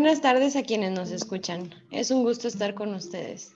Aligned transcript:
Buenas 0.00 0.22
tardes 0.22 0.56
a 0.56 0.62
quienes 0.62 0.92
nos 0.92 1.10
escuchan. 1.10 1.74
Es 1.90 2.10
un 2.10 2.24
gusto 2.24 2.48
estar 2.48 2.72
con 2.72 2.94
ustedes. 2.94 3.52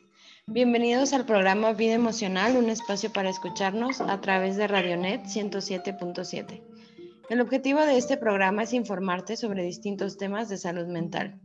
Bienvenidos 0.46 1.14
al 1.14 1.24
programa 1.24 1.72
Vida 1.72 1.94
Emocional, 1.94 2.58
un 2.58 2.68
espacio 2.68 3.10
para 3.10 3.30
escucharnos 3.30 4.02
a 4.02 4.20
través 4.20 4.58
de 4.58 4.66
Radionet 4.66 5.22
107.7. 5.22 6.62
El 7.30 7.40
objetivo 7.40 7.80
de 7.80 7.96
este 7.96 8.18
programa 8.18 8.64
es 8.64 8.74
informarte 8.74 9.38
sobre 9.38 9.62
distintos 9.62 10.18
temas 10.18 10.50
de 10.50 10.58
salud 10.58 10.86
mental. 10.86 11.40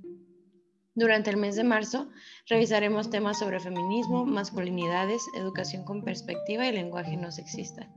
Durante 0.96 1.30
el 1.30 1.38
mes 1.38 1.56
de 1.56 1.64
marzo 1.64 2.10
revisaremos 2.48 3.10
temas 3.10 3.40
sobre 3.40 3.62
feminismo, 3.62 4.26
masculinidades, 4.26 5.22
educación 5.38 5.86
con 5.86 6.04
perspectiva 6.04 6.68
y 6.68 6.74
lenguaje 6.74 7.16
no 7.16 7.32
sexista. 7.32 7.90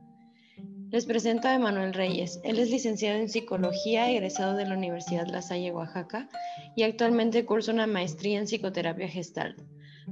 Les 0.92 1.06
presento 1.06 1.48
a 1.48 1.54
Emanuel 1.54 1.94
Reyes. 1.94 2.38
Él 2.44 2.58
es 2.58 2.68
licenciado 2.68 3.18
en 3.18 3.30
psicología, 3.30 4.10
egresado 4.10 4.54
de 4.56 4.66
la 4.66 4.76
Universidad 4.76 5.26
La 5.26 5.40
Salle, 5.40 5.72
Oaxaca, 5.72 6.28
y 6.76 6.82
actualmente 6.82 7.46
cursa 7.46 7.72
una 7.72 7.86
maestría 7.86 8.38
en 8.38 8.44
psicoterapia 8.44 9.08
gestal. 9.08 9.56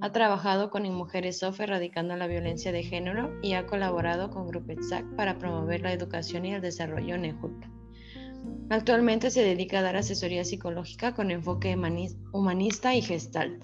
Ha 0.00 0.10
trabajado 0.10 0.70
con 0.70 0.84
Mujeres 0.84 1.40
SOF 1.40 1.60
erradicando 1.60 2.16
la 2.16 2.26
violencia 2.26 2.72
de 2.72 2.82
género 2.82 3.30
y 3.42 3.52
ha 3.52 3.66
colaborado 3.66 4.30
con 4.30 4.48
Grupo 4.48 4.72
ETSAC 4.72 5.04
para 5.16 5.36
promover 5.36 5.82
la 5.82 5.92
educación 5.92 6.46
y 6.46 6.54
el 6.54 6.62
desarrollo 6.62 7.14
en 7.14 7.26
EJUT. 7.26 7.66
Actualmente 8.70 9.30
se 9.30 9.42
dedica 9.42 9.80
a 9.80 9.82
dar 9.82 9.96
asesoría 9.96 10.46
psicológica 10.46 11.14
con 11.14 11.30
enfoque 11.30 11.76
humanista 12.32 12.94
y 12.94 13.02
gestal. 13.02 13.60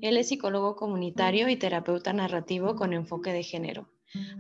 Él 0.02 0.17
es 0.17 0.27
psicólogo 0.27 0.75
comunitario 0.75 1.47
y 1.47 1.55
terapeuta 1.55 2.11
narrativo 2.11 2.75
con 2.75 2.92
enfoque 2.92 3.31
de 3.31 3.44
género. 3.44 3.88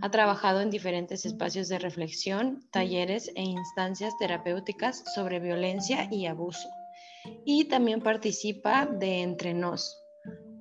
Ha 0.01 0.11
trabajado 0.11 0.59
en 0.59 0.69
diferentes 0.69 1.25
espacios 1.25 1.69
de 1.69 1.79
reflexión, 1.79 2.67
talleres 2.71 3.31
e 3.35 3.43
instancias 3.43 4.17
terapéuticas 4.17 5.05
sobre 5.15 5.39
violencia 5.39 6.09
y 6.11 6.25
abuso. 6.25 6.67
Y 7.45 7.69
también 7.69 8.01
participa 8.01 8.85
de 8.85 9.21
Entre 9.21 9.53
Nos, 9.53 9.95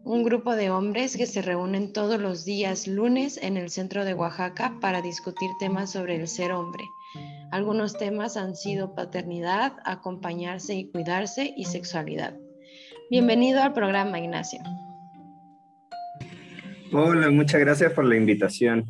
un 0.09 0.25
grupo 0.25 0.57
de 0.57 0.71
hombres 0.71 1.19
que 1.19 1.27
se 1.27 1.43
reúnen 1.43 1.93
todos 1.93 2.19
los 2.19 2.47
días 2.47 2.87
lunes 2.87 3.39
en 3.43 3.59
el 3.59 3.69
centro 3.69 4.07
de 4.07 4.15
Oaxaca 4.15 4.75
para 4.81 5.03
discutir 5.03 5.51
temas 5.61 5.93
sobre 5.93 6.17
el 6.17 6.27
ser 6.27 6.51
hombre. 6.53 6.83
Algunos 7.53 7.99
temas 7.99 8.39
han 8.39 8.57
sido 8.57 8.95
paternidad, 8.95 9.75
acompañarse 9.85 10.75
y 10.75 10.91
cuidarse 10.91 11.53
y 11.55 11.67
sexualidad. 11.67 12.35
Bienvenido 13.11 13.63
al 13.63 13.75
programa, 13.75 14.19
Ignacio. 14.19 14.61
Hola, 16.91 17.29
muchas 17.29 17.61
gracias 17.61 17.93
por 17.93 18.07
la 18.07 18.17
invitación. 18.17 18.87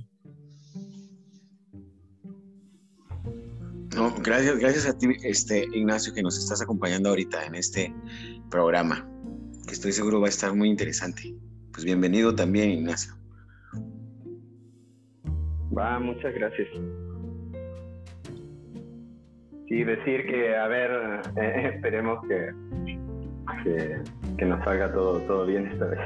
gracias, 4.23 4.57
gracias 4.59 4.87
a 4.87 4.97
ti, 4.97 5.09
este, 5.25 5.65
Ignacio, 5.73 6.15
que 6.15 6.23
nos 6.23 6.39
estás 6.39 6.63
acompañando 6.63 7.09
ahorita 7.09 7.45
en 7.45 7.57
este 7.57 7.93
programa 8.49 9.05
que 9.69 9.75
estoy 9.75 9.93
seguro 9.93 10.21
va 10.21 10.27
a 10.27 10.31
estar 10.31 10.55
muy 10.55 10.69
interesante. 10.71 11.35
Pues 11.73 11.85
bienvenido 11.85 12.35
también, 12.35 12.71
Ignacio. 12.71 13.13
Va, 15.77 16.01
muchas 16.01 16.35
gracias. 16.35 16.69
Sí, 19.69 19.85
decir 19.85 20.27
que, 20.27 20.57
a 20.57 20.67
ver, 20.69 20.91
eh, 21.37 21.71
esperemos 21.75 22.19
que, 22.27 22.51
que, 24.39 24.45
nos 24.47 24.65
salga 24.65 24.91
todo, 24.91 25.21
todo 25.21 25.45
bien 25.45 25.67
esta 25.67 25.85
vez. 25.85 26.01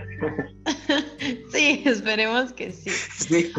sí, 1.52 1.84
esperemos 1.86 2.52
que 2.52 2.72
sí. 2.72 2.90
sí. 2.90 3.52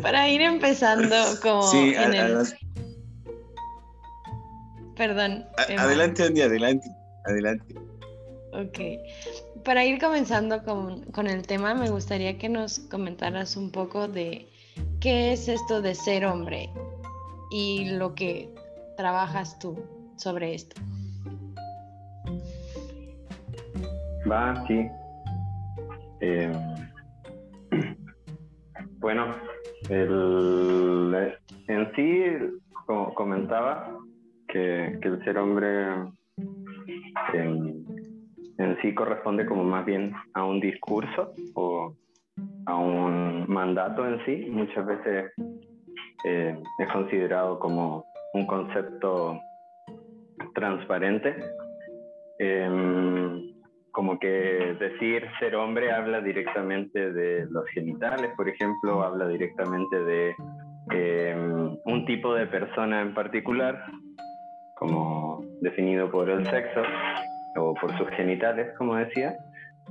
Para 0.00 0.30
ir 0.30 0.40
empezando 0.40 1.14
como 1.42 1.62
sí, 1.64 1.92
en 1.94 2.14
el... 2.14 2.46
Perdón. 4.96 5.44
adelante, 5.76 6.22
Andy, 6.22 6.40
adelante, 6.40 6.88
adelante. 7.26 7.89
Ok. 8.52 8.78
Para 9.64 9.84
ir 9.84 10.00
comenzando 10.00 10.62
con, 10.64 11.26
el 11.26 11.46
tema, 11.46 11.74
me 11.74 11.90
gustaría 11.90 12.38
que 12.38 12.48
nos 12.48 12.78
comentaras 12.78 13.56
un 13.56 13.70
poco 13.70 14.08
de 14.08 14.48
qué 15.00 15.32
es 15.32 15.48
esto 15.48 15.82
de 15.82 15.94
ser 15.94 16.24
hombre 16.24 16.70
y 17.50 17.90
lo 17.90 18.14
que 18.14 18.48
trabajas 18.96 19.58
tú 19.58 19.78
sobre 20.16 20.54
esto. 20.54 20.80
Va, 24.30 24.64
sí. 24.66 24.88
Em, 26.20 26.52
bueno, 28.98 29.34
en 31.68 31.92
sí 31.96 32.60
comentaba 33.14 33.96
que, 34.48 34.98
el 35.02 35.24
ser 35.24 35.38
hombre 35.38 36.12
em, 37.34 37.84
en 38.60 38.76
sí 38.82 38.94
corresponde 38.94 39.46
como 39.46 39.64
más 39.64 39.84
bien 39.86 40.12
a 40.34 40.44
un 40.44 40.60
discurso 40.60 41.32
o 41.54 41.94
a 42.66 42.76
un 42.76 43.46
mandato 43.48 44.06
en 44.06 44.24
sí. 44.26 44.46
Muchas 44.50 44.86
veces 44.86 45.32
eh, 46.24 46.56
es 46.78 46.92
considerado 46.92 47.58
como 47.58 48.04
un 48.34 48.46
concepto 48.46 49.40
transparente. 50.54 51.36
Em, 52.38 53.50
como 53.92 54.18
que 54.18 54.76
decir 54.78 55.26
ser 55.40 55.56
hombre 55.56 55.90
habla 55.90 56.20
directamente 56.20 57.12
de 57.12 57.46
los 57.50 57.66
genitales, 57.70 58.30
por 58.36 58.48
ejemplo, 58.48 59.02
habla 59.02 59.26
directamente 59.26 59.98
de 60.04 60.34
em, 60.90 61.76
un 61.84 62.04
tipo 62.06 62.34
de 62.34 62.46
persona 62.46 63.00
en 63.00 63.14
particular, 63.14 63.84
como 64.76 65.42
definido 65.60 66.10
por 66.10 66.30
el 66.30 66.46
sexo, 66.46 66.82
o 67.56 67.74
por 67.74 67.96
sus 67.98 68.08
genitales, 68.10 68.72
como 68.78 68.96
decía, 68.96 69.36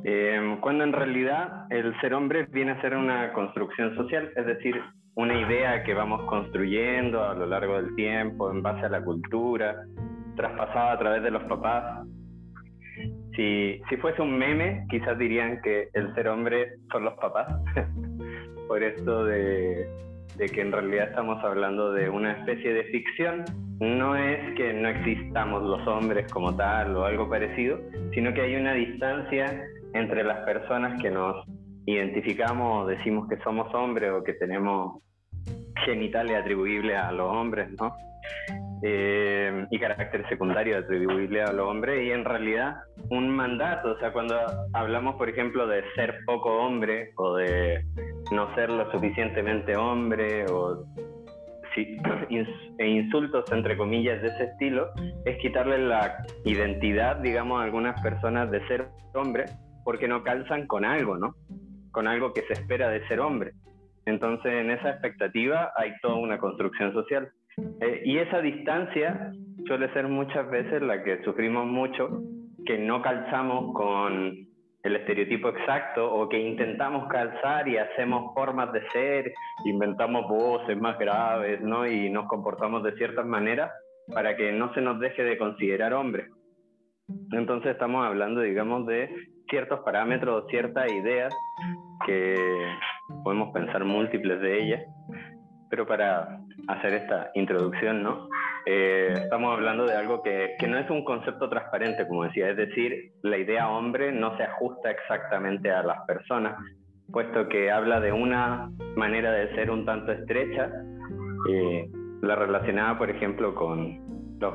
eh, 0.03 0.57
cuando 0.61 0.83
en 0.83 0.93
realidad 0.93 1.65
el 1.69 1.99
ser 1.99 2.13
hombre 2.13 2.45
viene 2.49 2.71
a 2.71 2.81
ser 2.81 2.95
una 2.95 3.33
construcción 3.33 3.95
social, 3.95 4.31
es 4.35 4.45
decir, 4.45 4.81
una 5.15 5.39
idea 5.39 5.83
que 5.83 5.93
vamos 5.93 6.21
construyendo 6.29 7.23
a 7.23 7.33
lo 7.33 7.45
largo 7.45 7.75
del 7.75 7.93
tiempo 7.95 8.51
en 8.51 8.61
base 8.61 8.85
a 8.85 8.89
la 8.89 9.03
cultura, 9.03 9.83
traspasada 10.35 10.93
a 10.93 10.99
través 10.99 11.23
de 11.23 11.31
los 11.31 11.43
papás. 11.43 12.07
Si, 13.35 13.81
si 13.89 13.97
fuese 13.97 14.21
un 14.21 14.37
meme, 14.37 14.85
quizás 14.89 15.17
dirían 15.17 15.61
que 15.61 15.89
el 15.93 16.13
ser 16.15 16.29
hombre 16.29 16.75
son 16.91 17.03
los 17.03 17.15
papás, 17.15 17.47
por 18.67 18.81
esto 18.81 19.25
de, 19.25 19.87
de 20.39 20.47
que 20.47 20.61
en 20.61 20.71
realidad 20.71 21.09
estamos 21.09 21.43
hablando 21.43 21.91
de 21.91 22.09
una 22.09 22.31
especie 22.31 22.73
de 22.73 22.85
ficción. 22.85 23.43
No 23.79 24.15
es 24.15 24.55
que 24.55 24.73
no 24.73 24.89
existamos 24.89 25.61
los 25.63 25.85
hombres 25.87 26.31
como 26.31 26.55
tal 26.55 26.95
o 26.95 27.05
algo 27.05 27.29
parecido, 27.29 27.79
sino 28.13 28.33
que 28.33 28.41
hay 28.41 28.55
una 28.55 28.73
distancia 28.73 29.63
entre 29.93 30.23
las 30.23 30.45
personas 30.45 30.99
que 31.01 31.11
nos 31.11 31.45
identificamos, 31.85 32.87
decimos 32.87 33.27
que 33.27 33.37
somos 33.37 33.73
hombres 33.73 34.11
o 34.11 34.23
que 34.23 34.33
tenemos 34.33 35.01
genitales 35.85 36.37
atribuibles 36.37 36.97
a 36.97 37.11
los 37.11 37.31
hombres, 37.31 37.69
¿no? 37.79 37.93
Eh, 38.81 39.65
y 39.71 39.79
carácter 39.79 40.27
secundario 40.29 40.77
atribuible 40.77 41.41
a 41.41 41.51
los 41.51 41.67
hombres 41.67 42.01
y 42.07 42.11
en 42.11 42.23
realidad 42.23 42.77
un 43.09 43.29
mandato, 43.29 43.91
o 43.91 43.99
sea, 43.99 44.13
cuando 44.13 44.35
hablamos, 44.71 45.15
por 45.15 45.27
ejemplo, 45.27 45.67
de 45.67 45.83
ser 45.95 46.19
poco 46.25 46.49
hombre 46.49 47.11
o 47.17 47.35
de 47.35 47.83
no 48.31 48.53
ser 48.55 48.69
lo 48.69 48.89
suficientemente 48.91 49.75
hombre 49.75 50.45
o 50.49 50.85
e 51.75 52.87
insultos 52.87 53.51
entre 53.51 53.77
comillas 53.77 54.21
de 54.21 54.29
ese 54.29 54.43
estilo, 54.45 54.89
es 55.25 55.37
quitarle 55.39 55.77
la 55.77 56.25
identidad, 56.45 57.17
digamos, 57.17 57.59
a 57.59 57.65
algunas 57.65 58.01
personas 58.01 58.49
de 58.51 58.65
ser 58.67 58.87
hombre 59.13 59.45
porque 59.83 60.07
no 60.07 60.23
calzan 60.23 60.67
con 60.67 60.85
algo, 60.85 61.17
¿no? 61.17 61.35
Con 61.91 62.07
algo 62.07 62.33
que 62.33 62.43
se 62.43 62.53
espera 62.53 62.89
de 62.89 63.05
ser 63.07 63.19
hombre. 63.19 63.51
Entonces, 64.05 64.53
en 64.53 64.71
esa 64.71 64.91
expectativa 64.91 65.71
hay 65.75 65.93
toda 66.01 66.15
una 66.15 66.37
construcción 66.37 66.93
social. 66.93 67.31
Eh, 67.57 68.01
y 68.05 68.17
esa 68.17 68.41
distancia 68.41 69.31
suele 69.65 69.91
ser 69.93 70.07
muchas 70.07 70.49
veces 70.49 70.81
la 70.81 71.03
que 71.03 71.23
sufrimos 71.23 71.65
mucho, 71.65 72.21
que 72.65 72.77
no 72.77 73.01
calzamos 73.01 73.73
con 73.73 74.47
el 74.83 74.95
estereotipo 74.95 75.49
exacto 75.49 76.11
o 76.11 76.29
que 76.29 76.39
intentamos 76.39 77.07
calzar 77.09 77.67
y 77.67 77.77
hacemos 77.77 78.33
formas 78.33 78.71
de 78.71 78.87
ser, 78.89 79.33
inventamos 79.65 80.27
voces 80.27 80.77
más 80.79 80.97
graves, 80.97 81.61
¿no? 81.61 81.85
Y 81.85 82.09
nos 82.09 82.27
comportamos 82.27 82.83
de 82.83 82.95
ciertas 82.95 83.25
maneras 83.25 83.71
para 84.13 84.35
que 84.35 84.51
no 84.51 84.73
se 84.73 84.81
nos 84.81 84.99
deje 84.99 85.23
de 85.23 85.37
considerar 85.37 85.93
hombres. 85.93 86.29
Entonces 87.31 87.71
estamos 87.71 88.05
hablando, 88.05 88.41
digamos, 88.41 88.85
de 88.87 89.09
ciertos 89.49 89.79
parámetros, 89.81 90.45
ciertas 90.49 90.91
ideas 90.91 91.33
que 92.05 92.35
podemos 93.23 93.51
pensar 93.51 93.83
múltiples 93.83 94.39
de 94.39 94.63
ellas, 94.63 94.83
pero 95.69 95.85
para 95.85 96.38
hacer 96.69 96.93
esta 96.93 97.31
introducción, 97.33 98.03
¿no? 98.03 98.29
Eh, 98.65 99.13
estamos 99.15 99.51
hablando 99.51 99.85
de 99.85 99.95
algo 99.95 100.21
que, 100.21 100.55
que, 100.59 100.67
no 100.67 100.77
es 100.77 100.89
un 100.89 101.03
concepto 101.03 101.49
transparente, 101.49 102.07
como 102.07 102.25
decía, 102.25 102.49
es 102.49 102.57
decir, 102.57 103.11
la 103.23 103.37
idea 103.37 103.69
hombre 103.69 104.11
no 104.11 104.37
se 104.37 104.43
ajusta 104.43 104.91
exactamente 104.91 105.71
a 105.71 105.81
las 105.81 106.05
personas, 106.05 106.55
puesto 107.11 107.49
que 107.49 107.71
habla 107.71 107.99
de 107.99 108.11
una 108.11 108.69
manera 108.95 109.31
de 109.31 109.53
ser 109.55 109.71
un 109.71 109.83
tanto 109.83 110.11
estrecha, 110.11 110.69
eh, 111.49 111.89
la 112.21 112.35
relacionada, 112.35 112.97
por 112.99 113.09
ejemplo, 113.09 113.55
con 113.55 114.37
los 114.39 114.53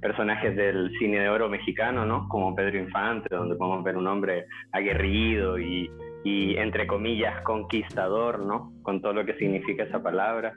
personajes 0.00 0.54
del 0.54 0.90
cine 1.00 1.20
de 1.20 1.28
oro 1.28 1.48
mexicano, 1.48 2.06
¿no? 2.06 2.28
Como 2.28 2.54
Pedro 2.54 2.78
Infante, 2.78 3.34
donde 3.34 3.56
podemos 3.56 3.82
ver 3.82 3.96
un 3.96 4.06
hombre 4.06 4.46
aguerrido 4.70 5.58
y, 5.58 5.90
y 6.22 6.56
entre 6.56 6.86
comillas 6.86 7.42
conquistador, 7.42 8.38
¿no? 8.38 8.72
Con 8.82 9.02
todo 9.02 9.14
lo 9.14 9.26
que 9.26 9.34
significa 9.34 9.82
esa 9.82 10.02
palabra, 10.02 10.54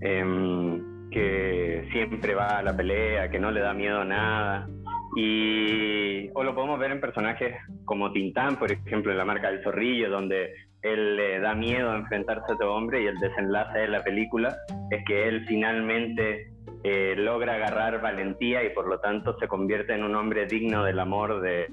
em, 0.00 1.10
que 1.10 1.88
siempre 1.92 2.34
va 2.34 2.58
a 2.58 2.62
la 2.62 2.76
pelea, 2.76 3.30
que 3.30 3.38
no 3.38 3.50
le 3.50 3.60
da 3.60 3.74
miedo 3.74 4.00
a 4.00 4.04
nada. 4.04 4.68
Y, 5.16 6.28
o 6.34 6.44
lo 6.44 6.54
podemos 6.54 6.78
ver 6.78 6.92
en 6.92 7.00
personajes 7.00 7.56
como 7.84 8.12
Tintán, 8.12 8.56
por 8.56 8.70
ejemplo, 8.70 9.10
en 9.10 9.18
la 9.18 9.24
marca 9.24 9.50
del 9.50 9.62
zorrillo, 9.62 10.10
donde 10.10 10.52
él 10.82 11.16
le 11.16 11.40
da 11.40 11.54
miedo 11.54 11.90
a 11.90 11.96
enfrentarse 11.96 12.52
a 12.52 12.54
otro 12.54 12.74
hombre 12.74 13.02
y 13.02 13.06
el 13.06 13.18
desenlace 13.18 13.78
de 13.78 13.88
la 13.88 14.04
película 14.04 14.56
es 14.90 15.04
que 15.06 15.26
él 15.28 15.44
finalmente 15.46 16.52
eh, 16.84 17.14
logra 17.16 17.54
agarrar 17.54 18.00
valentía 18.00 18.62
y 18.62 18.70
por 18.70 18.86
lo 18.86 19.00
tanto 19.00 19.36
se 19.38 19.48
convierte 19.48 19.94
en 19.94 20.04
un 20.04 20.14
hombre 20.14 20.46
digno 20.46 20.84
del 20.84 21.00
amor 21.00 21.40
de, 21.40 21.66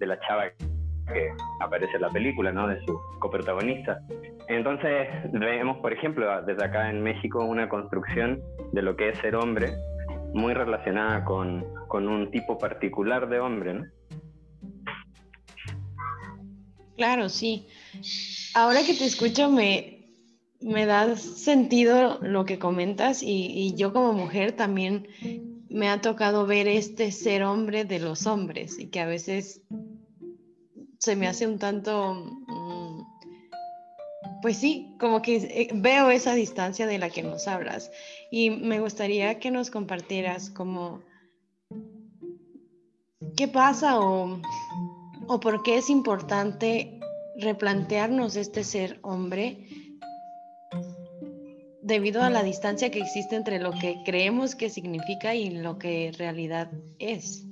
de 0.00 0.06
la 0.06 0.18
chava 0.20 0.50
que 1.12 1.32
aparece 1.60 1.94
en 1.94 2.02
la 2.02 2.10
película, 2.10 2.52
¿no? 2.52 2.66
De 2.66 2.80
su 2.84 2.98
coprotagonista. 3.18 4.00
Entonces 4.50 5.08
vemos, 5.32 5.78
por 5.78 5.92
ejemplo, 5.92 6.42
desde 6.42 6.64
acá 6.64 6.90
en 6.90 7.02
México 7.02 7.44
una 7.44 7.68
construcción 7.68 8.42
de 8.72 8.82
lo 8.82 8.96
que 8.96 9.10
es 9.10 9.18
ser 9.18 9.36
hombre 9.36 9.74
muy 10.34 10.54
relacionada 10.54 11.24
con, 11.24 11.64
con 11.86 12.08
un 12.08 12.32
tipo 12.32 12.58
particular 12.58 13.28
de 13.28 13.38
hombre, 13.38 13.74
¿no? 13.74 13.86
Claro, 16.96 17.28
sí. 17.28 17.68
Ahora 18.54 18.80
que 18.84 18.94
te 18.94 19.04
escucho 19.06 19.50
me, 19.50 20.00
me 20.60 20.84
da 20.84 21.16
sentido 21.16 22.18
lo 22.20 22.44
que 22.44 22.58
comentas 22.58 23.22
y, 23.22 23.74
yo 23.76 23.92
como 23.92 24.12
mujer 24.12 24.52
también 24.52 25.06
me 25.68 25.88
ha 25.88 26.00
tocado 26.00 26.46
ver 26.46 26.66
este 26.66 27.12
ser 27.12 27.44
hombre 27.44 27.84
de 27.84 28.00
los 28.00 28.26
hombres 28.26 28.80
y 28.80 28.88
que 28.88 28.98
a 28.98 29.06
veces 29.06 29.62
se 30.98 31.16
me 31.16 31.28
hace 31.28 31.46
un 31.46 31.58
tanto, 31.58 32.14
mm, 32.46 32.79
pues 34.42 34.56
sí, 34.56 34.94
como 34.98 35.22
que 35.22 35.36
eh, 35.36 35.68
veo 35.74 36.10
esa 36.10 36.34
distancia 36.34 36.86
de 36.86 36.98
la 36.98 37.10
que 37.10 37.22
nos 37.22 37.46
hablas 37.46 37.90
y 38.30 38.50
me 38.50 38.80
gustaría 38.80 39.38
que 39.38 39.50
nos 39.50 39.70
compartieras 39.70 40.50
como 40.50 41.02
qué 43.36 43.48
pasa 43.48 44.00
o, 44.00 44.40
o 45.28 45.40
por 45.40 45.62
qué 45.62 45.78
es 45.78 45.90
importante 45.90 47.00
replantearnos 47.36 48.36
este 48.36 48.64
ser 48.64 48.98
hombre 49.02 49.66
debido 51.82 52.22
a 52.22 52.30
la 52.30 52.42
distancia 52.42 52.90
que 52.90 53.00
existe 53.00 53.36
entre 53.36 53.58
lo 53.58 53.72
que 53.72 53.96
creemos 54.04 54.54
que 54.54 54.70
significa 54.70 55.34
y 55.34 55.50
lo 55.50 55.78
que 55.78 56.12
realidad 56.16 56.70
es. 56.98 57.46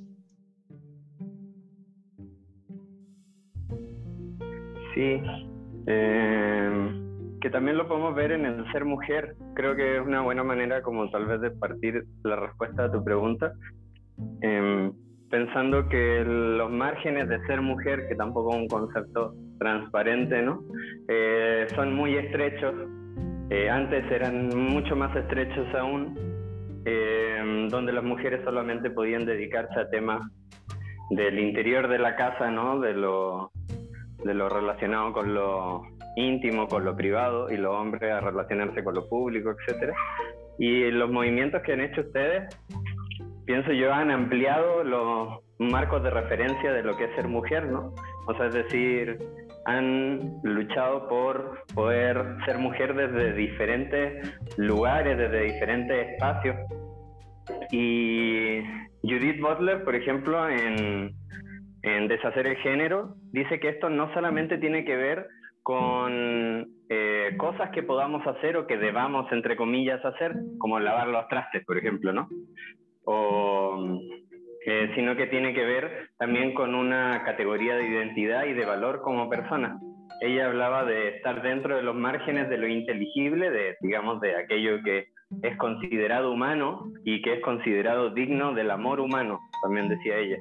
Sí, 4.94 5.20
em, 5.88 7.38
que 7.40 7.50
también 7.50 7.76
lo 7.76 7.88
podemos 7.88 8.14
ver 8.14 8.32
en 8.32 8.44
el 8.46 8.70
ser 8.72 8.84
mujer. 8.84 9.34
Creo 9.54 9.74
que 9.74 9.96
es 9.96 10.02
una 10.06 10.20
buena 10.20 10.44
manera 10.44 10.82
como 10.82 11.10
tal 11.10 11.26
vez 11.26 11.40
de 11.40 11.50
partir 11.50 12.04
la 12.24 12.36
respuesta 12.36 12.84
a 12.84 12.92
tu 12.92 13.02
pregunta, 13.02 13.52
em, 14.42 14.92
pensando 15.30 15.88
que 15.88 16.24
los 16.24 16.70
márgenes 16.70 17.28
de 17.28 17.44
ser 17.46 17.60
mujer, 17.60 18.08
que 18.08 18.14
tampoco 18.14 18.50
es 18.50 18.56
un 18.56 18.68
concepto 18.68 19.34
transparente, 19.58 20.42
¿no? 20.42 20.62
Eh, 21.08 21.66
son 21.74 21.94
muy 21.94 22.16
estrechos 22.16 22.74
eh, 23.50 23.70
antes 23.70 24.04
eran 24.10 24.48
mucho 24.48 24.94
más 24.94 25.14
estrechos 25.16 25.66
aún, 25.74 26.14
eh, 26.84 27.66
donde 27.70 27.92
las 27.92 28.04
mujeres 28.04 28.42
solamente 28.44 28.90
podían 28.90 29.24
dedicarse 29.24 29.80
a 29.80 29.88
temas 29.88 30.20
del 31.10 31.38
interior 31.38 31.88
de 31.88 31.98
la 31.98 32.14
casa, 32.14 32.50
¿no? 32.50 32.78
De 32.78 32.92
lo, 32.92 33.50
de 34.24 34.34
lo 34.34 34.48
relacionado 34.48 35.12
con 35.12 35.34
lo 35.34 35.82
íntimo, 36.16 36.66
con 36.68 36.84
lo 36.84 36.96
privado, 36.96 37.50
y 37.50 37.56
los 37.56 37.74
hombres 37.74 38.10
a 38.12 38.20
relacionarse 38.20 38.82
con 38.82 38.94
lo 38.94 39.08
público, 39.08 39.50
etc. 39.50 39.92
Y 40.58 40.90
los 40.90 41.10
movimientos 41.10 41.62
que 41.62 41.72
han 41.72 41.80
hecho 41.80 42.00
ustedes, 42.00 42.56
pienso 43.46 43.72
yo, 43.72 43.92
han 43.92 44.10
ampliado 44.10 44.82
los 44.84 45.40
marcos 45.58 46.02
de 46.02 46.10
referencia 46.10 46.72
de 46.72 46.82
lo 46.82 46.96
que 46.96 47.04
es 47.04 47.14
ser 47.14 47.28
mujer, 47.28 47.66
¿no? 47.66 47.92
O 48.26 48.34
sea, 48.34 48.46
es 48.46 48.54
decir, 48.54 49.18
han 49.64 50.40
luchado 50.42 51.08
por 51.08 51.64
poder 51.74 52.36
ser 52.44 52.58
mujer 52.58 52.94
desde 52.94 53.32
diferentes 53.34 54.34
lugares, 54.56 55.18
desde 55.18 55.44
diferentes 55.44 56.08
espacios. 56.08 56.56
Y 57.70 58.62
Judith 59.02 59.40
Butler, 59.40 59.84
por 59.84 59.94
ejemplo, 59.94 60.48
en, 60.48 61.14
Deshacer 62.08 62.46
el 62.46 62.56
Género, 62.56 63.14
dice 63.32 63.60
que 63.60 63.68
esto 63.68 63.88
no 63.88 64.12
solamente 64.12 64.58
tiene 64.58 64.84
que 64.84 64.96
ver 64.96 65.26
con 65.62 66.66
eh, 66.88 67.34
cosas 67.36 67.70
que 67.70 67.82
podamos 67.82 68.26
hacer 68.26 68.56
o 68.56 68.66
que 68.66 68.78
debamos, 68.78 69.30
entre 69.32 69.56
comillas, 69.56 70.04
hacer, 70.04 70.34
como 70.58 70.80
lavar 70.80 71.08
los 71.08 71.28
trastes, 71.28 71.64
por 71.64 71.76
ejemplo, 71.76 72.12
¿no? 72.12 72.28
Eh, 74.66 74.90
sino 74.94 75.16
que 75.16 75.26
tiene 75.28 75.54
que 75.54 75.64
ver 75.64 76.10
también 76.18 76.52
con 76.52 76.74
una 76.74 77.22
categoría 77.24 77.76
de 77.76 77.88
identidad 77.88 78.44
y 78.44 78.52
de 78.52 78.66
valor 78.66 79.00
como 79.02 79.30
persona. 79.30 79.78
Ella 80.20 80.46
hablaba 80.46 80.84
de 80.84 81.16
estar 81.16 81.42
dentro 81.42 81.76
de 81.76 81.82
los 81.82 81.94
márgenes 81.94 82.48
de 82.48 82.58
lo 82.58 82.66
inteligible, 82.66 83.50
de, 83.50 83.76
digamos, 83.80 84.20
de 84.20 84.36
aquello 84.36 84.82
que 84.82 85.08
es 85.42 85.56
considerado 85.56 86.32
humano 86.32 86.92
y 87.04 87.22
que 87.22 87.34
es 87.34 87.40
considerado 87.40 88.10
digno 88.10 88.52
del 88.54 88.70
amor 88.70 89.00
humano, 89.00 89.38
también 89.62 89.88
decía 89.88 90.16
ella. 90.16 90.38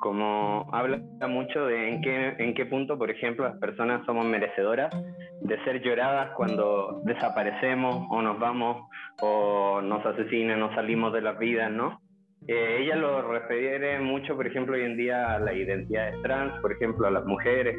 Como 0.00 0.68
habla 0.72 1.00
mucho 1.28 1.66
de 1.66 1.88
en 1.88 2.02
qué, 2.02 2.34
en 2.38 2.54
qué 2.54 2.66
punto, 2.66 2.96
por 2.96 3.10
ejemplo, 3.10 3.44
las 3.44 3.58
personas 3.58 4.04
somos 4.06 4.24
merecedoras 4.26 4.94
de 5.40 5.64
ser 5.64 5.82
lloradas 5.82 6.30
cuando 6.36 7.00
desaparecemos 7.04 8.06
o 8.10 8.22
nos 8.22 8.38
vamos 8.38 8.88
o 9.20 9.80
nos 9.82 10.04
asesinan 10.06 10.62
o 10.62 10.74
salimos 10.74 11.12
de 11.12 11.22
las 11.22 11.38
vidas, 11.38 11.70
¿no? 11.70 12.00
Eh, 12.46 12.78
ella 12.80 12.96
lo 12.96 13.22
refiere 13.22 13.98
mucho, 13.98 14.36
por 14.36 14.46
ejemplo, 14.46 14.74
hoy 14.74 14.82
en 14.82 14.96
día 14.96 15.34
a 15.34 15.38
la 15.38 15.52
identidad 15.52 16.12
trans, 16.22 16.58
por 16.60 16.72
ejemplo, 16.72 17.06
a 17.06 17.10
las 17.10 17.24
mujeres, 17.26 17.76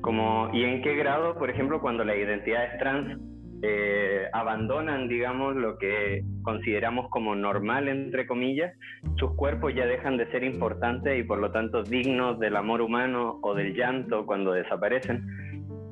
como, 0.00 0.50
y 0.52 0.64
en 0.64 0.82
qué 0.82 0.96
grado, 0.96 1.36
por 1.38 1.50
ejemplo, 1.50 1.80
cuando 1.80 2.04
la 2.04 2.16
identidad 2.16 2.64
es 2.64 2.78
trans, 2.78 3.20
eh, 3.62 4.26
abandonan, 4.32 5.08
digamos, 5.08 5.54
lo 5.54 5.76
que 5.76 6.22
consideramos 6.42 7.08
como 7.10 7.34
normal, 7.34 7.88
entre 7.88 8.26
comillas, 8.26 8.74
sus 9.16 9.34
cuerpos 9.34 9.74
ya 9.74 9.86
dejan 9.86 10.16
de 10.16 10.30
ser 10.30 10.44
importantes 10.44 11.18
y 11.18 11.24
por 11.24 11.38
lo 11.38 11.50
tanto 11.50 11.82
dignos 11.82 12.38
del 12.38 12.56
amor 12.56 12.80
humano 12.80 13.38
o 13.42 13.54
del 13.54 13.74
llanto 13.74 14.24
cuando 14.24 14.52
desaparecen. 14.52 15.26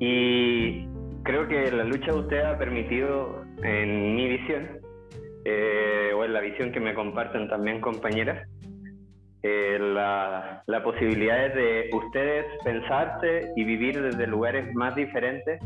Y 0.00 0.86
creo 1.24 1.46
que 1.46 1.70
la 1.70 1.84
lucha 1.84 2.12
de 2.12 2.18
usted 2.18 2.40
ha 2.40 2.56
permitido, 2.56 3.44
en 3.62 4.14
mi 4.14 4.28
visión, 4.28 4.80
eh, 5.44 6.12
o 6.14 6.24
en 6.24 6.32
la 6.32 6.40
visión 6.40 6.72
que 6.72 6.80
me 6.80 6.94
comparten 6.94 7.48
también 7.48 7.80
compañeras, 7.80 8.48
eh, 9.42 9.78
la, 9.78 10.62
la, 10.66 10.82
posibilidad 10.82 11.54
de 11.54 11.90
ustedes 11.92 12.44
pensarse 12.64 13.52
y 13.54 13.64
vivir 13.64 14.02
desde 14.02 14.26
lugares 14.26 14.74
más 14.74 14.96
diferentes, 14.96 15.60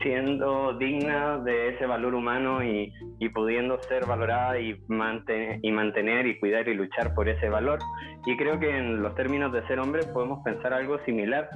siendo 0.00 0.74
dignas 0.78 1.44
de 1.44 1.70
ese 1.70 1.86
valor 1.86 2.14
humano 2.14 2.62
y, 2.62 2.92
y 3.18 3.28
pudiendo 3.30 3.80
ser 3.82 4.06
valorada 4.06 4.58
y, 4.58 4.80
mantener, 4.88 5.58
y 5.62 5.72
mantener 5.72 6.26
y 6.26 6.38
cuidar 6.38 6.68
y 6.68 6.74
luchar 6.74 7.14
por 7.14 7.28
ese 7.28 7.48
valor. 7.48 7.78
Y 8.26 8.36
creo 8.36 8.58
que 8.58 8.76
en 8.76 9.02
los 9.02 9.14
términos 9.14 9.52
de 9.52 9.66
ser 9.66 9.80
hombre 9.80 10.02
podemos 10.12 10.42
pensar 10.44 10.72
algo 10.72 10.98
similar. 11.04 11.48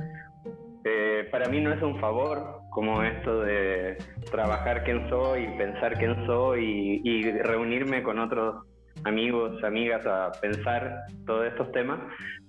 Eh, 0.84 1.28
para 1.30 1.48
mí 1.48 1.60
no 1.60 1.72
es 1.72 1.80
un 1.82 2.00
favor 2.00 2.60
como 2.70 3.02
esto 3.02 3.40
de 3.42 3.96
trabajar 4.30 4.82
quién 4.82 5.08
soy, 5.08 5.46
pensar 5.56 5.96
quién 5.98 6.26
soy 6.26 7.00
y, 7.04 7.08
y 7.08 7.30
reunirme 7.42 8.02
con 8.02 8.18
otros 8.18 8.66
amigos, 9.04 9.62
amigas 9.62 10.04
a 10.06 10.32
pensar 10.40 11.04
todos 11.26 11.46
estos 11.46 11.70
temas, 11.72 12.00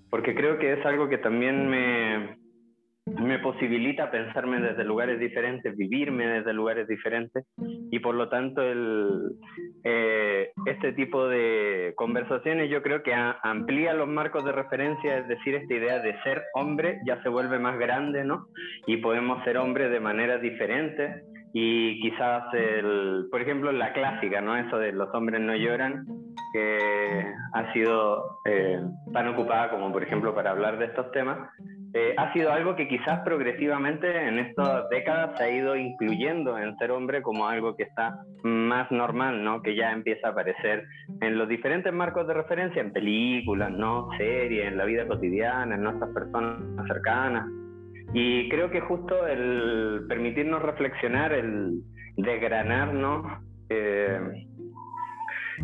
porque 0.10 0.36
creo 0.36 0.58
que 0.58 0.74
es 0.74 0.86
algo 0.86 1.10
que 1.10 1.18
también 1.18 1.70
me, 1.70 2.38
me 3.06 3.40
posibilita 3.40 4.10
pensarme 4.10 4.62
desde 4.62 4.86
lugares 4.86 5.20
diferentes, 5.20 5.76
vivirme 5.76 6.26
desde 6.28 6.54
lugares 6.54 6.88
diferentes 6.88 7.46
y 7.92 8.00
por 8.00 8.16
lo 8.16 8.30
tanto 8.30 8.62
eh, 9.84 10.52
este 10.66 10.94
tipo 10.94 11.28
de 11.28 11.94
conversaciones 11.96 12.70
yo 12.70 12.82
creo 12.82 13.04
que 13.04 13.14
amplía 13.14 13.94
los 13.94 14.08
marcos 14.08 14.46
de 14.46 14.54
referencia, 14.54 15.18
es 15.18 15.28
decir, 15.28 15.56
esta 15.56 15.74
idea 15.74 16.00
de 16.00 16.18
ser 16.24 16.44
hombre 16.54 17.00
ya 17.06 17.22
se 17.24 17.30
vuelve 17.30 17.60
más 17.60 17.78
grande, 17.78 18.24
¿no? 18.24 18.48
Y 18.88 18.98
podemos 18.98 19.44
ser 19.44 19.58
hombres 19.58 19.92
de 19.92 20.00
maneras 20.00 20.42
diferentes 20.42 21.24
y 21.54 22.02
quizás, 22.02 22.46
por 23.30 23.42
ejemplo, 23.42 23.72
la 23.72 23.94
clásica, 23.94 24.42
¿no? 24.42 24.58
Eso 24.58 24.80
de 24.80 24.92
los 24.92 25.14
hombres 25.14 25.40
no 25.40 25.56
lloran, 25.56 26.06
que 26.52 27.26
ha 27.54 27.74
sido 27.74 28.40
eh, 28.46 28.80
tan 29.12 29.28
ocupada 29.28 29.70
como, 29.70 29.92
por 29.92 30.04
ejemplo, 30.04 30.34
para 30.34 30.52
hablar 30.52 30.80
de 30.80 30.86
estos 30.86 31.12
temas, 31.12 31.50
eh, 31.96 32.16
ha 32.18 32.34
sido 32.34 32.52
algo 32.52 32.76
que 32.76 32.88
quizás 32.88 33.20
progresivamente 33.24 34.28
en 34.28 34.40
estas 34.40 34.90
décadas 34.90 35.38
se 35.38 35.44
ha 35.44 35.50
ido 35.52 35.76
incluyendo 35.76 36.58
en 36.58 36.76
ser 36.78 36.90
hombre 36.90 37.22
como 37.22 37.48
algo 37.48 37.76
que 37.76 37.84
está 37.84 38.20
más 38.42 38.90
normal, 38.92 39.44
¿no? 39.44 39.62
Que 39.62 39.76
ya 39.76 39.92
empieza 39.92 40.28
a 40.28 40.32
aparecer 40.32 40.86
en 41.22 41.38
los 41.38 41.48
diferentes 41.48 41.94
marcos 41.94 42.28
de 42.28 42.34
referencia, 42.34 42.82
en 42.82 42.92
películas, 42.94 43.70
¿no? 43.70 44.10
Series, 44.18 44.66
en 44.66 44.78
la 44.78 44.86
vida 44.86 45.08
cotidiana, 45.08 45.76
en 45.76 45.84
nuestras 45.84 46.10
personas 46.16 46.60
cercanas. 46.88 47.48
Y 48.16 48.50
creo 48.50 48.72
que 48.72 48.82
justo 48.82 49.28
el 49.28 50.06
permitirnos 50.10 50.64
reflexionar, 50.64 51.32
el 51.32 51.80
desgranar, 52.18 52.92
¿no? 52.94 53.40
Eh, 53.70 54.20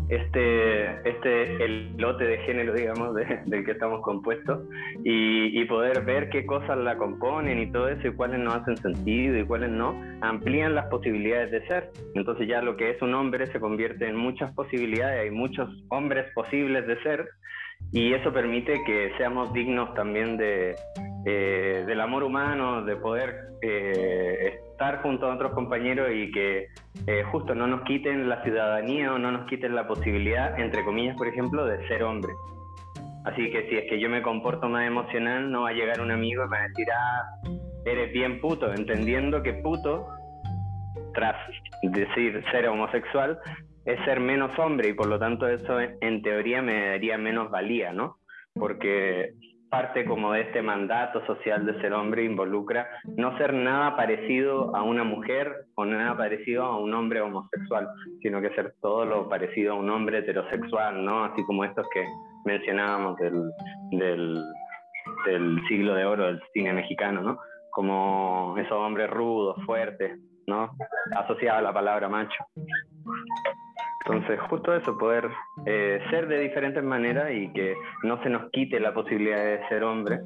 este, 0.08 1.08
este 1.08 1.64
el 1.64 1.96
lote 1.96 2.24
de 2.24 2.38
género, 2.38 2.74
digamos, 2.74 3.14
del 3.14 3.64
que 3.64 3.72
estamos 3.72 4.02
compuestos 4.02 4.60
y, 5.04 5.60
poder 5.70 6.04
ver 6.04 6.30
qué 6.30 6.46
cosas 6.46 6.78
la 6.78 6.96
componen 6.96 7.60
y 7.60 7.70
todo 7.70 7.88
eso 7.88 8.08
y 8.08 8.12
cuáles 8.12 8.40
no 8.40 8.52
hacen 8.52 8.76
sentido 8.76 9.38
y 9.38 9.44
cuáles 9.44 9.70
no, 9.70 9.94
amplían 10.20 10.74
las 10.74 10.86
posibilidades 10.86 11.52
de 11.52 11.66
ser. 11.68 11.90
Entonces 12.14 12.48
ya 12.48 12.60
lo 12.60 12.76
que 12.76 12.90
es 12.90 13.00
un 13.00 13.14
hombre 13.14 13.46
se 13.46 13.60
convierte 13.60 14.08
en 14.08 14.16
muchas 14.16 14.52
posibilidades, 14.54 15.20
hay 15.20 15.30
muchos 15.30 15.68
hombres 15.90 16.26
posibles 16.34 16.86
de 16.88 17.00
ser 17.02 17.28
y 17.92 18.12
eso 18.12 18.32
permite 18.32 18.82
que 18.84 19.12
seamos 19.18 19.52
dignos 19.52 19.94
también 19.94 20.36
de, 20.36 20.76
eh, 21.26 21.84
del 21.86 22.00
amor 22.00 22.22
humano, 22.22 22.82
de 22.84 22.96
poder 22.96 23.34
eh, 23.62 24.60
estar 24.70 25.02
junto 25.02 25.26
a 25.26 25.34
otros 25.34 25.52
compañeros 25.52 26.08
y 26.14 26.30
que 26.30 26.68
eh, 27.06 27.22
justo 27.30 27.54
no 27.54 27.66
nos 27.66 27.82
quiten 27.82 28.28
la 28.28 28.42
ciudadanía 28.42 29.12
o 29.12 29.18
no 29.18 29.32
nos 29.32 29.46
quiten 29.48 29.74
la 29.74 29.86
posibilidad, 29.86 30.58
entre 30.58 30.84
comillas, 30.84 31.16
por 31.16 31.26
ejemplo, 31.26 31.66
de 31.66 31.86
ser 31.88 32.02
hombre. 32.04 32.32
Así 33.24 33.50
que 33.50 33.68
si 33.68 33.76
es 33.76 33.90
que 33.90 34.00
yo 34.00 34.08
me 34.08 34.22
comporto 34.22 34.68
más 34.68 34.86
emocional, 34.86 35.50
no 35.50 35.62
va 35.62 35.70
a 35.70 35.72
llegar 35.72 36.00
un 36.00 36.10
amigo 36.10 36.44
y 36.44 36.48
me 36.48 36.56
va 36.56 36.64
a 36.64 36.68
decir, 36.68 36.86
ah, 36.90 37.22
eres 37.84 38.12
bien 38.12 38.40
puto, 38.40 38.72
entendiendo 38.72 39.42
que 39.42 39.52
puto, 39.54 40.06
tras 41.12 41.36
decir 41.82 42.42
ser 42.50 42.68
homosexual, 42.68 43.38
es 43.84 44.04
ser 44.04 44.20
menos 44.20 44.56
hombre 44.58 44.88
y 44.88 44.92
por 44.92 45.06
lo 45.06 45.18
tanto 45.18 45.48
eso 45.48 45.78
en 45.80 46.22
teoría 46.22 46.62
me 46.62 46.88
daría 46.90 47.18
menos 47.18 47.50
valía, 47.50 47.92
¿no? 47.92 48.18
Porque 48.54 49.34
parte 49.70 50.04
como 50.04 50.32
de 50.32 50.42
este 50.42 50.62
mandato 50.62 51.24
social 51.26 51.64
de 51.64 51.80
ser 51.80 51.92
hombre 51.92 52.24
involucra 52.24 52.88
no 53.16 53.38
ser 53.38 53.54
nada 53.54 53.96
parecido 53.96 54.74
a 54.74 54.82
una 54.82 55.04
mujer 55.04 55.66
o 55.76 55.84
nada 55.84 56.16
parecido 56.16 56.64
a 56.64 56.78
un 56.78 56.92
hombre 56.92 57.20
homosexual, 57.20 57.88
sino 58.20 58.40
que 58.40 58.50
ser 58.50 58.74
todo 58.82 59.04
lo 59.04 59.28
parecido 59.28 59.72
a 59.72 59.76
un 59.76 59.88
hombre 59.88 60.18
heterosexual, 60.18 61.04
¿no? 61.04 61.24
Así 61.24 61.44
como 61.44 61.64
estos 61.64 61.86
que 61.94 62.04
mencionábamos 62.44 63.16
del, 63.18 63.50
del, 63.92 65.62
siglo 65.68 65.94
de 65.94 66.04
oro 66.04 66.26
del 66.26 66.42
cine 66.52 66.72
mexicano, 66.72 67.22
¿no? 67.22 67.38
Como 67.70 68.56
esos 68.58 68.72
hombres 68.72 69.08
rudos, 69.08 69.56
fuertes, 69.64 70.18
¿no? 70.48 70.72
Asociado 71.16 71.58
a 71.58 71.62
la 71.62 71.72
palabra 71.72 72.08
macho. 72.08 72.44
Entonces, 74.06 74.40
justo 74.48 74.74
eso, 74.74 74.96
poder 74.96 75.28
eh, 75.66 76.00
ser 76.10 76.26
de 76.26 76.40
diferentes 76.40 76.82
maneras 76.82 77.30
y 77.32 77.52
que 77.52 77.74
no 78.02 78.22
se 78.22 78.30
nos 78.30 78.50
quite 78.50 78.80
la 78.80 78.94
posibilidad 78.94 79.44
de 79.44 79.68
ser 79.68 79.84
hombre, 79.84 80.20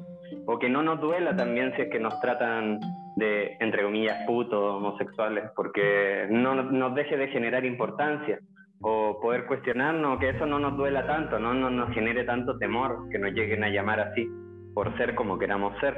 o 0.45 0.57
que 0.57 0.69
no 0.69 0.81
nos 0.81 1.01
duela 1.01 1.35
también 1.35 1.73
si 1.75 1.81
es 1.81 1.89
que 1.89 1.99
nos 1.99 2.19
tratan 2.21 2.79
de, 3.17 3.57
entre 3.59 3.83
comillas, 3.83 4.25
putos, 4.25 4.75
homosexuales, 4.75 5.45
porque 5.55 6.27
no 6.29 6.55
nos 6.55 6.95
deje 6.95 7.17
de 7.17 7.27
generar 7.27 7.65
importancia, 7.65 8.39
o 8.81 9.19
poder 9.21 9.45
cuestionarnos, 9.45 10.19
que 10.19 10.29
eso 10.29 10.45
no 10.45 10.59
nos 10.59 10.77
duela 10.77 11.05
tanto, 11.05 11.39
no, 11.39 11.53
no 11.53 11.69
nos 11.69 11.93
genere 11.93 12.23
tanto 12.23 12.57
temor 12.57 13.09
que 13.09 13.19
nos 13.19 13.33
lleguen 13.33 13.63
a 13.63 13.69
llamar 13.69 13.99
así, 13.99 14.27
por 14.73 14.95
ser 14.97 15.15
como 15.15 15.37
queramos 15.37 15.77
ser, 15.79 15.97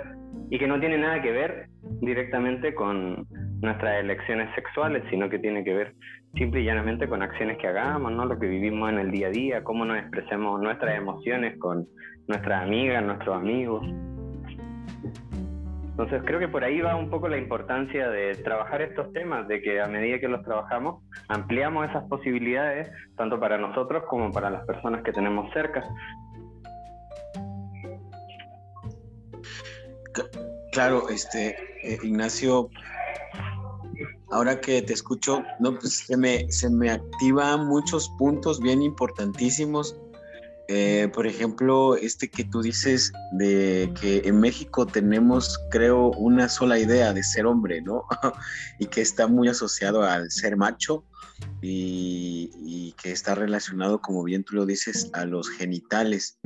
y 0.49 0.57
que 0.57 0.67
no 0.67 0.79
tiene 0.79 0.97
nada 0.97 1.21
que 1.21 1.31
ver 1.31 1.67
directamente 2.01 2.73
con 2.73 3.27
nuestras 3.61 3.99
elecciones 3.99 4.53
sexuales, 4.55 5.03
sino 5.09 5.29
que 5.29 5.39
tiene 5.39 5.63
que 5.63 5.73
ver 5.73 5.93
simple 6.37 6.61
y 6.61 6.65
llanamente 6.65 7.07
con 7.07 7.21
acciones 7.21 7.57
que 7.57 7.67
hagamos, 7.67 8.11
¿no? 8.11 8.25
Lo 8.25 8.37
que 8.37 8.47
vivimos 8.47 8.89
en 8.89 8.99
el 8.99 9.11
día 9.11 9.27
a 9.27 9.31
día, 9.31 9.63
cómo 9.63 9.85
nos 9.85 9.97
expresemos 9.97 10.61
nuestras 10.61 10.97
emociones 10.97 11.57
con 11.57 11.87
nuestras 12.27 12.63
amigas, 12.63 13.03
nuestros 13.03 13.35
amigos. 13.35 13.85
Entonces 15.89 16.21
creo 16.25 16.39
que 16.39 16.47
por 16.47 16.63
ahí 16.63 16.79
va 16.79 16.95
un 16.95 17.09
poco 17.09 17.27
la 17.27 17.37
importancia 17.37 18.07
de 18.09 18.35
trabajar 18.35 18.83
estos 18.83 19.11
temas, 19.13 19.47
de 19.47 19.61
que 19.63 19.81
a 19.81 19.87
medida 19.87 20.19
que 20.19 20.27
los 20.27 20.43
trabajamos 20.43 21.03
ampliamos 21.27 21.89
esas 21.89 22.03
posibilidades 22.03 22.91
tanto 23.15 23.39
para 23.39 23.57
nosotros 23.57 24.03
como 24.07 24.31
para 24.31 24.51
las 24.51 24.63
personas 24.67 25.03
que 25.03 25.11
tenemos 25.11 25.51
cerca. 25.53 25.83
Claro, 30.71 31.09
este 31.09 31.55
eh, 31.81 31.97
Ignacio, 32.03 32.69
ahora 34.31 34.59
que 34.59 34.81
te 34.81 34.93
escucho, 34.93 35.43
no, 35.59 35.77
pues 35.77 36.05
se 36.05 36.17
me, 36.17 36.51
se 36.51 36.69
me 36.69 36.89
activan 36.89 37.67
muchos 37.67 38.09
puntos 38.17 38.59
bien 38.59 38.81
importantísimos. 38.81 39.95
Eh, 40.69 41.09
por 41.13 41.25
ejemplo, 41.25 41.95
este 41.95 42.29
que 42.29 42.43
tú 42.43 42.61
dices 42.61 43.13
de 43.31 43.93
que 44.01 44.21
en 44.25 44.41
México 44.41 44.85
tenemos, 44.85 45.57
creo, 45.71 46.11
una 46.11 46.49
sola 46.49 46.77
idea 46.77 47.13
de 47.13 47.23
ser 47.23 47.45
hombre, 47.45 47.81
¿no? 47.81 48.03
y 48.79 48.87
que 48.87 49.01
está 49.01 49.27
muy 49.27 49.47
asociado 49.47 50.03
al 50.03 50.29
ser 50.29 50.57
macho 50.57 51.05
y, 51.61 52.93
que 53.01 53.11
está 53.11 53.35
relacionado, 53.35 54.01
como 54.01 54.23
bien 54.23 54.43
tú 54.43 54.55
lo 54.55 54.65
dices, 54.65 55.09
a 55.13 55.23
los 55.25 55.49
genitales. 55.49 56.39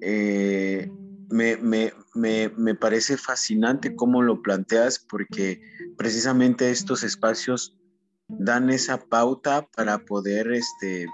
Eh, 0.00 0.90
me, 1.32 1.56
me, 1.56 1.92
me, 2.14 2.50
me, 2.56 2.74
parece 2.74 3.16
fascinante 3.16 3.96
cómo 3.96 4.20
lo 4.20 4.42
planteas 4.42 4.98
porque 4.98 5.62
precisamente 5.96 6.70
estos 6.70 7.02
espacios 7.02 7.74
dan 8.28 8.68
esa 8.68 8.98
pauta 8.98 9.66
para 9.74 9.98
poder 10.04 10.52
este, 10.52 11.06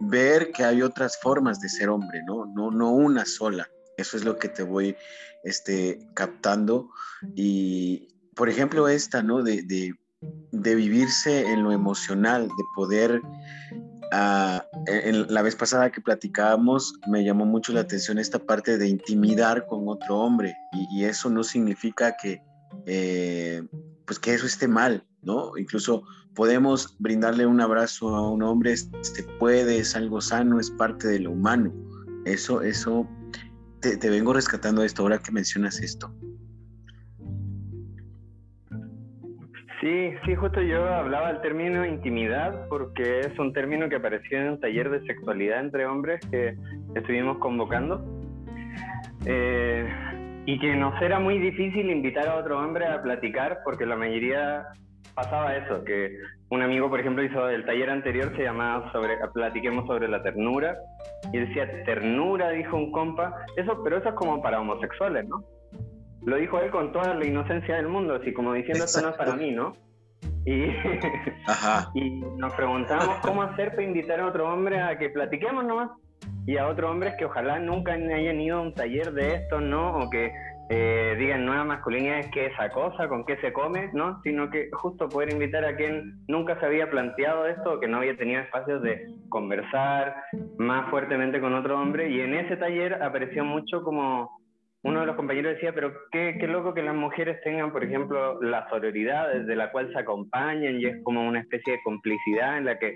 ver 0.00 0.52
que 0.52 0.64
hay 0.64 0.82
otras 0.82 1.18
formas 1.20 1.60
de 1.60 1.68
ser 1.68 1.88
hombre, 1.88 2.22
¿no? 2.24 2.46
No, 2.46 2.70
no 2.70 2.92
una 2.92 3.26
sola. 3.26 3.68
Eso 3.96 4.16
es 4.16 4.24
lo 4.24 4.38
que 4.38 4.48
te 4.48 4.62
voy 4.62 4.96
este, 5.42 5.98
captando. 6.14 6.90
Y, 7.34 8.08
por 8.36 8.48
ejemplo, 8.48 8.88
esta, 8.88 9.22
¿no? 9.22 9.42
De, 9.42 9.62
de, 9.62 9.92
de 10.52 10.74
vivirse 10.76 11.50
en 11.50 11.64
lo 11.64 11.72
emocional, 11.72 12.46
de 12.46 12.64
poder 12.76 13.20
en 14.86 15.32
la 15.32 15.42
vez 15.42 15.56
pasada 15.56 15.90
que 15.90 16.00
platicábamos 16.00 16.94
me 17.06 17.24
llamó 17.24 17.46
mucho 17.46 17.72
la 17.72 17.80
atención 17.80 18.18
esta 18.18 18.38
parte 18.38 18.78
de 18.78 18.88
intimidar 18.88 19.66
con 19.66 19.88
otro 19.88 20.18
hombre 20.18 20.54
y, 20.72 21.04
eso 21.04 21.30
no 21.30 21.42
significa 21.42 22.16
que 22.16 22.42
eh, 22.86 23.62
pues 24.06 24.18
que 24.18 24.34
eso 24.34 24.46
esté 24.46 24.68
mal, 24.68 25.04
¿no? 25.22 25.56
Incluso 25.56 26.02
podemos 26.34 26.96
brindarle 26.98 27.46
un 27.46 27.60
abrazo 27.60 28.14
a 28.14 28.30
un 28.30 28.42
hombre, 28.42 28.76
se 28.76 29.22
puede, 29.38 29.78
es 29.78 29.94
algo 29.94 30.20
sano, 30.20 30.60
es 30.60 30.70
parte 30.70 31.08
de 31.08 31.20
lo 31.20 31.30
humano. 31.30 31.72
Eso, 32.24 32.62
eso, 32.62 33.08
te, 33.80 33.96
te 33.96 34.10
vengo 34.10 34.32
rescatando 34.32 34.82
esto 34.82 35.02
ahora 35.02 35.18
que 35.18 35.30
mencionas 35.30 35.80
esto. 35.80 36.12
Sí, 39.84 40.14
sí, 40.24 40.34
justo 40.34 40.62
yo 40.62 40.82
hablaba 40.82 41.30
del 41.30 41.42
término 41.42 41.84
intimidad 41.84 42.68
porque 42.70 43.20
es 43.20 43.38
un 43.38 43.52
término 43.52 43.86
que 43.90 43.96
apareció 43.96 44.38
en 44.38 44.48
un 44.52 44.58
taller 44.58 44.88
de 44.88 45.06
sexualidad 45.06 45.60
entre 45.60 45.84
hombres 45.84 46.26
que 46.30 46.56
estuvimos 46.94 47.36
convocando 47.36 48.02
eh, 49.26 49.86
y 50.46 50.58
que 50.58 50.74
nos 50.74 50.98
era 51.02 51.18
muy 51.18 51.38
difícil 51.38 51.90
invitar 51.90 52.28
a 52.28 52.36
otro 52.36 52.60
hombre 52.60 52.86
a 52.86 53.02
platicar 53.02 53.58
porque 53.62 53.84
la 53.84 53.94
mayoría 53.94 54.68
pasaba 55.14 55.54
eso, 55.54 55.84
que 55.84 56.16
un 56.48 56.62
amigo, 56.62 56.88
por 56.88 57.00
ejemplo, 57.00 57.22
hizo 57.22 57.46
el 57.50 57.66
taller 57.66 57.90
anterior, 57.90 58.34
se 58.36 58.42
llamaba 58.42 58.90
sobre, 58.90 59.18
platiquemos 59.34 59.86
sobre 59.86 60.08
la 60.08 60.22
ternura, 60.22 60.78
y 61.30 61.38
decía, 61.40 61.84
ternura, 61.84 62.48
dijo 62.50 62.74
un 62.74 62.90
compa, 62.90 63.34
eso, 63.58 63.78
pero 63.84 63.98
eso 63.98 64.08
es 64.08 64.14
como 64.14 64.40
para 64.40 64.60
homosexuales, 64.60 65.28
¿no? 65.28 65.44
Lo 66.24 66.36
dijo 66.36 66.58
él 66.60 66.70
con 66.70 66.92
toda 66.92 67.14
la 67.14 67.26
inocencia 67.26 67.76
del 67.76 67.88
mundo, 67.88 68.14
así 68.14 68.32
como 68.32 68.52
diciendo 68.52 68.84
esto 68.84 69.02
no 69.02 69.10
es 69.10 69.16
para 69.16 69.36
mí, 69.36 69.52
¿no? 69.52 69.74
Y, 70.46 70.64
y 71.94 72.20
nos 72.36 72.54
preguntamos 72.54 73.16
cómo 73.22 73.42
hacer 73.42 73.70
para 73.70 73.82
invitar 73.82 74.20
a 74.20 74.26
otro 74.26 74.52
hombre 74.52 74.80
a 74.80 74.98
que 74.98 75.10
platiquemos 75.10 75.64
nomás. 75.64 75.90
Y 76.46 76.56
a 76.56 76.68
otros 76.68 76.90
hombres 76.90 77.14
que 77.18 77.24
ojalá 77.24 77.58
nunca 77.58 77.92
hayan 77.92 78.40
ido 78.40 78.58
a 78.58 78.62
un 78.62 78.74
taller 78.74 79.12
de 79.12 79.34
esto, 79.34 79.60
¿no? 79.60 79.98
O 79.98 80.10
que 80.10 80.32
eh, 80.70 81.14
digan 81.18 81.44
nueva 81.44 81.64
masculinidad 81.64 82.20
es 82.20 82.30
que 82.30 82.46
esa 82.46 82.70
cosa, 82.70 83.08
con 83.08 83.24
qué 83.26 83.36
se 83.38 83.52
come, 83.52 83.90
¿no? 83.92 84.20
Sino 84.22 84.50
que 84.50 84.70
justo 84.72 85.08
poder 85.08 85.32
invitar 85.32 85.64
a 85.64 85.76
quien 85.76 86.24
nunca 86.28 86.58
se 86.58 86.66
había 86.66 86.90
planteado 86.90 87.46
esto, 87.46 87.80
que 87.80 87.88
no 87.88 87.98
había 87.98 88.16
tenido 88.16 88.40
espacios 88.40 88.82
de 88.82 89.06
conversar 89.28 90.14
más 90.58 90.88
fuertemente 90.90 91.40
con 91.40 91.54
otro 91.54 91.78
hombre. 91.78 92.10
Y 92.10 92.20
en 92.20 92.34
ese 92.34 92.56
taller 92.56 93.02
apareció 93.02 93.44
mucho 93.44 93.82
como 93.82 94.43
uno 94.84 95.00
de 95.00 95.06
los 95.06 95.16
compañeros 95.16 95.54
decía, 95.54 95.72
pero 95.74 95.92
qué, 96.12 96.36
qué 96.38 96.46
loco 96.46 96.74
que 96.74 96.82
las 96.82 96.94
mujeres 96.94 97.40
tengan, 97.42 97.72
por 97.72 97.82
ejemplo, 97.82 98.40
la 98.42 98.68
sororidad 98.68 99.32
desde 99.32 99.56
la 99.56 99.72
cual 99.72 99.90
se 99.92 99.98
acompañan 99.98 100.78
y 100.78 100.86
es 100.86 101.02
como 101.02 101.26
una 101.26 101.40
especie 101.40 101.74
de 101.74 101.82
complicidad 101.82 102.58
en 102.58 102.66
la 102.66 102.78
que 102.78 102.94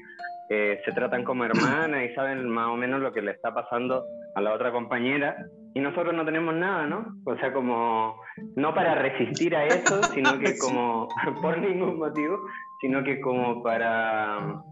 eh, 0.50 0.80
se 0.84 0.92
tratan 0.92 1.24
como 1.24 1.44
hermanas 1.44 2.04
y 2.04 2.14
saben 2.14 2.48
más 2.48 2.68
o 2.68 2.76
menos 2.76 3.00
lo 3.00 3.12
que 3.12 3.22
le 3.22 3.32
está 3.32 3.54
pasando 3.54 4.04
a 4.34 4.40
la 4.40 4.52
otra 4.52 4.70
compañera 4.70 5.36
y 5.74 5.80
nosotros 5.80 6.14
no 6.14 6.24
tenemos 6.24 6.54
nada, 6.54 6.86
¿no? 6.86 7.06
O 7.24 7.36
sea, 7.36 7.52
como 7.52 8.20
no 8.56 8.74
para 8.74 8.94
resistir 8.94 9.54
a 9.56 9.64
eso, 9.64 10.02
sino 10.14 10.38
que 10.38 10.56
como 10.60 11.08
por 11.42 11.58
ningún 11.58 11.98
motivo, 11.98 12.38
sino 12.80 13.02
que 13.02 13.20
como 13.20 13.62
para 13.62 14.62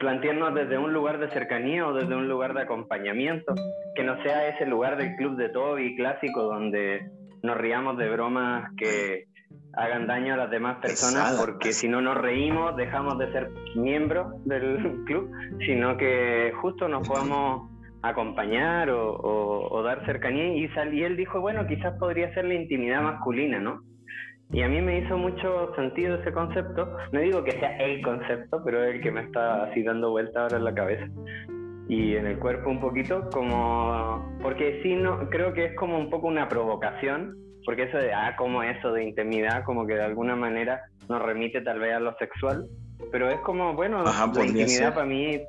plantearnos 0.00 0.54
desde 0.54 0.78
un 0.78 0.94
lugar 0.94 1.18
de 1.18 1.28
cercanía 1.30 1.86
o 1.86 1.92
desde 1.92 2.16
un 2.16 2.26
lugar 2.26 2.54
de 2.54 2.62
acompañamiento, 2.62 3.54
que 3.94 4.02
no 4.02 4.20
sea 4.22 4.48
ese 4.48 4.64
lugar 4.64 4.96
del 4.96 5.14
club 5.16 5.36
de 5.36 5.50
Toby 5.50 5.94
clásico 5.94 6.42
donde 6.42 7.10
nos 7.42 7.56
riamos 7.58 7.98
de 7.98 8.08
bromas 8.08 8.72
que 8.78 9.26
hagan 9.74 10.06
daño 10.06 10.34
a 10.34 10.36
las 10.38 10.50
demás 10.50 10.78
personas, 10.78 11.38
porque 11.38 11.72
si 11.72 11.86
no 11.86 12.00
nos 12.00 12.16
reímos 12.16 12.76
dejamos 12.76 13.18
de 13.18 13.30
ser 13.30 13.50
miembros 13.76 14.42
del 14.46 15.04
club, 15.04 15.30
sino 15.66 15.96
que 15.98 16.52
justo 16.60 16.88
nos 16.88 17.06
podamos 17.06 17.70
acompañar 18.02 18.88
o, 18.90 19.82
dar 19.84 20.04
cercanía 20.06 20.56
y, 20.56 20.70
y 20.92 21.02
él 21.02 21.16
dijo, 21.16 21.40
bueno, 21.40 21.66
quizás 21.66 21.98
podría 21.98 22.32
ser 22.32 22.46
la 22.46 22.54
intimidad 22.54 23.02
masculina, 23.02 23.58
¿no? 23.58 23.82
Y 24.52 24.62
a 24.62 24.68
mí 24.68 24.80
me 24.80 24.98
hizo 24.98 25.16
mucho 25.16 25.72
sentido 25.76 26.16
ese 26.16 26.32
concepto. 26.32 26.96
No 27.12 27.20
digo 27.20 27.44
que 27.44 27.52
sea 27.52 27.76
el 27.78 28.02
concepto, 28.02 28.62
pero 28.64 28.84
es 28.84 28.96
el 28.96 29.00
que 29.00 29.12
me 29.12 29.22
está 29.22 29.64
así 29.64 29.82
dando 29.82 30.10
vuelta 30.10 30.42
ahora 30.42 30.56
en 30.56 30.64
la 30.64 30.74
cabeza 30.74 31.08
y 31.90 32.14
en 32.14 32.24
el 32.24 32.38
cuerpo 32.38 32.70
un 32.70 32.80
poquito, 32.80 33.28
como 33.30 34.24
porque 34.40 34.80
sí, 34.80 34.94
no, 34.94 35.28
creo 35.28 35.52
que 35.52 35.66
es 35.66 35.74
como 35.74 35.98
un 35.98 36.08
poco 36.08 36.28
una 36.28 36.48
provocación, 36.48 37.36
porque 37.64 37.82
eso 37.82 37.98
de, 37.98 38.14
ah, 38.14 38.36
como 38.38 38.62
eso 38.62 38.92
de 38.92 39.02
intimidad, 39.02 39.64
como 39.64 39.84
que 39.88 39.94
de 39.94 40.04
alguna 40.04 40.36
manera 40.36 40.82
nos 41.08 41.20
remite 41.20 41.60
tal 41.62 41.80
vez 41.80 41.94
a 41.94 41.98
lo 41.98 42.14
sexual, 42.16 42.68
pero 43.10 43.28
es 43.28 43.40
como, 43.40 43.74
bueno, 43.74 44.04
la 44.04 44.44
intimidad 44.44 44.94
para 44.94 45.04
mí 45.04 45.40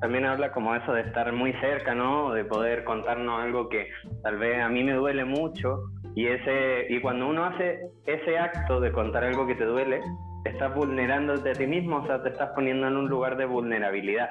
también 0.00 0.24
habla 0.24 0.50
como 0.50 0.74
eso 0.74 0.92
de 0.92 1.02
estar 1.02 1.32
muy 1.32 1.52
cerca, 1.60 1.94
¿no? 1.94 2.32
De 2.32 2.44
poder 2.44 2.82
contarnos 2.82 3.40
algo 3.40 3.68
que 3.68 3.86
tal 4.24 4.38
vez 4.38 4.60
a 4.60 4.68
mí 4.68 4.82
me 4.82 4.94
duele 4.94 5.24
mucho 5.24 5.78
y, 6.14 6.26
ese, 6.26 6.86
y 6.88 7.00
cuando 7.00 7.28
uno 7.28 7.44
hace 7.44 7.80
ese 8.06 8.38
acto 8.38 8.80
de 8.80 8.92
contar 8.92 9.24
algo 9.24 9.46
que 9.46 9.54
te 9.54 9.64
duele, 9.64 10.00
estás 10.44 10.74
vulnerándote 10.74 11.50
a 11.50 11.54
ti 11.54 11.66
mismo, 11.66 11.96
o 11.96 12.06
sea, 12.06 12.22
te 12.22 12.28
estás 12.30 12.50
poniendo 12.54 12.86
en 12.86 12.96
un 12.96 13.08
lugar 13.08 13.36
de 13.36 13.46
vulnerabilidad. 13.46 14.30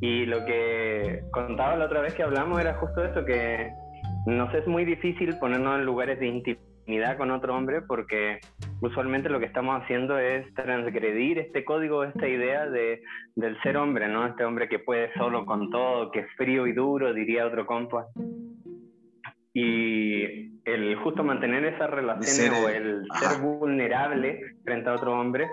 Y 0.00 0.26
lo 0.26 0.44
que 0.44 1.22
contaba 1.30 1.76
la 1.76 1.86
otra 1.86 2.00
vez 2.00 2.14
que 2.14 2.22
hablamos 2.22 2.60
era 2.60 2.74
justo 2.74 3.04
eso, 3.04 3.24
que 3.24 3.70
nos 4.26 4.52
es 4.54 4.66
muy 4.66 4.84
difícil 4.84 5.38
ponernos 5.38 5.78
en 5.78 5.86
lugares 5.86 6.18
de 6.18 6.26
intimidad 6.26 7.16
con 7.16 7.30
otro 7.30 7.56
hombre 7.56 7.82
porque 7.82 8.40
usualmente 8.80 9.28
lo 9.28 9.38
que 9.38 9.46
estamos 9.46 9.82
haciendo 9.82 10.18
es 10.18 10.52
transgredir 10.54 11.38
este 11.38 11.64
código, 11.64 12.04
esta 12.04 12.28
idea 12.28 12.66
de, 12.66 13.02
del 13.36 13.60
ser 13.62 13.76
hombre, 13.76 14.08
¿no? 14.08 14.26
Este 14.26 14.44
hombre 14.44 14.68
que 14.68 14.78
puede 14.78 15.12
solo 15.14 15.46
con 15.46 15.70
todo, 15.70 16.10
que 16.10 16.20
es 16.20 16.26
frío 16.36 16.66
y 16.66 16.72
duro, 16.72 17.14
diría 17.14 17.46
otro 17.46 17.66
compa. 17.66 18.06
Y 19.54 20.60
el 20.64 20.96
justo 20.96 21.22
mantener 21.22 21.64
esa 21.64 21.86
relación 21.86 22.54
o 22.54 22.68
el 22.68 23.04
ser 23.14 23.40
vulnerable 23.40 24.40
frente 24.64 24.90
a 24.90 24.94
otro 24.94 25.18
hombre 25.18 25.46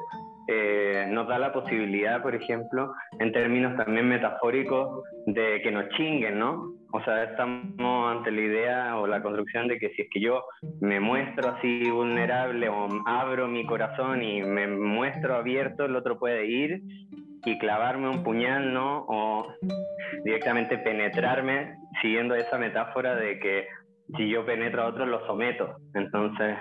eh, 0.47 1.05
nos 1.09 1.27
da 1.27 1.37
la 1.37 1.53
posibilidad, 1.53 2.21
por 2.21 2.35
ejemplo, 2.35 2.93
en 3.19 3.31
términos 3.31 3.77
también 3.77 4.09
metafóricos, 4.09 5.03
de 5.27 5.61
que 5.61 5.71
nos 5.71 5.87
chinguen, 5.89 6.39
¿no? 6.39 6.73
O 6.91 7.01
sea, 7.03 7.23
estamos 7.23 8.17
ante 8.17 8.31
la 8.31 8.41
idea 8.41 8.97
o 8.97 9.07
la 9.07 9.21
construcción 9.21 9.67
de 9.67 9.77
que 9.77 9.91
si 9.91 10.01
es 10.01 10.09
que 10.11 10.19
yo 10.19 10.43
me 10.81 10.99
muestro 10.99 11.51
así 11.51 11.89
vulnerable 11.89 12.67
o 12.67 12.89
abro 13.05 13.47
mi 13.47 13.65
corazón 13.65 14.23
y 14.23 14.41
me 14.41 14.67
muestro 14.67 15.35
abierto, 15.35 15.85
el 15.85 15.95
otro 15.95 16.19
puede 16.19 16.45
ir 16.47 16.81
y 17.45 17.57
clavarme 17.57 18.09
un 18.09 18.23
puñal, 18.23 18.73
¿no? 18.73 19.05
O 19.07 19.47
directamente 20.25 20.77
penetrarme, 20.79 21.75
siguiendo 22.01 22.35
esa 22.35 22.57
metáfora 22.57 23.15
de 23.15 23.39
que 23.39 23.67
si 24.17 24.29
yo 24.29 24.45
penetro 24.45 24.83
a 24.83 24.87
otro 24.87 25.05
lo 25.05 25.25
someto. 25.25 25.77
Entonces, 25.93 26.57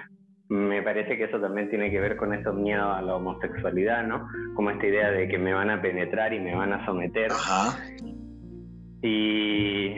me 0.48 0.82
parece 0.82 1.16
que 1.16 1.24
eso 1.24 1.40
también 1.40 1.70
tiene 1.70 1.90
que 1.90 2.00
ver 2.00 2.16
con 2.16 2.34
estos 2.34 2.54
miedos 2.54 2.96
a 2.96 3.02
la 3.02 3.16
homosexualidad, 3.16 4.06
¿no? 4.06 4.28
Como 4.54 4.70
esta 4.70 4.86
idea 4.86 5.10
de 5.10 5.28
que 5.28 5.38
me 5.38 5.54
van 5.54 5.70
a 5.70 5.80
penetrar 5.80 6.32
y 6.32 6.40
me 6.40 6.54
van 6.54 6.72
a 6.72 6.84
someter. 6.86 7.30
Ajá. 7.30 7.78
Y, 9.02 9.94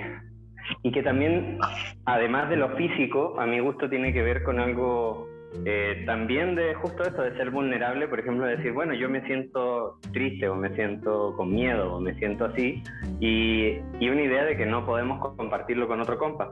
y 0.83 0.93
que 0.93 1.03
también, 1.03 1.59
además 2.05 2.51
de 2.51 2.57
lo 2.57 2.77
físico, 2.77 3.39
a 3.41 3.47
mi 3.47 3.61
gusto 3.61 3.89
tiene 3.89 4.13
que 4.13 4.23
ver 4.23 4.43
con 4.43 4.61
algo 4.61 5.27
eh, 5.65 6.03
también 6.07 6.55
de 6.55 6.75
justo 6.75 7.03
esto 7.03 7.23
de 7.23 7.37
ser 7.37 7.51
vulnerable, 7.51 8.09
por 8.09 8.19
ejemplo, 8.19 8.47
decir, 8.47 8.73
bueno, 8.73 8.95
yo 8.95 9.11
me 9.11 9.25
siento 9.27 9.99
triste 10.13 10.49
o 10.49 10.57
me 10.57 10.75
siento 10.75 11.35
con 11.37 11.53
miedo 11.53 11.95
o 11.95 12.01
me 12.01 12.15
siento 12.15 12.47
así, 12.47 12.83
y, 13.21 13.79
y, 14.01 14.09
una 14.09 14.23
idea 14.23 14.45
de 14.45 14.57
que 14.57 14.65
no 14.65 14.87
podemos 14.87 15.21
compartirlo 15.37 15.87
con 15.87 16.01
otro 16.01 16.19
compa. 16.19 16.51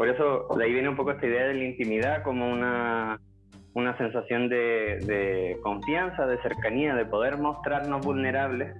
Por 0.00 0.08
eso 0.08 0.48
de 0.56 0.64
ahí 0.64 0.72
viene 0.72 0.88
un 0.88 0.96
poco 0.96 1.10
esta 1.10 1.26
idea 1.26 1.46
de 1.48 1.52
la 1.52 1.62
intimidad 1.62 2.22
como 2.22 2.50
una, 2.50 3.20
una 3.74 3.98
sensación 3.98 4.48
de, 4.48 5.58
confianza, 5.62 6.26
de 6.26 6.40
cercanía, 6.40 6.94
de 6.94 7.04
poder 7.04 7.36
mostrarnos 7.36 8.00
vulnerables 8.02 8.74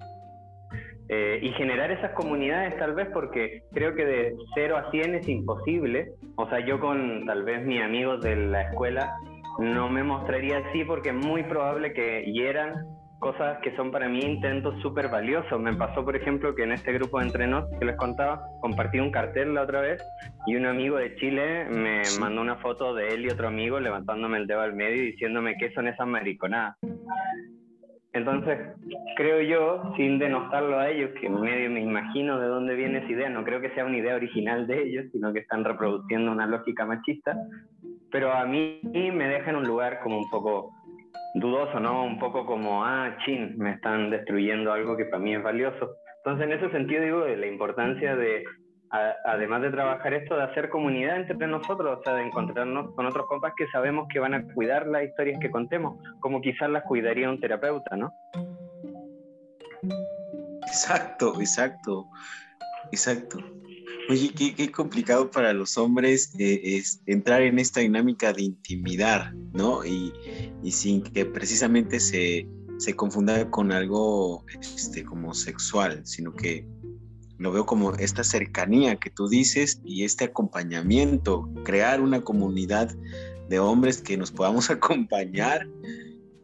eh, 1.11 1.39
y 1.43 1.51
generar 1.51 1.91
esas 1.91 2.13
comunidades 2.13 2.75
tal 2.79 2.95
vez 2.95 3.09
porque 3.13 3.65
creo 3.71 3.95
que 3.95 4.07
de 4.07 4.35
0 4.55 4.79
a 4.79 4.91
100 4.91 5.17
es 5.17 5.29
imposible. 5.29 6.13
O 6.37 6.49
sea, 6.49 6.61
yo 6.61 6.81
con 6.81 7.27
tal 7.27 7.43
vez 7.45 7.67
mis 7.67 7.83
amigos 7.83 8.23
de 8.23 8.37
la 8.37 8.63
escuela 8.63 9.15
no 9.59 9.91
me 9.91 10.03
mostraría 10.03 10.57
así 10.71 10.85
porque 10.85 11.11
es 11.11 11.17
muy 11.17 11.43
probable 11.43 11.93
que 11.93 12.33
hieran 12.33 12.77
cosas 13.21 13.59
que 13.59 13.77
son 13.77 13.93
para 13.93 14.09
mí 14.09 14.21
intentos 14.21 14.81
súper 14.81 15.09
valiosos. 15.09 15.61
Me 15.61 15.75
pasó, 15.75 16.05
por 16.05 16.17
ejemplo, 16.17 16.55
que 16.55 16.65
en 16.65 16.73
este 16.73 16.93
grupo 16.93 17.21
de 17.21 17.27
entrenos 17.27 17.67
que 17.79 17.85
les 17.85 17.97
contaba, 17.97 18.43
compartí 18.61 18.99
un 18.99 19.13
cartel 19.13 19.55
la 19.55 19.63
otra 19.63 19.83
vez 19.83 20.03
y 20.47 20.57
un 20.57 20.67
amigo 20.67 20.97
de 20.97 21.15
Chile 21.17 21.67
me 21.71 22.03
mandó 22.19 22.41
una 22.41 22.57
foto 22.57 22.95
de 22.95 23.09
él 23.09 23.27
y 23.27 23.31
otro 23.31 23.47
amigo 23.47 23.79
levantándome 23.79 24.39
el 24.39 24.47
dedo 24.47 24.63
al 24.63 24.75
medio 24.75 25.03
y 25.03 25.13
diciéndome 25.13 25.57
qué 25.59 25.71
son 25.73 25.87
esas 25.87 26.07
mariconadas. 26.07 26.77
Entonces, 28.13 28.59
creo 29.17 29.41
yo, 29.41 29.95
sin 29.97 30.19
denostarlo 30.19 30.81
a 30.81 30.91
ellos, 30.91 31.11
que 31.21 31.29
medio 31.29 31.71
me 31.71 31.81
imagino 31.81 32.41
de 32.41 32.49
dónde 32.49 32.75
viene 32.75 32.99
esa 32.99 33.13
idea, 33.13 33.31
no 33.31 33.45
creo 33.45 33.61
que 33.61 33.71
sea 33.71 33.85
una 33.85 33.99
idea 33.99 34.17
original 34.17 34.67
de 34.67 34.83
ellos, 34.83 35.05
sino 35.13 35.33
que 35.33 35.39
están 35.39 35.65
reproduciendo 35.65 36.33
una 36.33 36.47
lógica 36.47 36.85
machista, 36.87 37.37
pero 38.11 38.33
a 38.33 38.45
mí 38.47 38.81
me 38.83 39.29
deja 39.29 39.51
en 39.51 39.57
un 39.57 39.67
lugar 39.67 40.01
como 40.03 40.19
un 40.19 40.29
poco 40.29 40.73
dudoso, 41.35 41.81
¿no? 41.81 42.05
Un 42.05 42.19
poco 42.19 42.47
como, 42.47 42.85
ah, 42.85 43.17
chin, 43.25 43.57
me 43.59 43.73
están 43.73 44.11
destruyendo 44.11 44.73
algo 44.73 44.97
que 44.97 45.07
para 45.07 45.23
mí 45.23 45.35
es 45.35 45.43
valioso. 45.43 45.97
Entonces, 46.19 46.47
en 46.47 46.53
ese 46.53 46.71
sentido 46.71 47.03
digo 47.03 47.25
de 47.25 47.37
la 47.37 47.47
importancia 47.47 48.17
de, 48.17 48.45
además 49.25 49.63
de 49.63 49.71
trabajar 49.71 50.13
esto, 50.15 50.37
de 50.37 50.43
hacer 50.43 50.69
comunidad 50.69 51.17
entre 51.17 51.47
nosotros, 51.47 51.99
o 51.99 52.03
sea, 52.03 52.15
de 52.15 52.27
encontrarnos 52.27 52.95
con 52.95 53.07
otros 53.07 53.27
compas 53.27 53.53
que 53.57 53.67
sabemos 53.69 54.07
que 54.13 54.19
van 54.19 54.35
a 54.35 54.45
cuidar 54.55 54.87
las 54.87 55.05
historias 55.05 55.39
que 55.41 55.51
contemos, 55.51 55.97
como 56.21 56.41
quizás 56.41 56.69
las 56.71 56.83
cuidaría 56.85 57.31
un 57.31 57.41
terapeuta, 57.41 57.97
¿no? 57.97 58.13
Exacto, 60.67 61.35
exacto, 61.41 62.07
exacto. 62.93 63.39
Oye, 64.09 64.33
qué, 64.35 64.73
complicado 64.73 65.31
para 65.31 65.53
los 65.53 65.79
hombres 65.79 66.33
eh, 66.39 66.61
es 66.65 67.01
entrar 67.07 67.43
en 67.43 67.59
esta 67.59 67.81
dinámica 67.81 68.33
de 68.33 68.43
intimidar, 68.43 69.35
¿no? 69.53 69.85
Y, 69.85 70.13
sin 70.71 71.03
que 71.03 71.25
precisamente 71.25 72.01
se, 72.01 72.49
se, 72.79 72.95
confunda 72.95 73.51
con 73.51 73.73
algo 73.73 74.45
este, 74.61 75.05
como 75.05 75.35
sexual, 75.35 76.03
sino 76.05 76.35
que 76.35 76.67
lo 77.39 77.53
veo 77.53 77.65
como 77.67 77.95
esta 77.95 78.23
cercanía 78.23 78.97
que 78.97 79.11
tú 79.11 79.29
dices 79.29 79.81
y 79.85 80.05
este 80.05 80.25
acompañamiento, 80.25 81.49
crear 81.65 82.01
una 82.01 82.21
comunidad 82.21 82.95
de 83.49 83.59
hombres 83.59 84.03
que 84.03 84.17
nos 84.17 84.31
podamos 84.31 84.71
acompañar 84.71 85.69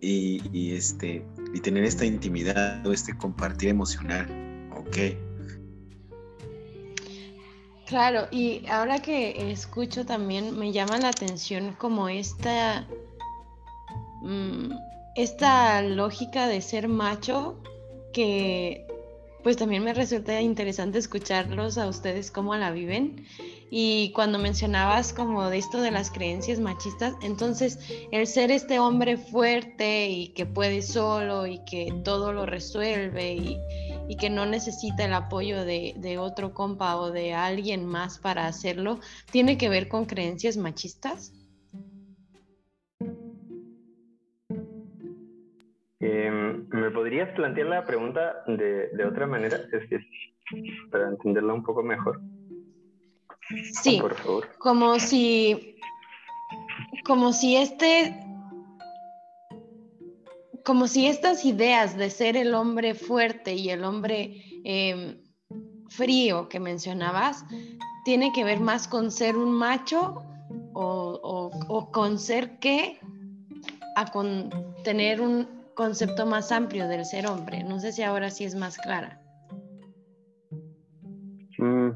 y, 0.01 0.73
este, 0.73 1.25
y 1.53 1.61
tener 1.61 1.85
esta 1.85 2.05
intimidad 2.05 2.87
o 2.87 2.93
este 2.93 3.17
compartir 3.17 3.71
emocional. 3.71 4.27
Ok. 4.77 5.26
Claro, 7.87 8.27
y 8.33 8.67
ahora 8.69 8.99
que 8.99 9.53
escucho 9.53 10.05
también 10.05 10.59
me 10.59 10.73
llama 10.73 10.99
la 10.99 11.11
atención 11.11 11.77
como 11.79 12.09
esta, 12.09 12.85
mm, 14.23 14.73
esta 15.15 15.83
lógica 15.83 16.49
de 16.49 16.61
ser 16.63 16.89
macho 16.89 17.63
que 18.13 18.87
pues 19.45 19.57
también 19.57 19.85
me 19.85 19.95
resulta 19.95 20.41
interesante 20.41 20.99
escucharlos 20.99 21.79
a 21.79 21.87
ustedes 21.87 22.33
cómo 22.33 22.57
la 22.57 22.73
viven. 22.73 23.25
Y 23.71 24.11
cuando 24.11 24.41
mencionabas 24.41 25.13
como 25.13 25.49
de 25.49 25.59
esto 25.59 25.81
de 25.81 25.93
las 25.93 26.11
creencias 26.11 26.59
machistas, 26.59 27.15
entonces 27.23 27.79
el 28.11 28.27
ser 28.27 28.51
este 28.51 28.81
hombre 28.81 29.17
fuerte 29.17 30.09
y 30.09 30.29
que 30.31 30.47
puede 30.47 30.83
solo 30.83 31.47
y 31.47 31.61
que 31.61 31.95
todo 32.03 32.33
lo 32.33 32.45
resuelve 32.47 33.35
y, 33.35 33.61
y 34.09 34.17
que 34.17 34.31
no 34.31 34.47
necesita 34.47 35.05
el 35.05 35.15
apoyo 35.15 35.65
de, 35.65 35.95
de, 35.97 36.19
otro 36.19 36.55
compa 36.55 36.97
o 36.97 37.11
de 37.11 37.35
alguien 37.35 37.87
más 37.87 38.19
para 38.19 38.47
hacerlo, 38.47 39.01
¿tiene 39.31 39.59
que 39.59 39.69
ver 39.69 39.89
con 39.89 40.07
creencias 40.07 40.57
machistas? 40.57 41.33
Em, 46.01 46.69
¿Me 46.69 46.91
podrías 46.91 47.31
plantear 47.35 47.69
la 47.69 47.85
pregunta 47.85 48.43
de, 48.47 48.89
de 48.89 49.05
otra 49.05 49.27
manera? 49.27 49.57
Es 49.73 49.89
que, 49.89 49.99
para 50.91 51.09
entenderla 51.09 51.53
un 51.53 51.63
poco 51.63 51.83
mejor. 51.83 52.21
Sí, 53.83 53.99
por 54.01 54.15
favor. 54.15 54.49
como 54.59 54.99
si, 54.99 55.77
como 57.05 57.33
si 57.33 57.57
este 57.57 58.26
como 60.67 60.87
si 60.89 61.07
estas 61.07 61.45
ideas 61.45 61.97
de 61.97 62.11
ser 62.11 62.37
el 62.37 62.53
hombre 62.53 62.95
fuerte 62.95 63.55
y 63.55 63.71
el 63.71 63.85
hombre 63.85 64.43
em, 64.65 65.17
frío 65.89 66.49
que 66.49 66.59
mencionabas, 66.59 67.45
tiene 68.05 68.33
que 68.33 68.43
ver 68.43 68.59
más 68.59 68.89
con 68.89 69.13
ser 69.13 69.37
un 69.37 69.53
macho 69.53 70.25
o, 70.75 71.91
con 71.93 72.19
ser 72.19 72.59
qué, 72.59 72.99
a 73.95 74.11
con 74.11 74.51
tener 74.83 75.21
un 75.21 75.47
concepto 75.75 76.27
más 76.27 76.51
amplio 76.51 76.89
del 76.89 77.05
ser 77.05 77.29
hombre. 77.29 77.63
No 77.63 77.79
sé 77.79 77.93
si 77.93 78.03
ahora 78.03 78.29
sí 78.29 78.43
es 78.45 78.57
más 78.57 78.77
clara. 78.77 79.23
Mm, 81.59 81.91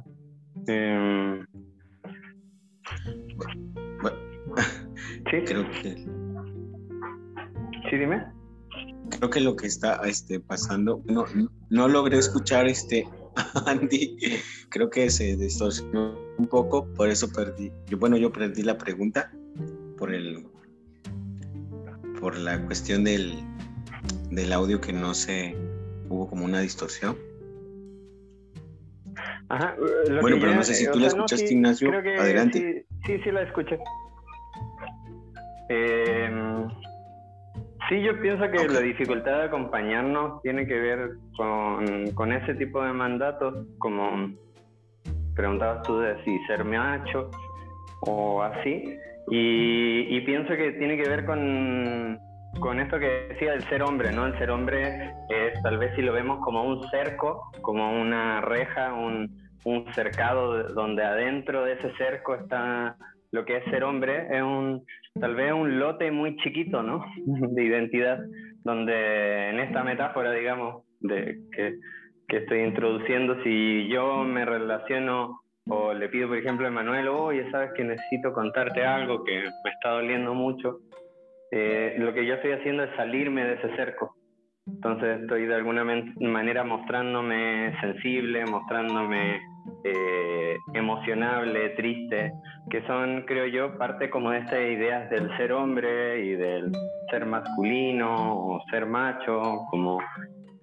em, 0.69 1.45
sí, 5.29 5.43
creo 5.45 5.69
que. 5.71 5.97
Sí, 7.91 7.97
dime 7.97 8.40
creo 9.21 9.31
que 9.31 9.41
lo 9.41 9.55
que 9.55 9.67
está 9.67 10.01
este, 10.07 10.41
pasando, 10.41 11.03
no, 11.05 11.27
no 11.69 11.89
logré 11.89 12.17
escuchar 12.17 12.67
este 12.67 13.07
Andy, 13.67 14.17
creo 14.71 14.89
que 14.89 15.11
se 15.11 15.37
distorsionó 15.37 16.19
un 16.39 16.47
poco, 16.47 16.87
por 16.95 17.11
eso 17.11 17.31
perdí. 17.31 17.71
Yo, 17.87 17.99
bueno, 17.99 18.17
yo 18.17 18.33
perdí 18.33 18.63
la 18.63 18.79
pregunta 18.79 19.31
por 19.99 20.15
el 20.15 20.47
por 22.19 22.37
la 22.39 22.63
cuestión 22.67 23.05
del, 23.05 23.35
del 24.31 24.53
audio 24.53 24.81
que 24.81 24.93
no 24.93 25.15
se 25.15 25.55
hubo 26.09 26.29
como 26.29 26.47
una 26.47 26.61
distorsión. 26.61 27.17
Ajá, 29.49 29.75
bueno, 30.21 30.37
pero 30.41 30.55
no 30.55 30.63
sé 30.63 30.75
si 30.75 30.91
tú 30.91 30.99
la 30.99 31.09
escuchaste, 31.09 31.53
Ignacio. 31.53 31.91
Adelante. 31.91 32.87
Sí, 33.07 33.17
sí, 33.17 33.23
sí, 33.25 33.31
la 33.31 33.43
escuché. 33.43 33.79
Eh, 35.69 36.31
Sí, 37.91 38.01
yo 38.03 38.17
pienso 38.21 38.49
que 38.53 38.69
la 38.69 38.79
dificultad 38.79 39.39
de 39.39 39.45
acompañarnos 39.47 40.41
tiene 40.43 40.65
que 40.65 40.79
ver 40.79 41.11
con, 41.37 42.33
ese 42.33 42.55
tipo 42.55 42.81
de 42.85 42.93
mandatos, 42.93 43.67
como 43.79 44.31
preguntabas 45.35 45.83
tú 45.83 45.99
de 45.99 46.23
si 46.23 46.39
ser 46.47 46.65
macho 46.65 47.29
o 48.03 48.45
así, 48.45 48.97
y, 49.29 50.21
pienso 50.21 50.55
que 50.55 50.71
tiene 50.79 50.97
que 50.99 51.09
ver 51.09 51.27
con, 51.27 52.17
con 52.61 52.79
esto 52.79 52.97
que 53.01 53.27
decía 53.31 53.53
del 53.53 53.69
ser 53.69 53.83
hombre, 53.83 54.13
¿no? 54.13 54.25
El 54.25 54.39
ser 54.39 54.53
hombre 54.53 55.13
es 55.29 55.61
tal 55.65 55.79
vez 55.79 55.93
si 55.97 56.03
lo 56.03 56.13
vemos 56.13 56.39
como 56.45 56.63
un 56.63 56.89
cerco, 56.91 57.51
como 57.61 58.01
una 58.01 58.41
reja, 58.41 58.93
un, 58.93 59.51
un 59.65 59.93
cercado 59.95 60.63
donde 60.75 61.03
adentro 61.03 61.65
de 61.65 61.73
ese 61.73 61.93
cerco 61.97 62.37
está 62.37 62.97
lo 63.33 63.45
que 63.45 63.59
es 63.59 63.65
ser 63.67 63.85
hombre, 63.85 64.27
es 64.31 64.43
un 64.43 64.85
tal 65.21 65.35
vez 65.35 65.53
un 65.53 65.79
lote 65.79 66.11
muy 66.11 66.37
chiquito, 66.37 66.83
¿no? 66.83 67.05
De 67.27 67.65
identidad, 67.65 68.19
donde 68.65 69.51
en 69.51 69.61
esta 69.61 69.83
metáfora, 69.85 70.33
digamos, 70.33 70.85
que, 71.01 71.77
que 72.29 72.37
estoy 72.37 72.61
introduciendo, 72.61 73.43
si 73.43 73.89
yo 73.89 74.25
me 74.25 74.45
relaciono 74.45 75.41
o 75.69 75.93
le 75.93 76.09
pido, 76.09 76.29
por 76.29 76.39
ejemplo, 76.39 76.67
a 76.67 76.71
Manuel, 76.71 77.09
oye, 77.09 77.51
sabes 77.51 77.71
que 77.77 77.85
necesito 77.85 78.33
contarte 78.33 78.85
algo 78.85 79.23
que 79.25 79.41
me 79.65 79.71
está 79.71 79.91
doliendo 79.91 80.35
mucho, 80.35 80.79
eh, 81.53 81.97
lo 81.99 82.13
que 82.13 82.27
yo 82.27 82.35
estoy 82.35 82.53
haciendo 82.53 82.85
es 82.85 82.95
salirme 82.97 83.45
de 83.45 83.55
ese 83.55 83.77
cerco. 83.77 84.17
Entonces 84.67 85.21
estoy 85.21 85.47
de 85.47 85.55
alguna 85.55 85.85
manera 85.85 86.65
mostrándome 86.65 87.75
sensible, 87.81 88.45
mostrándome 88.47 89.41
eh, 89.85 90.59
emocionable, 90.75 91.71
triste, 91.71 92.33
que 92.71 92.83
son, 92.87 93.23
creo 93.27 93.47
yo, 93.47 93.79
parte 93.79 94.11
como 94.11 94.31
de 94.31 94.39
estas 94.39 94.61
ideas 94.61 95.09
del 95.11 95.35
ser 95.37 95.53
hombre 95.53 96.25
y 96.25 96.33
del 96.33 96.73
ser 97.11 97.27
masculino 97.27 98.35
o 98.35 98.63
ser 98.71 98.87
macho, 98.87 99.67
como 99.71 99.99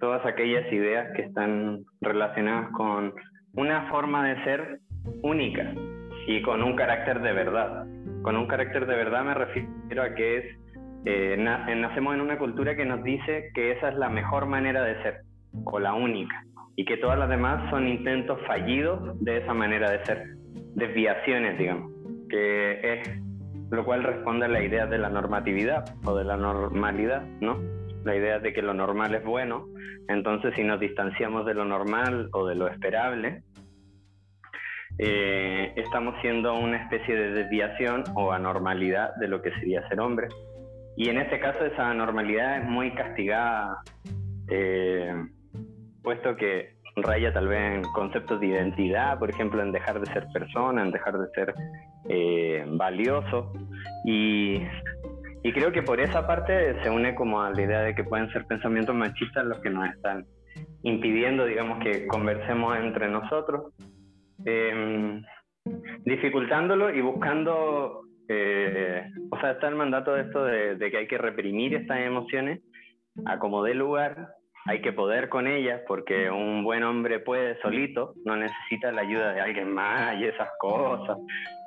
todas 0.00 0.24
aquellas 0.24 0.72
ideas 0.72 1.08
que 1.16 1.22
están 1.22 1.80
relacionadas 2.00 2.70
con 2.72 3.12
una 3.54 3.88
forma 3.90 4.28
de 4.28 4.44
ser 4.44 4.80
única 5.22 5.72
y 6.26 6.42
con 6.42 6.62
un 6.62 6.76
carácter 6.76 7.20
de 7.20 7.32
verdad. 7.32 7.86
Con 8.22 8.36
un 8.36 8.46
carácter 8.46 8.86
de 8.86 8.96
verdad 8.96 9.24
me 9.24 9.34
refiero 9.34 10.02
a 10.02 10.14
que 10.14 10.36
es, 10.38 10.44
eh, 11.04 11.36
nacemos 11.38 12.14
en 12.14 12.20
una 12.20 12.38
cultura 12.38 12.76
que 12.76 12.84
nos 12.84 13.02
dice 13.02 13.50
que 13.54 13.72
esa 13.72 13.88
es 13.88 13.96
la 13.96 14.08
mejor 14.08 14.46
manera 14.46 14.82
de 14.82 15.02
ser 15.02 15.20
o 15.64 15.78
la 15.78 15.94
única 15.94 16.44
y 16.78 16.84
que 16.84 16.96
todas 16.96 17.18
las 17.18 17.28
demás 17.28 17.68
son 17.70 17.88
intentos 17.88 18.38
fallidos 18.46 19.00
de 19.20 19.38
esa 19.38 19.52
manera 19.52 19.90
de 19.90 20.04
ser, 20.04 20.22
desviaciones, 20.76 21.58
digamos, 21.58 21.90
que 22.30 22.92
es 22.92 23.20
lo 23.68 23.84
cual 23.84 24.04
responde 24.04 24.46
a 24.46 24.48
la 24.48 24.62
idea 24.62 24.86
de 24.86 24.96
la 24.96 25.08
normatividad 25.08 25.92
o 26.04 26.14
de 26.14 26.22
la 26.22 26.36
normalidad, 26.36 27.22
¿no? 27.40 27.58
La 28.04 28.14
idea 28.14 28.38
de 28.38 28.52
que 28.52 28.62
lo 28.62 28.74
normal 28.74 29.12
es 29.16 29.24
bueno, 29.24 29.66
entonces 30.06 30.54
si 30.54 30.62
nos 30.62 30.78
distanciamos 30.78 31.44
de 31.46 31.54
lo 31.54 31.64
normal 31.64 32.28
o 32.32 32.46
de 32.46 32.54
lo 32.54 32.68
esperable, 32.68 33.42
eh, 34.98 35.72
estamos 35.74 36.14
siendo 36.20 36.54
una 36.54 36.76
especie 36.84 37.16
de 37.16 37.32
desviación 37.32 38.04
o 38.14 38.30
anormalidad 38.30 39.16
de 39.16 39.26
lo 39.26 39.42
que 39.42 39.50
sería 39.54 39.86
ser 39.88 39.98
hombre. 39.98 40.28
Y 40.96 41.08
en 41.08 41.18
este 41.18 41.40
caso 41.40 41.64
esa 41.64 41.90
anormalidad 41.90 42.58
es 42.58 42.64
muy 42.66 42.92
castigada. 42.94 43.82
Eh, 44.48 45.12
puesto 46.08 46.36
que 46.36 46.70
raya 46.96 47.34
tal 47.34 47.48
vez 47.48 47.60
en 47.60 47.82
conceptos 47.92 48.40
de 48.40 48.46
identidad, 48.46 49.18
por 49.18 49.28
ejemplo, 49.28 49.62
en 49.62 49.72
dejar 49.72 50.00
de 50.00 50.06
ser 50.06 50.26
persona, 50.32 50.82
en 50.82 50.90
dejar 50.90 51.18
de 51.18 51.28
ser 51.34 51.54
eh, 52.08 52.64
valioso. 52.66 53.52
Y, 54.06 54.54
y, 55.42 55.52
creo 55.52 55.70
que 55.70 55.82
por 55.82 56.00
esa 56.00 56.26
parte 56.26 56.82
se 56.82 56.88
une 56.88 57.14
como 57.14 57.42
a 57.42 57.50
la 57.50 57.60
idea 57.60 57.82
de 57.82 57.94
que 57.94 58.04
pueden 58.04 58.30
ser 58.30 58.46
pensamientos 58.46 58.94
machistas 58.94 59.44
los 59.44 59.60
que 59.60 59.68
nos 59.68 59.86
están 59.90 60.24
impidiendo, 60.82 61.44
digamos, 61.44 61.78
que 61.84 62.06
conversemos 62.06 62.78
entre 62.78 63.10
nosotros, 63.10 63.74
em, 64.46 65.22
dificultándolo 66.06 66.88
y 66.88 67.02
buscando, 67.02 68.00
eh, 68.28 69.04
o 69.30 69.38
sea, 69.40 69.50
está 69.50 69.68
el 69.68 69.74
mandato 69.74 70.14
de 70.14 70.22
esto 70.22 70.42
de, 70.42 70.76
de 70.76 70.90
que 70.90 70.96
hay 70.96 71.06
que 71.06 71.18
reprimir 71.18 71.74
estas 71.74 71.98
emociones 71.98 72.62
a 73.26 73.38
como 73.38 73.62
dé 73.62 73.74
lugar 73.74 74.37
hay 74.68 74.82
que 74.82 74.92
poder 74.92 75.30
con 75.30 75.46
ellas 75.46 75.80
porque 75.88 76.30
un 76.30 76.62
buen 76.62 76.82
hombre 76.82 77.20
puede 77.20 77.58
solito, 77.62 78.12
no 78.26 78.36
necesita 78.36 78.92
la 78.92 79.00
ayuda 79.00 79.32
de 79.32 79.40
alguien 79.40 79.72
más 79.72 80.20
y 80.20 80.26
esas 80.26 80.50
cosas, 80.58 81.16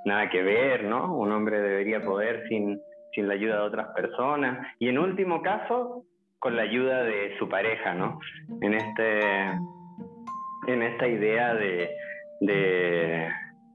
nada 0.06 0.30
que 0.30 0.44
ver, 0.44 0.84
¿no? 0.84 1.16
Un 1.16 1.32
hombre 1.32 1.60
debería 1.60 2.02
poder 2.02 2.48
sin, 2.48 2.80
sin 3.16 3.28
la 3.28 3.34
ayuda 3.34 3.56
de 3.56 3.62
otras 3.62 3.88
personas 3.96 4.68
y 4.78 4.88
en 4.88 5.00
último 5.00 5.42
caso 5.42 6.06
con 6.38 6.56
la 6.56 6.62
ayuda 6.62 7.04
de 7.04 7.36
su 7.40 7.50
pareja, 7.50 7.96
¿no? 7.96 8.20
En, 8.62 8.76
este, 8.76 9.46
en 10.68 10.84
esta 10.84 11.08
idea 11.08 11.56
de, 11.56 11.90
de 12.42 13.30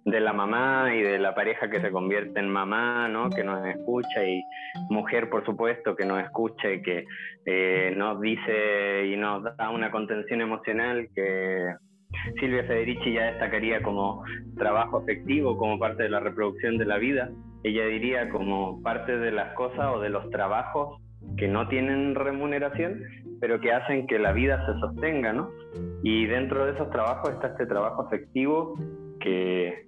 de 0.06 0.20
la 0.20 0.32
mamá 0.32 0.94
y 0.94 1.02
de 1.02 1.18
la 1.18 1.34
pareja 1.34 1.68
que 1.68 1.80
se 1.80 1.90
convierte 1.90 2.38
en 2.38 2.48
mamá, 2.48 3.08
¿no? 3.08 3.28
Que 3.28 3.42
nos 3.42 3.66
escucha 3.66 4.24
y 4.24 4.40
mujer, 4.88 5.28
por 5.28 5.44
supuesto, 5.44 5.96
que 5.96 6.04
nos 6.04 6.22
escucha 6.22 6.70
y 6.70 6.80
que 6.80 7.04
eh, 7.44 7.92
nos 7.96 8.20
dice 8.20 9.06
y 9.06 9.16
nos 9.16 9.42
da 9.42 9.68
una 9.70 9.90
contención 9.90 10.40
emocional 10.40 11.08
que 11.12 11.74
Silvia 12.38 12.62
Federici 12.64 13.14
ya 13.14 13.32
destacaría 13.32 13.82
como 13.82 14.22
trabajo 14.56 14.98
afectivo, 14.98 15.58
como 15.58 15.76
parte 15.76 16.04
de 16.04 16.08
la 16.08 16.20
reproducción 16.20 16.78
de 16.78 16.84
la 16.84 16.98
vida. 16.98 17.28
Ella 17.64 17.86
diría 17.86 18.28
como 18.30 18.80
parte 18.82 19.18
de 19.18 19.32
las 19.32 19.54
cosas 19.54 19.92
o 19.92 19.98
de 19.98 20.10
los 20.10 20.30
trabajos 20.30 21.00
que 21.36 21.48
no 21.48 21.66
tienen 21.66 22.14
remuneración, 22.14 23.02
pero 23.40 23.60
que 23.60 23.72
hacen 23.72 24.06
que 24.06 24.20
la 24.20 24.30
vida 24.30 24.64
se 24.66 24.78
sostenga, 24.78 25.32
¿no? 25.32 25.50
Y 26.04 26.26
dentro 26.26 26.64
de 26.64 26.74
esos 26.74 26.90
trabajos 26.90 27.30
está 27.30 27.48
este 27.48 27.66
trabajo 27.66 28.02
afectivo 28.02 28.74
que 29.20 29.85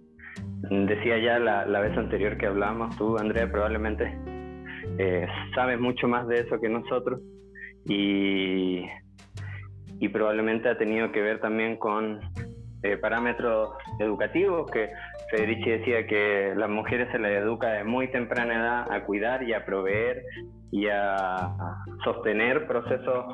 decía 0.63 1.19
ya 1.19 1.39
la, 1.39 1.67
la, 1.67 1.81
vez 1.81 1.97
anterior 1.97 2.37
que 2.37 2.47
hablábamos, 2.47 2.97
tú, 2.97 3.17
Andrea, 3.19 3.51
probablemente 3.51 4.17
eh, 4.99 5.27
sabes 5.55 5.79
mucho 5.79 6.09
más 6.09 6.27
de 6.29 6.41
eso 6.41 6.61
que 6.61 6.69
nosotros 6.69 7.21
y, 7.85 8.85
y 10.01 10.09
probablemente 10.09 10.69
ha 10.69 10.79
tenido 10.79 11.13
que 11.13 11.21
ver 11.21 11.41
también 11.41 11.77
con 11.77 12.21
eh, 12.83 12.97
parámetros 12.97 13.71
educativos 13.99 14.71
que 14.71 14.91
Federici 15.31 15.71
decía 15.71 16.07
que 16.07 16.55
las 16.57 16.71
mujeres 16.71 17.09
se 17.13 17.19
les 17.19 17.43
educa 17.43 17.69
de 17.73 17.85
muy 17.85 18.09
temprana 18.11 18.55
edad 18.55 18.93
a 18.93 19.05
cuidar 19.05 19.43
y 19.43 19.53
a 19.53 19.65
proveer 19.65 20.23
y 20.71 20.87
a 20.87 21.51
sostener 22.05 22.67
procesos 22.67 23.25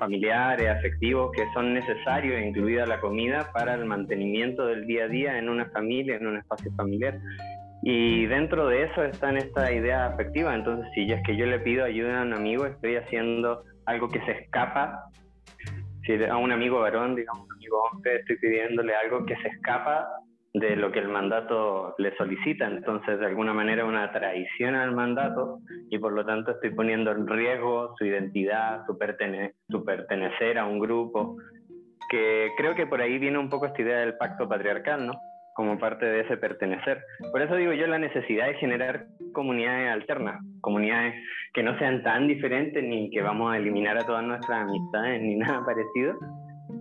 familiares, 0.00 0.68
afectivos 0.68 1.30
que 1.30 1.44
son 1.54 1.72
necesarios, 1.72 2.42
incluida 2.42 2.86
la 2.86 3.00
comida, 3.00 3.52
para 3.52 3.74
el 3.74 3.84
mantenimiento 3.84 4.66
del 4.66 4.84
día 4.86 5.04
a 5.04 5.08
día 5.08 5.38
en 5.38 5.48
una 5.48 5.66
familia, 5.66 6.16
en 6.16 6.26
un 6.26 6.38
espacio 6.38 6.72
familiar. 6.72 7.20
Y 7.82 8.26
dentro 8.26 8.66
de 8.66 8.82
eso 8.82 9.04
está 9.04 9.30
en 9.30 9.36
esta 9.36 9.72
idea 9.72 10.06
afectiva. 10.06 10.54
Entonces, 10.54 10.90
si 10.94 11.10
es 11.12 11.22
que 11.24 11.36
yo 11.36 11.46
le 11.46 11.60
pido 11.60 11.84
ayuda 11.84 12.20
a 12.20 12.24
un 12.24 12.34
amigo, 12.34 12.66
estoy 12.66 12.96
haciendo 12.96 13.62
algo 13.86 14.08
que 14.08 14.20
se 14.22 14.32
escapa. 14.32 15.04
Si 16.04 16.24
a 16.24 16.36
un 16.36 16.50
amigo 16.50 16.80
varón, 16.80 17.14
digamos, 17.14 17.46
un 17.46 17.52
amigo 17.52 17.82
hombre, 17.84 18.16
estoy 18.16 18.36
pidiéndole 18.38 18.92
algo 18.96 19.24
que 19.24 19.36
se 19.36 19.48
escapa 19.48 20.08
de 20.52 20.74
lo 20.76 20.90
que 20.90 20.98
el 20.98 21.08
mandato 21.08 21.94
le 21.98 22.14
solicita. 22.16 22.66
Entonces, 22.66 23.20
de 23.20 23.26
alguna 23.26 23.54
manera, 23.54 23.84
una 23.84 24.10
traición 24.10 24.74
al 24.74 24.92
mandato 24.92 25.60
y 25.90 25.98
por 25.98 26.12
lo 26.12 26.24
tanto 26.24 26.52
estoy 26.52 26.70
poniendo 26.70 27.12
en 27.12 27.26
riesgo 27.26 27.94
su 27.96 28.04
identidad, 28.04 28.84
su, 28.86 28.98
pertenecer 28.98 30.58
a 30.58 30.66
un 30.66 30.80
grupo, 30.80 31.36
que 32.10 32.50
creo 32.56 32.74
que 32.74 32.86
por 32.86 33.00
ahí 33.00 33.18
viene 33.18 33.38
un 33.38 33.48
poco 33.48 33.66
esta 33.66 33.82
idea 33.82 33.98
del 33.98 34.16
pacto 34.16 34.48
patriarcal, 34.48 35.06
¿no? 35.06 35.12
Como 35.54 35.78
parte 35.78 36.06
de 36.06 36.20
ese 36.22 36.36
pertenecer. 36.36 37.00
Por 37.30 37.42
eso 37.42 37.54
digo 37.54 37.72
yo 37.72 37.86
la 37.86 37.98
necesidad 37.98 38.46
de 38.46 38.54
generar 38.54 39.06
comunidades 39.32 39.92
alternas, 39.92 40.40
comunidades 40.60 41.14
que 41.52 41.62
no 41.62 41.78
sean 41.78 42.02
tan 42.02 42.26
diferentes 42.26 42.82
ni 42.82 43.10
que 43.10 43.22
vamos 43.22 43.52
a 43.52 43.58
eliminar 43.58 43.98
a 43.98 44.06
todas 44.06 44.24
nuestras 44.24 44.62
amistades 44.62 45.20
ni 45.22 45.36
nada 45.36 45.64
parecido, 45.64 46.16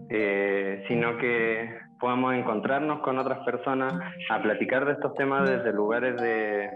eh, 0.10 0.84
sino 0.88 1.17
que 1.17 1.88
podamos 2.00 2.34
encontrarnos 2.34 3.02
con 3.02 3.18
otras 3.18 3.40
personas 3.46 3.94
a 4.30 4.42
platicar 4.42 4.86
de 4.86 4.94
estos 4.94 5.14
temas 5.16 5.50
desde 5.50 5.74
lugares 5.74 6.16
de 6.22 6.70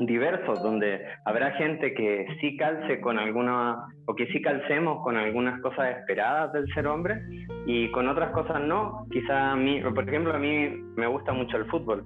diversos, 0.00 0.62
donde 0.62 1.04
habrá 1.24 1.52
gente 1.52 1.92
que 1.92 2.26
sí 2.40 2.56
calce 2.56 3.00
con 3.00 3.18
alguna, 3.18 3.86
o 4.06 4.14
que 4.14 4.26
sí 4.28 4.40
calcemos 4.40 5.02
con 5.02 5.16
algunas 5.16 5.60
cosas 5.60 5.98
esperadas 5.98 6.52
del 6.52 6.66
ser 6.72 6.86
hombre 6.86 7.20
y 7.66 7.90
con 7.90 8.08
otras 8.08 8.30
cosas 8.30 8.62
no. 8.62 9.06
Quizá 9.10 9.52
a 9.52 9.56
mí, 9.56 9.80
por 9.82 10.08
ejemplo, 10.08 10.32
a 10.34 10.38
mí 10.38 10.68
me 10.96 11.06
gusta 11.06 11.32
mucho 11.32 11.56
el 11.56 11.66
fútbol, 11.66 12.04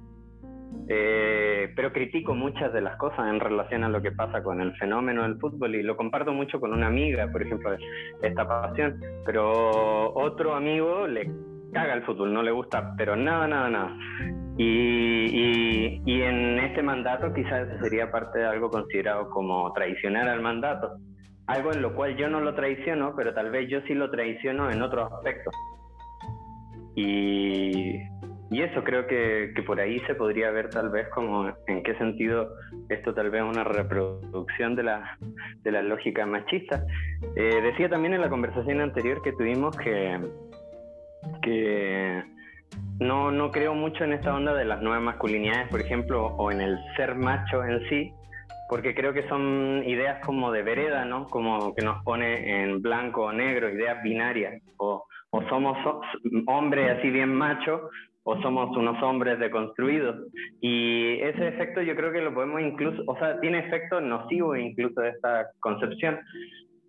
eh, 0.89 1.71
pero 1.77 1.93
critico 1.93 2.35
muchas 2.35 2.73
de 2.73 2.81
las 2.81 2.97
cosas 2.97 3.29
en 3.29 3.41
relación 3.41 3.85
a 3.85 3.89
lo 3.89 4.01
que 4.01 4.13
pasa 4.13 4.43
con 4.43 4.61
el 4.61 4.75
fenómeno 4.77 5.23
del 5.23 5.39
fútbol 5.39 5.75
y 5.75 5.83
lo 5.83 5.97
comparto 5.97 6.33
mucho 6.33 6.61
con 6.61 6.73
una 6.73 6.87
amiga, 6.87 7.31
por 7.31 7.43
ejemplo, 7.43 7.77
esta 8.23 8.49
pasión, 8.49 8.99
pero 9.27 10.15
otro 10.15 10.55
amigo 10.55 11.07
le 11.07 11.31
caga 11.73 11.95
el 11.95 12.03
fútbol, 12.05 12.33
no 12.33 12.43
le 12.43 12.51
gusta, 12.51 12.95
pero 12.97 13.17
nada, 13.17 13.49
nada, 13.49 13.71
nada. 13.71 13.97
Y, 14.59 16.03
y, 16.05 16.23
en 16.23 16.59
este 16.59 16.83
mandato 16.83 17.33
quizás 17.33 17.69
sería 17.81 18.11
parte 18.11 18.41
de 18.41 18.47
algo 18.47 18.71
considerado 18.71 19.31
como 19.31 19.73
traicionar 19.73 20.29
al 20.29 20.43
mandato, 20.43 20.99
algo 21.47 21.73
en 21.73 21.83
lo 21.83 21.95
cual 21.95 22.17
yo 22.17 22.29
no 22.29 22.41
lo 22.41 22.55
traiciono, 22.55 23.15
pero 23.17 23.33
tal 23.33 23.51
vez 23.51 23.69
yo 23.71 23.81
sí 23.87 23.95
lo 23.95 24.11
traiciono 24.11 24.71
en 24.71 24.83
otros 24.83 25.11
aspectos. 25.11 25.55
Y, 26.95 27.97
y 28.51 28.63
eso 28.63 28.85
creo 28.85 29.07
que, 29.07 29.53
que, 29.57 29.63
por 29.63 29.81
ahí 29.81 29.99
se 30.01 30.15
podría 30.15 30.51
ver 30.51 30.69
tal 30.69 30.91
vez 30.91 31.09
como 31.09 31.51
en 31.67 31.83
qué 31.83 31.95
sentido 31.97 32.51
esto 32.91 33.15
tal 33.15 33.31
vez 33.31 33.43
una 33.43 33.65
reproducción 33.65 34.77
de 34.77 34.83
la, 34.83 35.19
de 35.63 35.73
la 35.73 35.83
lógica 35.83 36.27
machista. 36.27 36.85
Eh, 37.35 37.61
decía 37.63 37.89
también 37.89 38.13
en 38.13 38.21
la 38.21 38.29
conversación 38.29 38.83
anterior 38.83 39.23
que 39.23 39.33
tuvimos 39.33 39.75
que 39.79 40.21
que 41.43 42.23
no, 43.01 43.31
no 43.31 43.51
creo 43.51 43.75
mucho 43.75 44.05
en 44.05 44.13
esta 44.13 44.35
onda 44.35 44.55
de 44.55 44.65
las 44.65 44.83
nuevas 44.83 45.03
masculinidades, 45.03 45.69
por 45.69 45.81
ejemplo, 45.81 46.27
o 46.27 46.51
en 46.51 46.61
el 46.61 46.79
ser 46.97 47.15
macho 47.15 47.65
en 47.65 47.89
sí, 47.89 48.13
porque 48.69 48.95
creo 48.95 49.13
que 49.13 49.29
son 49.29 49.83
ideas 49.87 50.25
como 50.25 50.51
de 50.53 50.63
vereda, 50.63 51.05
¿no? 51.05 51.27
Como 51.27 51.75
que 51.75 51.85
nos 51.85 52.03
pone 52.05 52.63
en 52.63 52.81
blanco 52.81 53.25
o 53.25 53.33
negro, 53.33 53.69
ideas 53.69 54.03
binarias, 54.03 54.63
o, 54.79 55.05
o 55.31 55.43
somos 55.49 55.77
hombres 56.47 56.99
así 56.99 57.11
bien 57.11 57.35
machos, 57.35 57.83
o 58.25 58.41
somos 58.41 58.77
unos 58.77 59.03
hombres 59.03 59.39
deconstruidos. 59.39 60.27
Y 60.61 61.15
ese 61.21 61.49
efecto 61.49 61.83
yo 61.83 61.97
creo 61.97 62.13
que 62.13 62.21
lo 62.21 62.33
podemos 62.33 62.61
incluso, 62.61 63.03
o 63.07 63.19
sea, 63.19 63.41
tiene 63.41 63.59
efecto 63.59 64.01
nocivo 64.01 64.57
incluso 64.57 65.01
de 65.01 65.11
esta 65.11 65.51
concepción, 65.61 66.21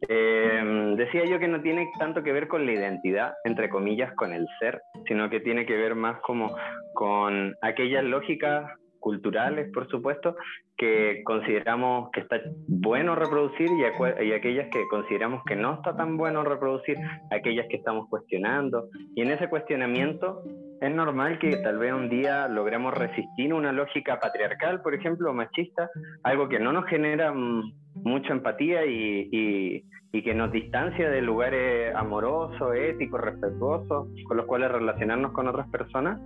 eh, 0.07 0.93
decía 0.97 1.25
yo 1.25 1.39
que 1.39 1.47
no 1.47 1.61
tiene 1.61 1.89
tanto 1.97 2.23
que 2.23 2.31
ver 2.31 2.47
con 2.47 2.65
la 2.65 2.73
identidad, 2.73 3.33
entre 3.43 3.69
comillas, 3.69 4.13
con 4.15 4.33
el 4.33 4.47
ser, 4.59 4.81
sino 5.07 5.29
que 5.29 5.39
tiene 5.39 5.65
que 5.65 5.77
ver 5.77 5.95
más 5.95 6.19
como 6.21 6.55
con 6.93 7.55
aquellas 7.61 8.03
lógicas 8.03 8.71
culturales, 8.99 9.69
por 9.73 9.87
supuesto, 9.89 10.35
que 10.77 11.21
consideramos 11.25 12.09
que 12.11 12.21
está 12.21 12.41
bueno 12.67 13.15
reproducir 13.15 13.69
y, 13.71 13.83
aquellas 14.31 14.69
que 14.69 14.87
consideramos 14.89 15.43
que 15.45 15.57
no 15.57 15.75
está 15.75 15.95
tan 15.95 16.15
bueno 16.15 16.43
reproducir, 16.43 16.97
aquellas 17.29 17.67
que 17.69 17.77
estamos 17.77 18.07
cuestionando. 18.09 18.87
Y 19.13 19.21
en 19.21 19.31
ese 19.31 19.49
cuestionamiento 19.49 20.41
es 20.83 20.93
normal 20.93 21.39
que 21.39 21.55
tal 21.57 21.77
vez 21.77 21.93
un 21.93 22.09
día 22.09 22.47
logremos 22.49 22.93
resistir 22.93 23.53
una 23.53 23.71
lógica 23.71 24.19
patriarcal, 24.19 24.81
por 24.81 24.93
ejemplo, 24.93 25.33
machista, 25.33 25.89
algo 26.23 26.49
que 26.49 26.59
no 26.59 26.73
nos 26.73 26.85
genera 26.87 27.31
mm, 27.31 27.73
mucha 28.03 28.33
empatía 28.33 28.85
y, 28.85 29.83
y 30.15 30.21
que 30.21 30.35
nos 30.35 30.51
distancia 30.51 31.09
de 31.09 31.21
lugares 31.21 31.95
amorosos, 31.95 32.75
éticos, 32.75 33.19
respetuosos, 33.19 34.09
con 34.27 34.37
los 34.37 34.45
cuales 34.45 34.71
relacionarnos 34.71 35.31
con 35.31 35.47
otras 35.47 35.67
personas. 35.69 36.19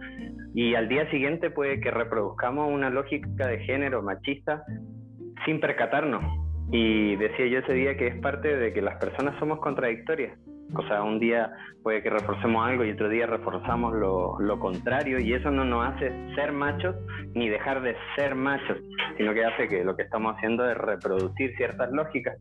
Y 0.54 0.76
al 0.76 0.90
día 0.90 1.10
siguiente 1.10 1.52
puede 1.52 1.80
que 1.80 1.90
reproduzcamos 1.90 2.70
una 2.70 2.90
lógica 2.90 3.48
de 3.48 3.60
género 3.60 4.02
machista 4.02 4.64
sin 5.46 5.62
percatarnos. 5.62 6.47
Y 6.72 7.16
decía 7.16 7.48
yo 7.48 7.60
ese 7.60 7.74
día 7.74 7.98
que 7.98 8.08
es 8.08 8.20
parte 8.20 8.56
de 8.56 8.74
que 8.74 8.82
las 8.82 8.98
personas 8.98 9.38
somos 9.40 9.60
contradictorias. 9.60 10.38
O 10.76 10.82
sea, 10.88 11.02
un 11.02 11.18
día 11.18 11.50
puede 11.82 12.04
que 12.04 12.10
reforcemos 12.10 12.68
algo 12.68 12.84
y 12.84 12.92
otro 12.92 13.08
día 13.08 13.26
reforzamos 13.26 13.94
lo, 13.96 14.38
lo, 14.40 14.60
contrario 14.60 15.18
y 15.18 15.34
eso 15.34 15.50
no 15.50 15.64
nos 15.64 15.88
hace 15.88 16.12
ser 16.36 16.52
machos 16.52 16.94
ni 17.34 17.48
dejar 17.48 17.82
de 17.82 17.96
ser 18.18 18.36
machos, 18.36 18.78
sino 19.16 19.34
que 19.34 19.46
hace 19.46 19.70
que 19.70 19.86
lo 19.86 19.96
que 19.96 20.04
estamos 20.04 20.36
haciendo 20.36 20.70
es 20.70 20.78
reproducir 20.78 21.56
ciertas 21.56 21.90
lógicas 21.94 22.38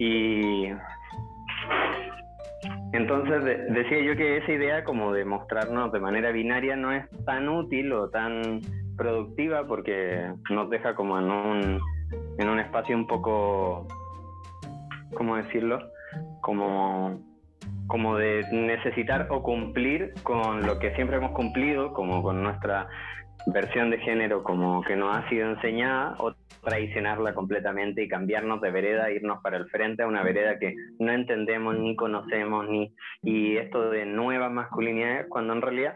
y 0.00 0.64
entonces 2.94 3.44
decía 3.44 4.00
yo 4.00 4.16
que 4.16 4.38
esa 4.38 4.50
idea 4.50 4.82
como 4.82 5.12
de 5.12 5.26
mostrarnos 5.26 5.92
de 5.92 6.00
manera 6.00 6.32
binaria 6.32 6.74
no 6.74 6.90
es 6.90 7.04
tan 7.26 7.50
útil 7.50 7.92
o 7.92 8.08
tan 8.08 8.60
productiva 8.96 9.66
porque 9.66 10.32
nos 10.48 10.70
deja 10.70 10.94
como 10.94 11.18
en 11.18 11.30
un, 11.30 11.80
en 12.38 12.48
un 12.48 12.58
espacio 12.58 12.96
un 12.96 13.06
poco, 13.06 13.86
¿cómo 15.14 15.36
decirlo? 15.36 15.78
Como, 16.40 17.20
como 17.86 18.16
de 18.16 18.44
necesitar 18.52 19.26
o 19.30 19.42
cumplir 19.42 20.14
con 20.22 20.66
lo 20.66 20.78
que 20.78 20.94
siempre 20.94 21.16
hemos 21.16 21.32
cumplido, 21.32 21.92
como 21.92 22.22
con 22.22 22.42
nuestra 22.42 22.88
versión 23.46 23.90
de 23.90 23.98
género 23.98 24.42
como 24.42 24.82
que 24.82 24.96
nos 24.96 25.16
ha 25.16 25.28
sido 25.28 25.48
enseñada 25.50 26.14
o 26.18 26.34
traicionarla 26.62 27.34
completamente 27.34 28.02
y 28.02 28.08
cambiarnos 28.08 28.60
de 28.60 28.70
vereda, 28.70 29.10
irnos 29.10 29.40
para 29.42 29.56
el 29.56 29.68
frente 29.70 30.02
a 30.02 30.06
una 30.06 30.22
vereda 30.22 30.58
que 30.58 30.74
no 30.98 31.12
entendemos 31.12 31.78
ni 31.78 31.96
conocemos 31.96 32.68
ni 32.68 32.92
y 33.22 33.56
esto 33.56 33.90
de 33.90 34.04
nueva 34.04 34.50
masculinidad 34.50 35.26
cuando 35.28 35.54
en 35.54 35.62
realidad 35.62 35.94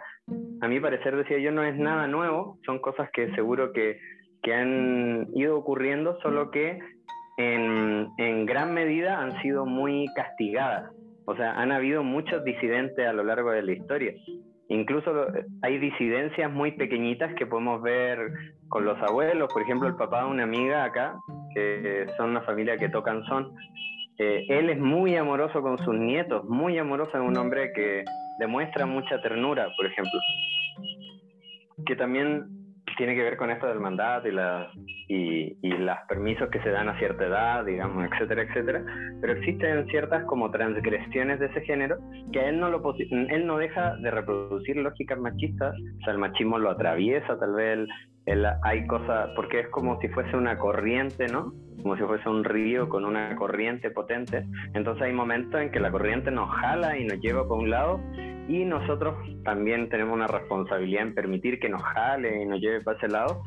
a 0.62 0.68
mi 0.68 0.80
parecer 0.80 1.16
decía 1.16 1.38
yo 1.38 1.52
no 1.52 1.62
es 1.64 1.76
nada 1.76 2.06
nuevo, 2.06 2.58
son 2.64 2.78
cosas 2.78 3.10
que 3.12 3.34
seguro 3.34 3.72
que, 3.72 4.00
que 4.44 4.54
han 4.54 5.26
ido 5.34 5.58
ocurriendo, 5.58 6.20
solo 6.20 6.52
que 6.52 6.78
en, 7.38 8.08
en 8.18 8.46
gran 8.46 8.72
medida 8.72 9.18
han 9.20 9.42
sido 9.42 9.66
muy 9.66 10.06
castigadas. 10.14 10.92
O 11.26 11.34
sea, 11.34 11.58
han 11.58 11.72
habido 11.72 12.04
muchos 12.04 12.44
disidentes 12.44 13.08
a 13.08 13.12
lo 13.12 13.24
largo 13.24 13.50
de 13.50 13.62
la 13.62 13.72
historia 13.72 14.12
Incluso 14.68 15.26
hay 15.62 15.78
disidencias 15.78 16.50
muy 16.50 16.72
pequeñitas 16.72 17.34
que 17.34 17.46
podemos 17.46 17.82
ver 17.82 18.18
con 18.68 18.84
los 18.84 19.00
abuelos, 19.02 19.52
por 19.52 19.62
ejemplo, 19.62 19.86
el 19.88 19.94
papá 19.94 20.24
de 20.24 20.30
una 20.30 20.44
amiga 20.44 20.84
acá, 20.84 21.16
que 21.54 22.06
son 22.16 22.30
una 22.30 22.40
familia 22.42 22.78
que 22.78 22.88
tocan 22.88 23.24
son. 23.26 23.54
Eh, 24.18 24.46
él 24.48 24.70
es 24.70 24.78
muy 24.78 25.16
amoroso 25.16 25.60
con 25.60 25.76
sus 25.84 25.94
nietos, 25.94 26.44
muy 26.44 26.78
amoroso, 26.78 27.10
es 27.14 27.20
un 27.22 27.36
hombre 27.36 27.72
que 27.74 28.04
demuestra 28.38 28.86
mucha 28.86 29.20
ternura, 29.20 29.68
por 29.76 29.86
ejemplo. 29.86 30.18
Que 31.84 31.94
también 31.94 32.46
tiene 32.96 33.14
que 33.14 33.22
ver 33.22 33.36
con 33.36 33.50
esto 33.50 33.66
del 33.66 33.80
mandato 33.80 34.28
y, 34.28 34.32
la, 34.32 34.70
y, 35.08 35.56
y 35.62 35.68
los 35.68 35.96
permisos 36.08 36.48
que 36.50 36.60
se 36.60 36.70
dan 36.70 36.88
a 36.88 36.98
cierta 36.98 37.26
edad, 37.26 37.64
digamos, 37.64 38.08
etcétera, 38.10 38.42
etcétera. 38.42 38.84
Pero 39.20 39.32
existen 39.34 39.86
ciertas 39.86 40.24
como 40.24 40.50
transgresiones 40.50 41.40
de 41.40 41.46
ese 41.46 41.60
género 41.62 41.96
que 42.32 42.48
él 42.48 42.60
no, 42.60 42.70
lo 42.70 42.82
él 42.98 43.46
no 43.46 43.58
deja 43.58 43.96
de 43.96 44.10
reproducir 44.10 44.76
lógicas 44.76 45.18
machistas, 45.18 45.74
o 45.74 46.04
sea, 46.04 46.12
el 46.12 46.18
machismo 46.18 46.58
lo 46.58 46.70
atraviesa, 46.70 47.38
tal 47.38 47.54
vez 47.54 47.88
hay 48.62 48.86
cosas, 48.86 49.30
porque 49.36 49.60
es 49.60 49.68
como 49.68 50.00
si 50.00 50.08
fuese 50.08 50.36
una 50.36 50.58
corriente, 50.58 51.26
¿no? 51.28 51.52
Como 51.82 51.96
si 51.96 52.02
fuese 52.04 52.28
un 52.28 52.44
río 52.44 52.88
con 52.88 53.04
una 53.04 53.36
corriente 53.36 53.90
potente. 53.90 54.46
Entonces 54.72 55.02
hay 55.02 55.12
momentos 55.12 55.60
en 55.60 55.70
que 55.70 55.80
la 55.80 55.90
corriente 55.90 56.30
nos 56.30 56.48
jala 56.50 56.96
y 56.96 57.04
nos 57.04 57.20
lleva 57.20 57.46
por 57.46 57.58
un 57.58 57.70
lado 57.70 58.00
y 58.48 58.64
nosotros 58.64 59.16
también 59.44 59.88
tenemos 59.88 60.14
una 60.14 60.26
responsabilidad 60.26 61.02
en 61.02 61.14
permitir 61.14 61.58
que 61.58 61.68
nos 61.68 61.82
jale 61.82 62.42
y 62.42 62.46
nos 62.46 62.60
lleve 62.60 62.80
para 62.82 62.98
ese 62.98 63.08
lado. 63.08 63.42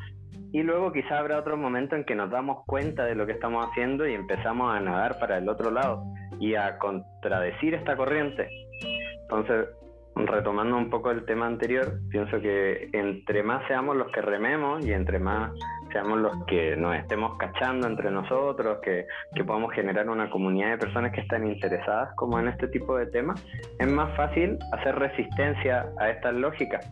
Y 0.52 0.62
luego 0.62 0.92
quizá 0.92 1.18
habrá 1.18 1.38
otro 1.38 1.56
momento 1.56 1.94
en 1.94 2.04
que 2.04 2.14
nos 2.14 2.30
damos 2.30 2.64
cuenta 2.66 3.04
de 3.04 3.14
lo 3.14 3.26
que 3.26 3.32
estamos 3.32 3.66
haciendo 3.66 4.06
y 4.06 4.14
empezamos 4.14 4.74
a 4.74 4.80
nadar 4.80 5.18
para 5.18 5.38
el 5.38 5.48
otro 5.48 5.70
lado 5.70 6.04
y 6.40 6.54
a 6.54 6.78
contradecir 6.78 7.74
esta 7.74 7.96
corriente. 7.96 8.48
Entonces, 9.22 9.68
retomando 10.16 10.76
un 10.76 10.90
poco 10.90 11.10
el 11.10 11.24
tema 11.24 11.46
anterior, 11.46 12.00
pienso 12.10 12.40
que 12.40 12.88
entre 12.92 13.42
más 13.42 13.66
seamos 13.68 13.96
los 13.96 14.10
que 14.10 14.22
rememos 14.22 14.84
y 14.84 14.92
entre 14.92 15.18
más 15.18 15.52
seamos 15.92 16.18
los 16.18 16.44
que 16.46 16.76
nos 16.76 16.96
estemos 16.96 17.36
cachando 17.38 17.86
entre 17.86 18.10
nosotros, 18.10 18.78
que, 18.82 19.06
que, 19.34 19.44
podamos 19.44 19.72
generar 19.72 20.08
una 20.08 20.30
comunidad 20.30 20.70
de 20.70 20.78
personas 20.78 21.12
que 21.12 21.20
están 21.20 21.46
interesadas 21.46 22.14
como 22.16 22.38
en 22.38 22.48
este 22.48 22.68
tipo 22.68 22.96
de 22.96 23.06
temas, 23.06 23.44
es 23.78 23.90
más 23.90 24.14
fácil 24.16 24.58
hacer 24.72 24.94
resistencia 24.96 25.86
a 25.98 26.10
estas 26.10 26.34
lógicas. 26.34 26.90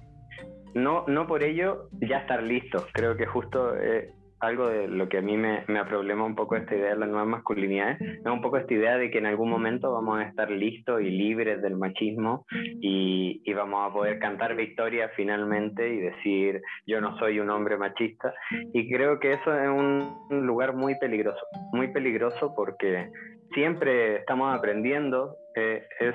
No, 0.75 1.05
no 1.07 1.27
por 1.27 1.43
ello 1.43 1.89
ya 1.93 2.19
estar 2.19 2.43
listos, 2.43 2.87
creo 2.93 3.17
que 3.17 3.27
justo 3.27 3.75
eh, 3.77 4.11
algo 4.41 4.69
de 4.69 4.89
lo 4.89 5.09
que 5.09 5.19
a 5.19 5.23
mí 5.23 5.37
me, 5.37 5.65
me 5.69 5.85
problema 5.85 6.25
un 6.25 6.35
poco 6.35 6.57
esta 6.57 6.75
idea 6.75 6.91
de 6.91 6.97
las 6.97 7.09
nuevas 7.09 7.29
masculinidades, 7.29 8.01
es 8.01 8.27
un 8.27 8.41
poco 8.41 8.59
esta 8.59 8.75
idea 8.75 8.99
de 8.99 9.11
que 9.11 9.19
en 9.19 9.27
algún 9.27 9.51
momento 9.51 9.93
vamos 9.93 10.19
a 10.19 10.25
estar 10.25 10.51
listos 10.51 11.01
y 11.01 11.11
libres 11.11 11.63
del 11.63 11.77
machismo 11.77 12.45
y, 12.81 13.41
y, 13.45 13.53
vamos 13.55 13.89
a 13.89 13.93
poder 13.93 14.19
cantar 14.19 14.57
victoria 14.57 15.11
finalmente 15.17 15.89
y 15.89 16.01
decir 16.01 16.61
yo 16.87 17.01
no 17.01 17.19
soy 17.19 17.41
un 17.41 17.51
hombre 17.51 17.77
machista. 17.79 18.35
Y 18.73 18.91
creo 18.93 19.19
que 19.19 19.33
eso 19.33 19.59
es 19.59 19.69
un 19.69 20.47
lugar 20.47 20.75
muy 20.75 20.99
peligroso, 20.99 21.41
muy 21.73 21.89
peligroso 21.93 22.53
porque 22.55 23.11
siempre 23.55 24.17
estamos 24.17 24.57
aprendiendo, 24.57 25.37
eh, 25.55 25.87
es 26.01 26.15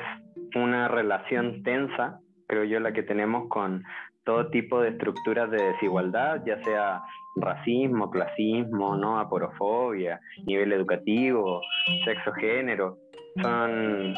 una 0.55 0.87
relación 0.87 1.63
tensa, 1.63 2.19
creo 2.47 2.63
yo, 2.65 2.79
la 2.79 2.91
que 2.91 3.03
tenemos 3.03 3.47
con 3.49 3.83
todo 4.23 4.49
tipo 4.49 4.81
de 4.81 4.89
estructuras 4.89 5.49
de 5.49 5.63
desigualdad, 5.63 6.41
ya 6.45 6.61
sea 6.63 7.01
racismo, 7.35 8.09
clasismo, 8.09 8.95
¿no? 8.95 9.19
aporofobia, 9.19 10.19
nivel 10.45 10.73
educativo, 10.73 11.61
sexo, 12.05 12.31
género. 12.33 12.97
Son 13.41 14.13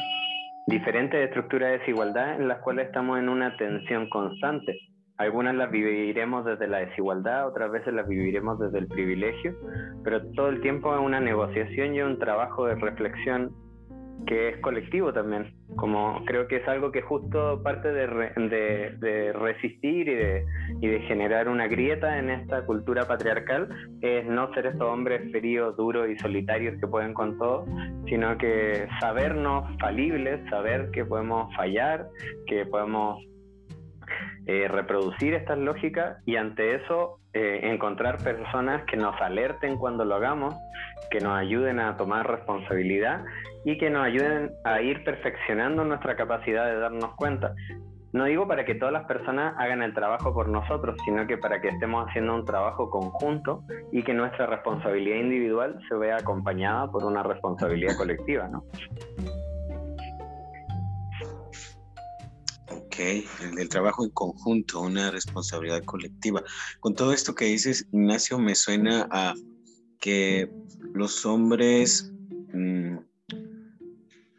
diferentes 0.66 1.24
estructuras 1.24 1.72
de 1.72 1.78
desigualdad 1.78 2.34
en 2.34 2.48
las 2.48 2.60
cuales 2.60 2.86
estamos 2.86 3.18
en 3.18 3.28
una 3.28 3.56
tensión 3.56 4.08
constante. 4.08 4.78
Algunas 5.16 5.54
las 5.54 5.70
viviremos 5.70 6.44
desde 6.44 6.66
la 6.66 6.78
desigualdad, 6.78 7.46
otras 7.46 7.70
veces 7.70 7.94
las 7.94 8.08
viviremos 8.08 8.58
desde 8.58 8.78
el 8.78 8.88
privilegio, 8.88 9.54
pero 10.02 10.20
todo 10.32 10.48
el 10.48 10.60
tiempo 10.60 10.92
es 10.92 11.00
una 11.00 11.20
negociación 11.20 11.94
y 11.94 12.02
un 12.02 12.18
trabajo 12.18 12.66
de 12.66 12.74
reflexión 12.74 13.54
que 14.26 14.50
es 14.50 14.56
colectivo 14.58 15.12
también, 15.12 15.52
como 15.76 16.24
creo 16.24 16.48
que 16.48 16.56
es 16.56 16.68
algo 16.68 16.90
que 16.90 17.02
justo 17.02 17.62
parte 17.62 17.92
de, 17.92 18.06
de, 18.98 19.32
resistir 19.32 20.08
y 20.08 20.14
de, 20.14 20.46
y 20.80 20.86
de, 20.88 21.00
generar 21.00 21.48
una 21.48 21.66
grieta 21.66 22.18
en 22.18 22.30
esta 22.30 22.64
cultura 22.64 23.06
patriarcal 23.06 23.68
es 24.00 24.24
no 24.26 24.52
ser 24.54 24.66
estos 24.66 24.88
hombres 24.88 25.30
fríos, 25.30 25.76
duros 25.76 26.08
y 26.08 26.16
solitarios 26.18 26.80
que 26.80 26.86
pueden 26.86 27.12
con 27.12 27.38
todo, 27.38 27.66
sino 28.06 28.38
que 28.38 28.86
sabernos 29.00 29.64
falibles, 29.78 30.40
saber 30.48 30.90
que 30.90 31.04
podemos 31.04 31.54
fallar, 31.54 32.08
que 32.46 32.64
podemos 32.66 33.22
eh, 34.46 34.68
reproducir 34.68 35.34
estas 35.34 35.58
lógicas 35.58 36.18
y 36.26 36.36
ante 36.36 36.74
eso 36.74 37.18
eh, 37.32 37.60
encontrar 37.64 38.22
personas 38.22 38.84
que 38.84 38.96
nos 38.96 39.20
alerten 39.20 39.76
cuando 39.76 40.04
lo 40.04 40.14
hagamos, 40.16 40.54
que 41.10 41.20
nos 41.20 41.38
ayuden 41.38 41.80
a 41.80 41.96
tomar 41.96 42.26
responsabilidad 42.30 43.24
y 43.64 43.78
que 43.78 43.90
nos 43.90 44.04
ayuden 44.04 44.50
a 44.64 44.80
ir 44.82 45.02
perfeccionando 45.04 45.84
nuestra 45.84 46.16
capacidad 46.16 46.66
de 46.66 46.78
darnos 46.78 47.14
cuenta. 47.16 47.54
No 48.12 48.26
digo 48.26 48.46
para 48.46 48.64
que 48.64 48.76
todas 48.76 48.92
las 48.92 49.06
personas 49.06 49.56
hagan 49.58 49.82
el 49.82 49.92
trabajo 49.92 50.32
por 50.32 50.48
nosotros, 50.48 50.96
sino 51.04 51.26
que 51.26 51.36
para 51.36 51.60
que 51.60 51.66
estemos 51.66 52.06
haciendo 52.06 52.36
un 52.36 52.44
trabajo 52.44 52.88
conjunto 52.88 53.64
y 53.90 54.04
que 54.04 54.14
nuestra 54.14 54.46
responsabilidad 54.46 55.16
individual 55.16 55.80
se 55.88 55.96
vea 55.96 56.18
acompañada 56.18 56.88
por 56.92 57.04
una 57.04 57.24
responsabilidad 57.24 57.96
colectiva, 57.96 58.46
¿no? 58.46 58.62
Ok, 62.94 63.00
el, 63.58 63.68
trabajo 63.68 64.04
en 64.04 64.10
conjunto, 64.10 64.80
una 64.80 65.10
responsabilidad 65.10 65.82
colectiva. 65.82 66.44
Con 66.78 66.94
todo 66.94 67.12
esto 67.12 67.34
que 67.34 67.46
dices, 67.46 67.88
Ignacio, 67.90 68.38
me 68.38 68.54
suena 68.54 69.08
a 69.10 69.34
que 69.98 70.48
los 70.92 71.26
hombres 71.26 72.12
mm, 72.52 72.98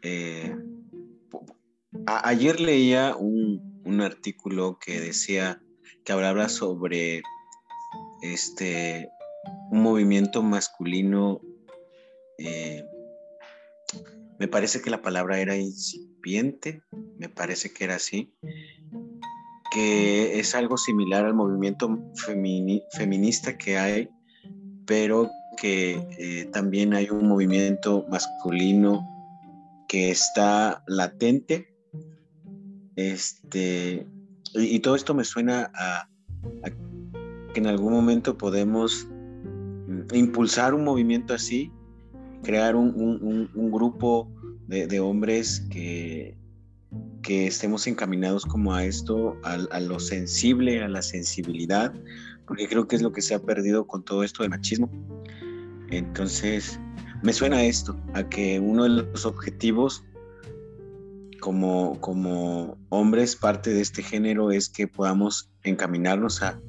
eh, 0.00 0.56
ayer 2.06 2.58
leía 2.58 3.14
un, 3.14 4.00
artículo 4.00 4.78
que 4.78 5.02
decía 5.02 5.60
que 6.04 6.12
hablaba 6.12 6.48
sobre 6.48 7.22
este 8.22 9.10
un 9.70 9.82
movimiento 9.82 10.42
masculino. 10.42 11.42
Eh, 12.38 12.82
me 14.38 14.48
parece 14.48 14.80
que 14.80 14.88
la 14.88 15.02
palabra 15.02 15.40
era 15.40 15.56
me 17.18 17.28
parece 17.28 17.72
que 17.72 17.84
era 17.84 17.96
así, 17.96 18.32
que 19.72 20.38
es 20.38 20.54
algo 20.54 20.76
similar 20.76 21.24
al 21.24 21.34
movimiento 21.34 21.98
feminista 22.90 23.56
que 23.56 23.78
hay, 23.78 24.08
pero 24.86 25.30
que 25.56 26.06
eh, 26.18 26.48
también 26.52 26.94
hay 26.94 27.10
un 27.10 27.28
movimiento 27.28 28.04
masculino 28.10 29.06
que 29.88 30.10
está 30.10 30.82
latente. 30.86 31.74
Este, 32.96 34.06
y, 34.54 34.80
todo 34.80 34.96
esto 34.96 35.14
me 35.14 35.24
suena 35.24 35.70
a, 35.74 36.08
que 37.52 37.60
en 37.60 37.66
algún 37.66 37.92
momento 37.92 38.36
podemos 38.36 39.06
mm, 39.08 40.14
impulsar 40.14 40.74
un 40.74 40.84
movimiento 40.84 41.34
así, 41.34 41.70
crear 42.42 42.76
un, 42.76 43.50
grupo 43.54 44.30
de, 44.66 45.00
hombres 45.00 45.60
que, 45.70 46.36
que 47.22 47.46
estemos 47.46 47.86
encaminados 47.86 48.44
como 48.44 48.74
a 48.74 48.84
esto, 48.84 49.36
a, 49.42 49.80
lo 49.80 50.00
sensible, 50.00 50.82
a 50.82 50.88
la 50.88 51.02
sensibilidad, 51.02 51.92
porque 52.46 52.68
creo 52.68 52.86
que 52.86 52.96
es 52.96 53.02
lo 53.02 53.12
que 53.12 53.22
se 53.22 53.34
ha 53.34 53.38
perdido 53.38 53.86
con 53.86 54.04
todo 54.04 54.24
esto 54.24 54.42
de 54.42 54.48
machismo. 54.48 54.90
Entonces, 55.90 56.80
me 57.22 57.32
suena 57.32 57.64
esto, 57.64 57.96
a 58.14 58.28
que 58.28 58.60
uno 58.60 58.84
de 58.84 58.88
los 58.90 59.24
objetivos 59.24 60.04
como, 61.40 62.00
como 62.00 62.76
hombres, 62.88 63.36
parte 63.36 63.70
de 63.72 63.80
este 63.80 64.02
género, 64.02 64.50
es 64.50 64.68
que 64.68 64.88
podamos 64.88 65.50
encaminarnos 65.62 66.42
a, 66.42 66.60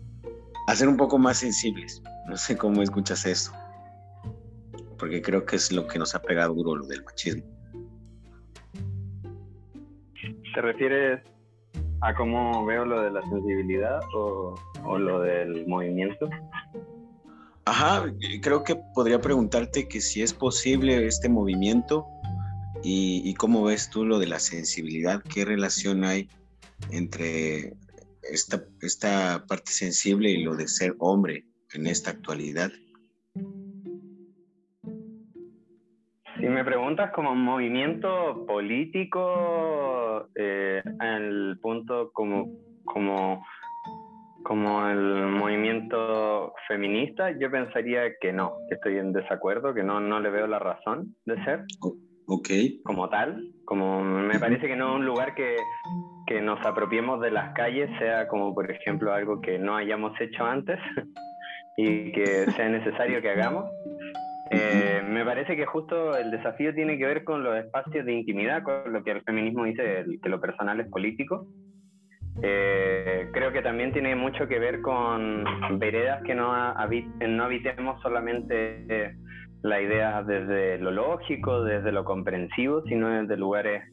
a 0.67 0.75
ser 0.75 0.88
un 0.88 0.97
poco 0.97 1.17
más 1.17 1.38
sensibles. 1.38 2.01
No 2.27 2.38
sé 2.38 2.57
cómo 2.57 2.83
escuchas 2.83 3.25
eso, 3.25 3.53
porque 4.99 5.21
creo 5.21 5.45
que 5.45 5.55
es 5.55 5.71
lo 5.71 5.88
que 5.88 5.97
nos 5.97 6.13
ha 6.13 6.21
pegado 6.21 6.53
duro 6.53 6.75
lo 6.75 6.86
del 6.86 7.03
machismo. 7.03 7.56
¿Te 10.57 10.63
refieres 10.63 11.21
a 12.01 12.15
cómo 12.15 12.65
veo 12.65 12.83
lo 12.83 13.03
de 13.03 13.11
la 13.11 13.21
sensibilidad 13.29 13.99
o, 14.15 14.55
o 14.85 14.97
lo 14.97 15.19
del 15.19 15.67
movimiento? 15.67 16.27
Ajá, 17.65 18.11
creo 18.41 18.63
que 18.63 18.75
podría 18.95 19.21
preguntarte 19.21 19.87
que 19.87 20.01
si 20.01 20.23
es 20.23 20.33
posible 20.33 21.05
este 21.05 21.29
movimiento 21.29 22.07
y, 22.81 23.31
cómo 23.35 23.65
ves 23.65 23.91
tú 23.91 24.03
lo 24.03 24.17
de 24.17 24.25
la 24.25 24.39
sensibilidad, 24.39 25.21
qué 25.31 25.45
relación 25.45 26.03
hay 26.03 26.27
entre 26.89 27.75
esta, 28.23 28.63
esta 28.81 29.45
parte 29.47 29.71
sensible 29.71 30.31
y 30.31 30.41
lo 30.41 30.55
de 30.55 30.67
ser 30.67 30.95
hombre 30.97 31.45
en 31.75 31.85
esta 31.85 32.10
actualidad. 32.10 32.71
Si 36.40 36.48
me 36.48 36.63
preguntas 36.63 37.12
como 37.12 37.33
movimiento 37.35 38.46
político, 38.46 40.29
eh, 40.35 40.81
el 41.02 41.58
punto 41.62 42.12
como, 42.13 42.48
como 42.85 43.44
como 44.48 44.88
el 44.88 45.27
movimiento 45.27 46.54
feminista, 46.69 47.31
yo 47.38 47.52
pensaría 47.52 48.17
que 48.21 48.31
no, 48.31 48.54
que 48.69 48.75
estoy 48.75 48.98
en 48.98 49.12
desacuerdo, 49.12 49.73
que 49.73 49.83
no, 49.83 50.00
no 50.00 50.21
le 50.21 50.29
veo 50.29 50.48
la 50.48 50.58
razón 50.58 51.15
de 51.25 51.44
ser. 51.44 51.65
Ok. 52.27 52.50
Como 52.85 53.10
tal, 53.10 53.44
como 53.65 54.02
me 54.02 54.40
parece 54.40 54.67
que 54.67 54.77
no 54.77 54.92
es 54.92 54.96
un 55.00 55.06
lugar 55.06 55.35
que, 55.35 55.58
que 56.27 56.42
nos 56.42 56.65
apropiemos 56.65 57.19
de 57.19 57.31
las 57.31 57.54
calles 57.56 57.90
sea 58.00 58.29
como, 58.29 58.56
por 58.56 58.71
ejemplo, 58.71 59.13
algo 59.13 59.42
que 59.42 59.60
no 59.60 59.75
hayamos 59.75 60.13
hecho 60.21 60.46
antes 60.46 60.79
y 61.77 62.13
que 62.13 62.50
sea 62.52 62.69
necesario 62.69 63.21
que 63.21 63.29
hagamos. 63.29 63.65
Eh, 64.50 65.02
me 65.08 65.25
parece 65.25 65.56
que 65.56 65.65
justo 65.65 66.15
el 66.17 66.31
desafío 66.31 66.73
tiene 66.73 66.98
que 66.98 67.06
ver 67.06 67.23
con 67.23 67.43
los 67.43 67.58
espacios 67.58 68.06
de 68.06 68.13
intimidad, 68.13 68.63
con 68.63 68.91
lo 68.93 69.04
que 69.04 69.12
el 69.12 69.21
feminismo 69.21 69.65
dice 69.65 70.06
que 70.21 70.29
lo 70.29 70.39
personal 70.39 70.79
es 70.79 70.87
político. 70.89 71.48
Eh, 72.41 73.29
creo 73.33 73.52
que 73.52 73.62
también 73.62 73.91
tiene 73.93 74.15
mucho 74.15 74.48
que 74.48 74.60
ver 74.60 74.81
con 74.81 75.43
veredas 75.79 76.21
que 76.23 76.35
no, 76.35 76.54
no 76.54 77.43
habitemos 77.43 78.02
solamente 78.02 79.15
la 79.63 79.81
idea 79.81 80.21
desde 80.23 80.77
lo 80.77 80.91
lógico, 80.91 81.63
desde 81.63 81.91
lo 81.91 82.06
comprensivo, 82.06 82.83
sino 82.83 83.10
desde 83.10 83.37
lugares 83.37 83.83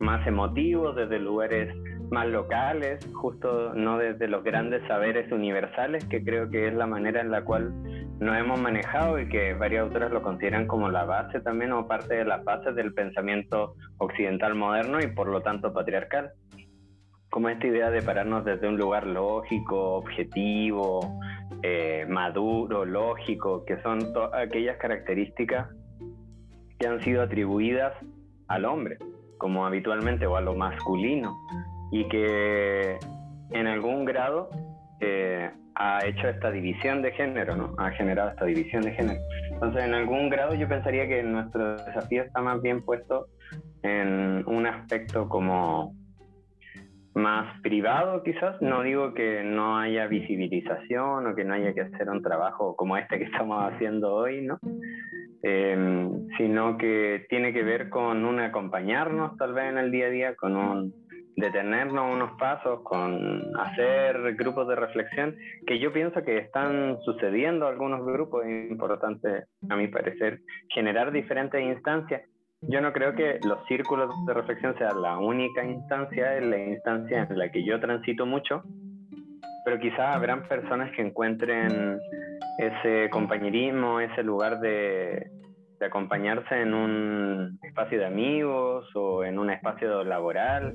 más 0.00 0.26
emotivos, 0.26 0.96
desde 0.96 1.20
lugares 1.20 1.72
más 2.12 2.28
locales, 2.28 3.04
justo 3.14 3.72
no 3.74 3.98
desde 3.98 4.28
los 4.28 4.44
grandes 4.44 4.86
saberes 4.86 5.32
universales, 5.32 6.04
que 6.04 6.22
creo 6.22 6.50
que 6.50 6.68
es 6.68 6.74
la 6.74 6.86
manera 6.86 7.22
en 7.22 7.30
la 7.30 7.42
cual 7.42 7.72
nos 8.20 8.36
hemos 8.36 8.60
manejado 8.60 9.18
y 9.18 9.28
que 9.28 9.54
varias 9.54 9.84
autoras 9.84 10.12
lo 10.12 10.22
consideran 10.22 10.66
como 10.66 10.90
la 10.90 11.04
base 11.04 11.40
también 11.40 11.72
o 11.72 11.88
parte 11.88 12.14
de 12.14 12.24
las 12.26 12.44
bases 12.44 12.76
del 12.76 12.92
pensamiento 12.92 13.74
occidental 13.96 14.54
moderno 14.54 15.00
y 15.00 15.06
por 15.08 15.26
lo 15.26 15.40
tanto 15.40 15.72
patriarcal. 15.72 16.32
Como 17.30 17.48
esta 17.48 17.66
idea 17.66 17.90
de 17.90 18.02
pararnos 18.02 18.44
desde 18.44 18.68
un 18.68 18.76
lugar 18.76 19.06
lógico, 19.06 19.94
objetivo, 19.94 21.18
eh, 21.62 22.04
maduro, 22.06 22.84
lógico, 22.84 23.64
que 23.64 23.80
son 23.80 24.00
aquellas 24.34 24.76
características 24.76 25.70
que 26.78 26.86
han 26.86 27.00
sido 27.00 27.22
atribuidas 27.22 27.94
al 28.48 28.66
hombre 28.66 28.98
como 29.38 29.66
habitualmente 29.66 30.26
o 30.26 30.36
a 30.36 30.40
lo 30.40 30.54
masculino 30.54 31.36
y 31.92 32.08
que 32.08 32.98
en 33.50 33.66
algún 33.68 34.04
grado 34.04 34.48
eh, 35.00 35.50
ha 35.74 36.04
hecho 36.04 36.28
esta 36.28 36.50
división 36.50 37.02
de 37.02 37.12
género, 37.12 37.54
¿no? 37.54 37.74
Ha 37.78 37.90
generado 37.90 38.30
esta 38.30 38.46
división 38.46 38.82
de 38.82 38.92
género. 38.92 39.20
Entonces, 39.52 39.84
en 39.84 39.94
algún 39.94 40.28
grado 40.30 40.54
yo 40.54 40.68
pensaría 40.68 41.06
que 41.06 41.22
nuestro 41.22 41.76
desafío 41.76 42.22
está 42.22 42.40
más 42.40 42.60
bien 42.62 42.82
puesto 42.82 43.26
en 43.82 44.42
un 44.46 44.66
aspecto 44.66 45.28
como 45.28 45.94
más 47.14 47.60
privado 47.60 48.22
quizás, 48.22 48.60
no 48.62 48.82
digo 48.82 49.12
que 49.12 49.42
no 49.44 49.78
haya 49.78 50.06
visibilización 50.06 51.26
o 51.26 51.34
que 51.34 51.44
no 51.44 51.54
haya 51.54 51.74
que 51.74 51.82
hacer 51.82 52.08
un 52.08 52.22
trabajo 52.22 52.74
como 52.74 52.96
este 52.96 53.18
que 53.18 53.24
estamos 53.32 53.62
haciendo 53.70 54.14
hoy, 54.14 54.42
¿no? 54.42 54.58
Em, 55.42 56.28
sino 56.38 56.78
que 56.78 57.26
tiene 57.28 57.52
que 57.52 57.64
ver 57.64 57.90
con 57.90 58.24
un 58.24 58.40
acompañarnos 58.40 59.36
tal 59.36 59.52
vez 59.52 59.70
en 59.70 59.78
el 59.78 59.90
día 59.90 60.06
a 60.06 60.10
día, 60.10 60.34
con 60.36 60.56
un 60.56 60.94
detenernos 61.36 62.14
unos 62.14 62.32
pasos, 62.38 62.82
con 62.82 63.42
hacer 63.58 64.34
grupos 64.34 64.68
de 64.68 64.76
reflexión, 64.76 65.36
que 65.66 65.78
yo 65.78 65.92
pienso 65.92 66.22
que 66.22 66.38
están 66.38 66.98
sucediendo 67.04 67.66
algunos 67.66 68.04
grupos, 68.04 68.44
es 68.44 68.70
importante 68.70 69.44
a 69.68 69.76
mi 69.76 69.88
parecer 69.88 70.40
generar 70.68 71.12
diferentes 71.12 71.62
instancias. 71.62 72.22
Yo 72.62 72.80
no 72.80 72.92
creo 72.92 73.14
que 73.14 73.40
los 73.44 73.58
círculos 73.66 74.10
de 74.26 74.34
reflexión 74.34 74.76
sean 74.78 75.02
la 75.02 75.18
única 75.18 75.64
instancia, 75.64 76.36
es 76.36 76.46
la 76.46 76.58
instancia 76.58 77.26
en 77.28 77.38
la 77.38 77.50
que 77.50 77.64
yo 77.64 77.80
transito 77.80 78.24
mucho, 78.24 78.62
pero 79.64 79.78
quizás 79.80 80.14
habrán 80.14 80.46
personas 80.46 80.92
que 80.94 81.02
encuentren 81.02 81.98
ese 82.58 83.10
compañerismo, 83.10 84.00
ese 84.00 84.22
lugar 84.22 84.60
de, 84.60 85.30
acompañarse 85.80 86.60
en 86.60 86.74
un 86.74 87.58
espacio 87.64 87.98
de 87.98 88.06
amigos 88.06 88.88
o 88.94 89.24
en 89.24 89.36
un 89.36 89.50
espacio 89.50 90.04
laboral, 90.04 90.74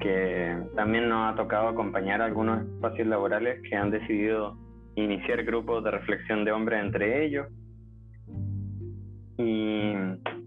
que 0.00 0.56
también 0.74 1.08
nos 1.08 1.32
ha 1.32 1.36
tocado 1.36 1.68
acompañar 1.68 2.22
algunos 2.22 2.62
espacios 2.62 3.06
laborales 3.06 3.60
que 3.68 3.76
han 3.76 3.90
decidido 3.90 4.56
iniciar 4.94 5.44
grupos 5.44 5.84
de 5.84 5.90
reflexión 5.90 6.44
de 6.44 6.52
hombres 6.52 6.82
entre 6.82 7.24
ellos. 7.24 7.46
Y 9.38 9.92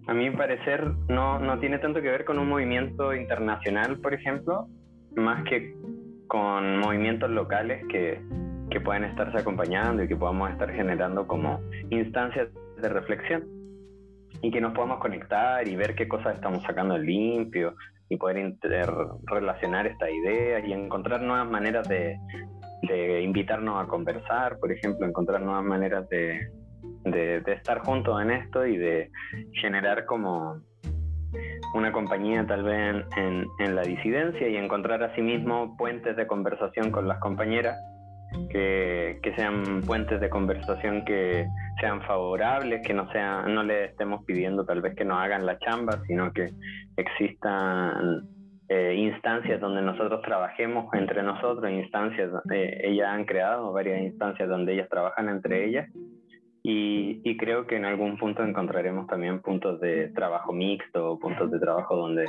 a 0.07 0.13
mi 0.13 0.29
parecer 0.31 0.85
no, 1.07 1.39
no 1.39 1.59
tiene 1.59 1.79
tanto 1.79 2.01
que 2.01 2.09
ver 2.09 2.25
con 2.25 2.39
un 2.39 2.49
movimiento 2.49 3.13
internacional, 3.13 3.99
por 3.99 4.13
ejemplo, 4.13 4.67
más 5.15 5.43
que 5.45 5.75
con 6.27 6.79
movimientos 6.79 7.29
locales 7.29 7.85
que 7.87 8.21
que 8.73 8.81
pueden 8.81 9.03
estarse 9.03 9.37
acompañando 9.37 10.03
y 10.03 10.07
que 10.07 10.15
podamos 10.15 10.49
estar 10.49 10.71
generando 10.73 11.27
como 11.27 11.61
instancias 11.91 12.49
de 12.81 12.89
reflexión 12.89 13.43
y 14.41 14.49
que 14.49 14.59
nos 14.59 14.73
podamos 14.73 14.99
conectar 14.99 15.67
y 15.67 15.75
ver 15.75 15.93
qué 15.93 16.07
cosas 16.07 16.35
estamos 16.35 16.63
sacando 16.63 16.97
limpio 16.97 17.75
y 18.09 18.17
poder 18.17 18.53
relacionar 19.25 19.87
esta 19.87 20.09
idea 20.09 20.65
y 20.65 20.73
encontrar 20.73 21.21
nuevas 21.21 21.49
maneras 21.49 21.87
de, 21.87 22.17
de, 22.83 23.21
invitarnos 23.21 23.83
a 23.83 23.87
conversar, 23.87 24.59
por 24.59 24.71
ejemplo, 24.71 25.05
encontrar 25.07 25.41
nuevas 25.41 25.63
maneras 25.63 26.07
de, 26.09 26.47
de, 27.05 27.41
de 27.41 27.53
estar 27.53 27.79
juntos 27.79 28.21
en 28.21 28.31
esto 28.31 28.65
y 28.65 28.77
de 28.77 29.09
generar 29.53 30.05
como 30.05 30.61
una 31.73 31.91
compañía 31.91 32.45
tal 32.45 32.63
vez 32.63 33.05
en, 33.17 33.47
en, 33.59 33.75
la 33.75 33.81
disidencia 33.81 34.47
y 34.47 34.57
encontrar 34.57 35.03
asimismo 35.03 35.75
puentes 35.77 36.15
de 36.15 36.27
conversación 36.27 36.91
con 36.91 37.07
las 37.07 37.19
compañeras 37.19 37.75
que, 38.49 39.34
sean 39.36 39.81
puentes 39.81 40.19
de 40.21 40.29
conversación 40.29 41.03
que 41.05 41.47
sean 41.79 42.01
favorables, 42.03 42.86
que 42.86 42.93
no, 42.93 43.07
no 43.47 43.63
le 43.63 43.86
estemos 43.86 44.23
pidiendo 44.25 44.65
tal 44.65 44.81
vez 44.81 44.95
que 44.95 45.05
nos 45.05 45.19
hagan 45.19 45.45
la 45.45 45.57
chamba, 45.59 45.99
sino 46.07 46.31
que 46.31 46.49
existan 46.97 48.27
eh, 48.69 48.95
instancias 48.95 49.59
donde 49.59 49.81
nosotros 49.81 50.21
trabajemos 50.21 50.93
entre 50.93 51.21
nosotros, 51.21 51.69
instancias, 51.71 52.31
eh, 52.51 52.81
ellas 52.84 53.09
han 53.09 53.25
creado 53.25 53.73
varias 53.73 54.01
instancias 54.01 54.47
donde 54.47 54.73
ellas 54.73 54.89
trabajan 54.89 55.29
entre 55.29 55.65
ellas. 55.67 55.89
Y, 56.65 57.19
y, 57.25 57.36
creo 57.36 57.67
que 57.67 57.75
en 57.75 57.84
algún 57.84 58.17
punto 58.17 58.41
encontraremos 58.41 59.05
también 59.07 59.41
puntos 59.41 59.81
de 59.81 60.07
trabajo 60.15 60.53
mixto, 60.53 61.19
puntos 61.19 61.51
de 61.51 61.59
trabajo 61.59 61.97
donde 61.97 62.25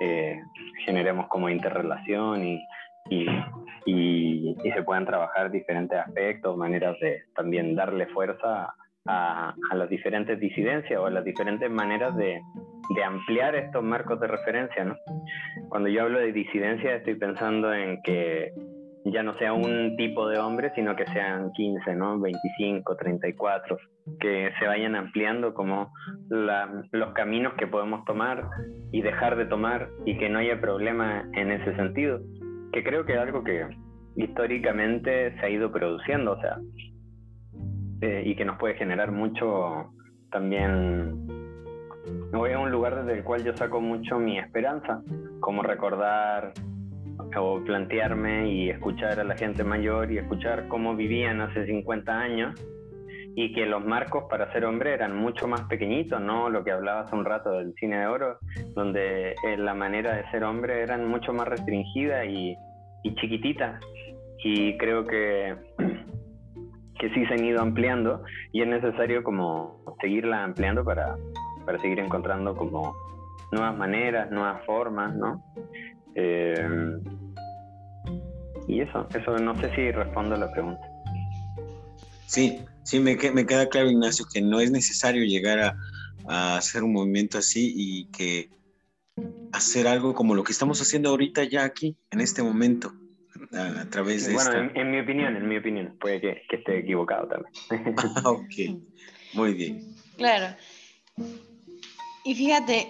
eh, 0.00 0.40
generemos 0.84 1.26
como 1.26 1.48
interrelación 1.48 2.44
y, 2.44 2.60
y, 3.10 3.26
y, 3.84 4.56
se 4.62 4.82
puedan 4.82 5.06
trabajar 5.06 5.50
diferentes 5.50 5.98
aspectos, 5.98 6.56
maneras 6.56 6.98
de 7.00 7.22
también 7.34 7.74
darle 7.74 8.06
fuerza 8.06 8.74
a, 9.06 9.54
las 9.74 9.88
diferentes 9.88 10.40
disidencias 10.40 10.98
o 10.98 11.06
a 11.06 11.10
las 11.10 11.24
diferentes 11.24 11.70
maneras 11.70 12.16
de, 12.16 12.40
ampliar 13.04 13.54
estos 13.54 13.82
marcos 13.82 14.20
de 14.20 14.26
referencia. 14.26 14.84
¿no? 14.84 14.96
Cuando 15.68 15.88
yo 15.88 16.02
hablo 16.02 16.18
de 16.18 16.32
disidencia 16.32 16.96
estoy 16.96 17.14
pensando 17.14 17.72
en 17.72 18.00
que 18.02 18.52
ya 19.06 19.22
no 19.22 19.36
sea 19.38 19.52
un 19.52 19.96
tipo 19.96 20.28
de 20.28 20.38
hombre, 20.38 20.72
sino 20.74 20.96
que 20.96 21.04
sean 21.06 21.52
15, 21.52 21.94
¿no? 21.94 22.18
25, 22.18 22.96
34, 22.96 23.76
que 24.18 24.50
se 24.58 24.66
vayan 24.66 24.96
ampliando 24.96 25.52
como 25.52 25.92
los 26.30 27.12
caminos 27.12 27.52
que 27.54 27.66
podemos 27.66 28.04
tomar 28.06 28.48
y 28.92 29.02
dejar 29.02 29.36
de 29.36 29.44
tomar 29.44 29.90
y 30.06 30.16
que 30.16 30.30
no 30.30 30.38
haya 30.38 30.58
problema 30.58 31.28
en 31.34 31.52
ese 31.52 31.76
sentido 31.76 32.20
que 32.74 32.82
creo 32.82 33.06
que 33.06 33.12
es 33.12 33.18
algo 33.20 33.44
que 33.44 33.68
históricamente 34.16 35.32
se 35.38 35.46
ha 35.46 35.48
ido 35.48 35.70
produciendo, 35.70 36.32
o 36.32 36.40
sea, 36.40 36.58
eh, 38.00 38.24
y 38.26 38.34
que 38.34 38.44
nos 38.44 38.58
puede 38.58 38.74
generar 38.74 39.12
mucho 39.12 39.92
también. 40.32 41.24
Voy 42.32 42.50
a 42.50 42.58
un 42.58 42.72
lugar 42.72 42.96
desde 42.96 43.18
el 43.18 43.24
cual 43.24 43.44
yo 43.44 43.56
saco 43.56 43.80
mucho 43.80 44.18
mi 44.18 44.38
esperanza, 44.38 45.02
como 45.38 45.62
recordar 45.62 46.52
o 47.36 47.62
plantearme 47.64 48.50
y 48.50 48.70
escuchar 48.70 49.20
a 49.20 49.24
la 49.24 49.36
gente 49.36 49.62
mayor 49.62 50.10
y 50.10 50.18
escuchar 50.18 50.66
cómo 50.66 50.96
vivían 50.96 51.40
hace 51.40 51.66
50 51.66 52.12
años 52.12 52.60
y 53.36 53.52
que 53.52 53.66
los 53.66 53.84
marcos 53.84 54.24
para 54.30 54.52
ser 54.52 54.64
hombre 54.64 54.94
eran 54.94 55.16
mucho 55.16 55.48
más 55.48 55.62
pequeñitos, 55.62 56.20
¿no? 56.20 56.48
Lo 56.50 56.62
que 56.62 56.70
hablaba 56.70 57.00
hace 57.00 57.16
un 57.16 57.24
rato 57.24 57.50
del 57.50 57.74
cine 57.74 57.98
de 57.98 58.06
oro, 58.06 58.38
donde 58.74 59.30
eh, 59.32 59.56
la 59.56 59.74
manera 59.74 60.16
de 60.16 60.30
ser 60.30 60.44
hombre 60.44 60.82
eran 60.82 61.08
mucho 61.08 61.32
más 61.32 61.48
restringida 61.48 62.24
y, 62.24 62.56
y 63.02 63.14
chiquitita. 63.16 63.80
Y 64.44 64.76
creo 64.78 65.06
que, 65.06 65.56
que 66.98 67.10
sí 67.10 67.26
se 67.26 67.34
han 67.34 67.44
ido 67.44 67.60
ampliando 67.60 68.22
y 68.52 68.62
es 68.62 68.68
necesario 68.68 69.24
como 69.24 69.82
seguirla 70.00 70.44
ampliando 70.44 70.84
para, 70.84 71.16
para 71.64 71.78
seguir 71.80 71.98
encontrando 71.98 72.54
como 72.54 72.94
nuevas 73.50 73.76
maneras, 73.76 74.30
nuevas 74.30 74.64
formas, 74.64 75.14
¿no? 75.16 75.42
Eh, 76.14 76.68
y 78.68 78.80
eso, 78.80 79.06
eso 79.14 79.38
no 79.38 79.54
sé 79.56 79.74
si 79.74 79.90
respondo 79.90 80.36
a 80.36 80.38
la 80.38 80.52
pregunta. 80.52 80.80
Sí, 82.26 82.64
Sí, 82.84 83.00
me, 83.00 83.16
me 83.16 83.46
queda 83.46 83.68
claro, 83.68 83.90
Ignacio, 83.90 84.26
que 84.32 84.40
no 84.40 84.60
es 84.60 84.70
necesario 84.70 85.24
llegar 85.24 85.58
a, 85.58 85.76
hacer 86.56 86.82
un 86.82 86.92
movimiento 86.94 87.36
así 87.36 87.74
y 87.76 88.06
que 88.06 88.48
hacer 89.52 89.86
algo 89.86 90.14
como 90.14 90.34
lo 90.34 90.42
que 90.42 90.52
estamos 90.52 90.80
haciendo 90.80 91.10
ahorita 91.10 91.44
ya 91.44 91.64
aquí, 91.64 91.96
en 92.10 92.20
este 92.22 92.42
momento, 92.42 92.92
a, 93.52 93.84
través 93.90 94.26
de... 94.26 94.32
Bueno, 94.32 94.70
en, 94.74 94.90
mi 94.90 95.00
opinión, 95.00 95.36
en 95.36 95.46
mi 95.46 95.58
opinión, 95.58 95.96
puede 96.00 96.20
que, 96.20 96.42
esté 96.50 96.78
equivocado 96.78 97.28
también. 97.28 97.94
ok, 98.24 98.84
muy 99.34 99.52
bien. 99.52 99.82
Claro. 100.16 100.56
Y 102.24 102.34
fíjate, 102.34 102.88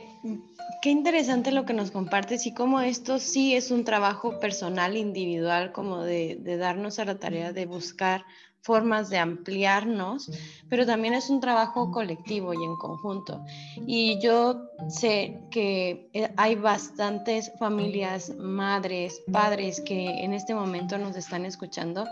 qué 0.83 0.91
interesante 0.91 1.53
lo 1.53 1.65
que 1.65 1.75
nos 1.75 1.91
compartes 1.91 2.47
y 2.47 2.55
cómo 2.55 2.81
esto 2.81 3.19
sí 3.19 3.55
es 3.55 3.71
un 3.71 3.85
trabajo 3.85 4.41
personal, 4.41 4.97
individual, 4.97 5.73
como 5.73 6.03
de, 6.03 6.39
darnos 6.59 6.99
a 6.99 7.05
la 7.05 7.19
tarea 7.19 7.53
de 7.53 7.67
buscar 7.67 8.25
formas 8.61 9.11
de 9.11 9.19
ampliarnos, 9.19 10.31
pero 10.71 10.87
también 10.87 11.13
es 11.13 11.29
un 11.29 11.41
trabajo 11.41 11.91
colectivo 11.91 12.55
y 12.55 12.65
en 12.65 12.77
conjunto. 12.77 13.45
Y 13.87 14.19
yo 14.21 14.71
sé 14.89 15.39
que 15.51 16.09
eh, 16.15 16.33
hay 16.39 16.55
bastantes 16.55 17.53
familias, 17.59 18.35
madres, 18.39 19.23
padres 19.31 19.83
que 19.83 20.25
en 20.25 20.33
este 20.33 20.55
momento 20.55 20.97
nos 20.97 21.15
están 21.15 21.45
escuchando. 21.45 22.07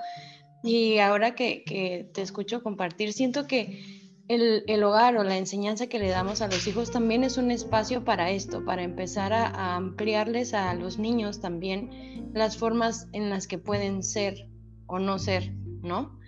Y 0.63 0.99
ahora 0.99 1.35
que, 1.35 2.11
te 2.13 2.23
escucho 2.23 2.63
compartir, 2.63 3.15
siento 3.15 3.47
que 3.47 4.02
el, 4.35 4.85
hogar 4.85 5.17
o 5.17 5.25
la 5.25 5.37
enseñanza 5.37 5.87
que 5.87 5.99
le 5.99 6.09
damos 6.09 6.41
a 6.43 6.49
los 6.49 6.67
hijos 6.67 6.91
también 6.91 7.25
es 7.25 7.37
un 7.37 7.51
espacio 7.51 8.05
para 8.05 8.31
esto, 8.31 8.65
para 8.65 8.83
empezar 8.83 9.33
a 9.33 9.77
ampliarles 9.77 10.55
a 10.55 10.73
los 10.75 10.99
niños 10.99 11.41
también 11.41 12.31
las 12.35 12.57
formas 12.57 13.09
en 13.13 13.31
las 13.31 13.47
que 13.47 13.59
pueden 13.59 14.03
ser 14.03 14.49
o 14.87 14.99
no 14.99 15.19
ser, 15.19 15.53
¿no? 15.83 16.19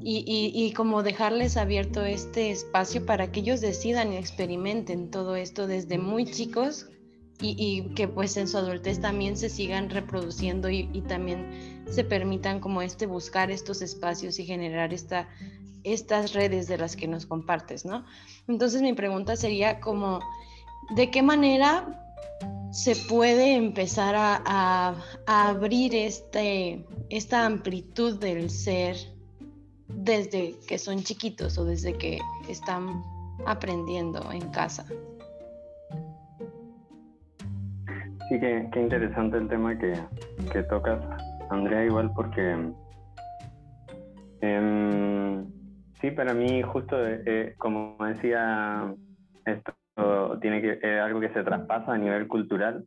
y, 0.00 0.72
como 0.72 1.02
dejarles 1.02 1.56
abierto 1.56 2.04
este 2.04 2.50
espacio 2.50 3.06
para 3.06 3.30
que 3.30 3.40
ellos 3.40 3.60
decidan 3.60 4.12
y 4.12 4.16
experimenten 4.16 5.10
todo 5.10 5.36
esto 5.36 5.66
desde 5.66 5.98
muy 5.98 6.24
chicos 6.24 6.88
y, 7.40 7.82
que 7.94 8.08
pues 8.08 8.36
en 8.36 8.48
su 8.48 8.56
adultez 8.56 9.00
también 9.00 9.36
se 9.36 9.50
sigan 9.50 9.90
reproduciendo 9.90 10.70
y, 10.70 11.02
también 11.06 11.84
se 11.88 12.02
permitan 12.02 12.60
como 12.60 12.82
este 12.82 13.06
buscar 13.06 13.50
estos 13.50 13.82
espacios 13.82 14.38
y 14.38 14.46
generar 14.46 14.92
esta, 14.92 15.28
estas 15.86 16.34
redes 16.34 16.66
de 16.68 16.78
las 16.78 16.96
que 16.96 17.08
nos 17.08 17.26
compartes, 17.26 17.84
¿no? 17.84 18.04
Entonces 18.48 18.82
mi 18.82 18.92
pregunta 18.92 19.36
sería 19.36 19.80
como, 19.80 20.20
¿de 20.94 21.10
qué 21.10 21.22
manera 21.22 22.02
se 22.70 22.94
puede 23.08 23.54
empezar 23.54 24.14
a, 24.18 24.94
abrir 25.26 25.94
este, 25.94 26.84
esta 27.08 27.46
amplitud 27.46 28.20
del 28.20 28.50
ser 28.50 28.96
desde 29.88 30.54
que 30.68 30.78
son 30.78 30.98
chiquitos 30.98 31.56
o 31.58 31.64
desde 31.64 31.94
que 31.94 32.18
están 32.48 33.02
aprendiendo 33.46 34.30
en 34.30 34.48
casa. 34.50 34.84
Sí, 38.28 38.40
qué, 38.40 38.68
interesante 38.74 39.38
el 39.38 39.48
tema 39.48 39.78
que, 39.78 40.62
tocas, 40.64 41.00
Andrea, 41.50 41.84
igual 41.84 42.12
porque 42.14 42.72
em, 44.40 45.46
sí, 46.00 46.10
para 46.10 46.34
mí 46.34 46.62
justo 46.62 46.96
eh, 47.06 47.54
como 47.58 47.96
decía, 48.00 48.94
esto 49.44 49.72
tiene 50.40 50.60
que 50.60 50.78
es 50.82 51.00
algo 51.00 51.20
que 51.20 51.32
se 51.32 51.42
traspasa 51.42 51.92
a 51.92 51.98
nivel 51.98 52.28
cultural. 52.28 52.84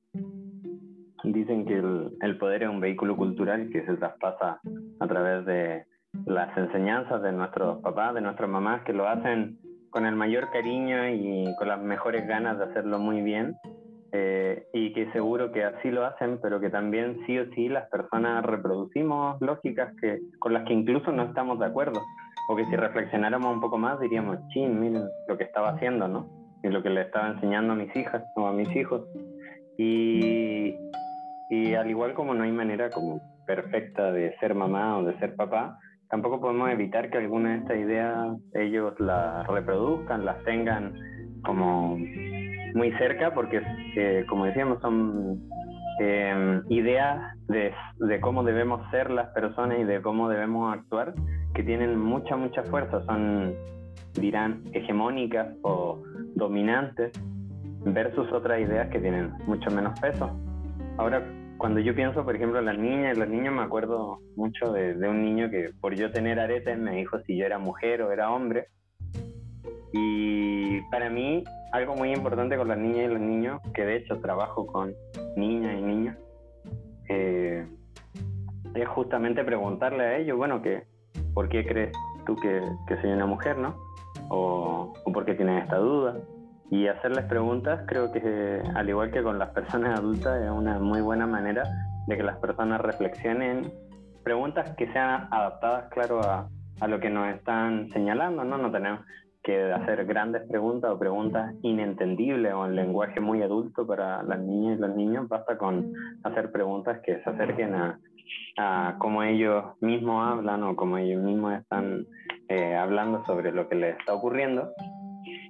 Dicen 1.24 1.66
que 1.66 1.78
el 2.22 2.38
poder 2.38 2.64
es 2.64 2.70
un 2.70 2.80
vehículo 2.80 3.18
cultural 3.18 3.70
que 3.72 3.86
se 3.86 3.97
traspasa 3.97 4.62
a 4.99 5.07
través 5.07 5.45
de, 5.45 5.86
las 6.26 6.55
enseñanzas 6.57 7.22
de 7.22 7.32
nuestros 7.32 7.82
papás, 7.82 8.14
de 8.16 8.22
nuestras 8.22 8.49
mamás, 8.49 8.84
que 8.84 8.93
lo 8.93 9.07
hacen 9.07 9.57
con 9.89 10.05
el 10.05 10.16
mayor 10.16 10.49
cariño 10.51 11.10
y 11.10 11.53
con 11.57 11.68
las 11.68 11.82
mejores 11.82 12.28
ganas 12.28 12.57
de 12.57 12.66
hacerlo 12.66 12.99
muy 12.99 13.22
bien. 13.22 13.55
Eh, 14.12 14.66
y 14.74 14.91
que 14.93 15.12
seguro 15.12 15.51
que 15.51 15.64
así 15.64 15.91
lo 15.91 16.03
hacen, 16.03 16.39
pero 16.41 16.60
que 16.60 16.72
también 16.72 17.20
sí 17.28 17.38
o 17.38 17.45
sí 17.53 17.70
las 17.70 17.88
personas 17.89 18.43
reproducimos 18.43 19.39
lógicas 19.39 19.93
que, 20.01 20.20
con 20.39 20.53
las 20.53 20.66
que 20.66 20.74
incluso 20.74 21.12
no 21.12 21.24
estamos 21.26 21.60
de 21.60 21.68
acuerdo, 21.68 22.01
o 22.49 22.55
que 22.55 22.65
si 22.65 22.75
reflexionáramos 22.75 23.53
un 23.53 23.61
poco 23.61 23.77
más 23.77 23.99
diríamos, 23.99 24.39
chin, 24.47 24.79
miren 24.79 25.03
lo 25.27 25.37
que 25.37 25.43
estaba 25.43 25.69
haciendo, 25.69 26.07
¿no? 26.07 26.27
Y 26.63 26.69
lo 26.69 26.81
que 26.81 26.89
le 26.89 27.01
estaba 27.01 27.27
enseñando 27.27 27.73
a 27.73 27.75
mis 27.75 27.95
hijas 27.95 28.23
o 28.35 28.47
a 28.47 28.51
mis 28.51 28.75
hijos. 28.75 29.03
Y, 29.77 30.75
y 31.51 31.75
al 31.75 31.87
igual 31.91 32.15
como 32.15 32.33
no 32.33 32.43
hay 32.43 32.51
manera 32.51 32.89
como 32.89 33.21
perfecta 33.45 34.11
de 34.11 34.35
ser 34.39 34.55
mamá 34.55 34.97
o 34.97 35.03
de 35.03 35.15
ser 35.19 35.35
papá, 35.35 35.77
tampoco 36.09 36.41
podemos 36.41 36.71
evitar 36.71 37.11
que 37.11 37.19
alguna 37.19 37.51
de 37.51 37.57
estas 37.57 37.77
ideas 37.77 38.37
ellos 38.55 38.99
las 38.99 39.45
reproduzcan, 39.45 40.25
las 40.25 40.43
tengan 40.43 40.95
como 41.45 41.99
muy 42.73 42.91
cerca, 42.97 43.31
porque 43.31 43.61
eh, 43.95 44.25
como 44.27 44.45
decíamos, 44.45 44.81
son 44.81 45.47
eh, 45.99 46.61
ideas 46.69 47.35
de, 47.47 47.73
de, 47.99 48.19
cómo 48.21 48.43
debemos 48.43 48.89
ser 48.91 49.11
las 49.11 49.29
personas 49.29 49.79
y 49.79 49.83
de 49.83 50.01
cómo 50.01 50.29
debemos 50.29 50.73
actuar, 50.73 51.13
que 51.53 51.63
tienen 51.63 51.99
mucha, 51.99 52.35
mucha 52.35 52.63
fuerza, 52.63 53.03
son, 53.05 53.53
dirán, 54.13 54.63
hegemónicas 54.73 55.47
o 55.61 56.01
dominantes, 56.35 57.11
versus 57.85 58.31
otras 58.31 58.59
ideas 58.59 58.89
que 58.89 58.99
tienen 58.99 59.33
mucho 59.45 59.69
menos 59.71 59.99
peso. 59.99 60.29
Ahora, 60.97 61.23
cuando 61.57 61.79
yo 61.79 61.93
pienso, 61.93 62.23
por 62.23 62.35
ejemplo, 62.35 62.59
en 62.59 62.65
las 62.65 62.77
niñas 62.77 63.17
los 63.17 63.27
niños, 63.27 63.53
me 63.53 63.61
acuerdo 63.61 64.19
mucho 64.35 64.71
de, 64.71 64.93
un 65.07 65.23
niño 65.23 65.49
que 65.49 65.71
por 65.79 65.95
yo 65.95 66.11
tener 66.11 66.39
aretes 66.39 66.77
me 66.77 66.95
dijo 66.95 67.19
si 67.27 67.37
yo 67.37 67.45
era 67.45 67.59
mujer 67.59 68.01
o 68.01 68.11
era 68.11 68.31
hombre. 68.31 68.67
Y 69.91 70.81
para 70.91 71.09
mí, 71.09 71.43
algo 71.71 71.95
muy 71.95 72.11
importante 72.11 72.57
con 72.57 72.67
las 72.67 72.77
niñas 72.77 73.05
y 73.05 73.07
los 73.07 73.19
niños, 73.19 73.61
que 73.73 73.85
de 73.85 73.97
hecho 73.97 74.19
trabajo 74.19 74.65
con 74.67 74.93
niñas 75.35 75.77
y 75.77 75.81
niños, 75.81 76.15
eh, 77.09 77.67
es 78.75 78.87
justamente 78.89 79.43
preguntarle 79.43 80.03
a 80.03 80.17
ellos, 80.17 80.37
bueno, 80.37 80.61
que, 80.61 80.83
¿por 81.33 81.49
qué 81.49 81.65
crees 81.65 81.91
tú 82.25 82.35
que, 82.35 82.61
soy 83.01 83.11
una 83.11 83.25
mujer, 83.25 83.57
no? 83.57 83.75
O, 84.29 84.93
o 85.05 85.11
por 85.11 85.25
qué 85.25 85.33
tienes 85.33 85.63
esta 85.63 85.77
duda 85.77 86.15
y 86.71 86.87
hacerles 86.87 87.25
preguntas 87.25 87.81
creo 87.87 88.11
que 88.11 88.61
al 88.75 88.89
igual 88.89 89.11
que 89.11 89.23
con 89.23 89.39
las 89.39 89.49
personas 89.49 89.97
adultas 89.97 90.41
es 90.43 90.51
una 90.51 90.77
muy 90.77 91.01
buena 91.01 91.25
manera 91.25 91.63
de 92.07 92.17
que 92.17 92.23
las 92.23 92.37
personas 92.37 92.79
reflexionen. 92.81 93.71
Preguntas 94.23 94.75
que 94.75 94.91
sean 94.91 95.27
adaptadas 95.31 95.89
claro 95.89 96.21
a, 96.21 96.47
a 96.79 96.87
lo 96.87 96.99
que 96.99 97.09
nos 97.09 97.27
están 97.29 97.89
señalando 97.89 98.43
no 98.43 98.57
no 98.57 98.71
tenemos 98.71 99.01
que 99.49 99.73
hacer 99.73 100.05
grandes 100.05 100.43
preguntas 100.47 100.91
o 100.91 100.99
preguntas 100.99 101.55
inentendibles 101.63 102.53
o 102.53 102.67
en 102.67 102.75
lenguaje 102.75 103.19
muy 103.19 103.41
adulto 103.41 103.87
para 103.87 104.21
las 104.21 104.39
niñas 104.39 104.77
y 104.77 104.81
los 104.81 104.95
niños 104.95 105.27
basta 105.27 105.57
con 105.57 105.91
hacer 106.23 106.51
preguntas 106.51 106.99
que 107.03 107.19
se 107.23 107.29
acerquen 107.31 107.73
a, 107.73 107.99
a 108.57 108.95
cómo 108.99 109.23
ellos 109.23 109.65
mismos 109.81 110.23
hablan 110.23 110.61
o 110.63 110.75
cómo 110.75 110.99
ellos 110.99 111.23
mismos 111.23 111.53
están 111.53 112.05
eh, 112.47 112.75
hablando 112.75 113.25
sobre 113.25 113.51
lo 113.51 113.67
que 113.67 113.75
les 113.75 113.97
está 113.97 114.13
ocurriendo 114.13 114.71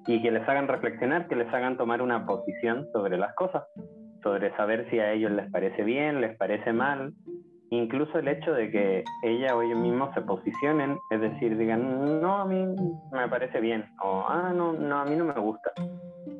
y 0.07 0.21
que 0.21 0.31
les 0.31 0.47
hagan 0.47 0.69
reflexionar, 0.69 1.27
que 1.27 1.35
les 1.35 1.53
hagan 1.53 1.75
tomar 1.75 2.01
una 2.01 2.25
posición 2.25 2.87
sobre 2.93 3.17
las 3.17 3.35
cosas, 3.35 3.63
sobre 4.23 4.55
saber 4.55 4.89
si 4.89 4.99
a 4.99 5.11
ellos 5.11 5.31
les 5.31 5.51
parece 5.51 5.83
bien, 5.83 6.21
les 6.21 6.37
parece 6.37 6.71
mal, 6.71 7.11
incluso 7.69 8.19
el 8.19 8.27
hecho 8.27 8.53
de 8.53 8.71
que 8.71 9.03
ella 9.23 9.55
o 9.55 9.61
ellos 9.61 9.79
mismos 9.79 10.13
se 10.13 10.21
posicionen, 10.21 10.97
es 11.11 11.21
decir, 11.21 11.57
digan, 11.57 12.21
no, 12.21 12.41
a 12.41 12.45
mí 12.45 12.75
me 13.11 13.27
parece 13.27 13.59
bien, 13.59 13.85
o, 14.03 14.25
ah, 14.27 14.51
no, 14.55 14.73
no, 14.73 14.99
a 14.99 15.05
mí 15.05 15.15
no 15.15 15.25
me 15.25 15.39
gusta. 15.39 15.71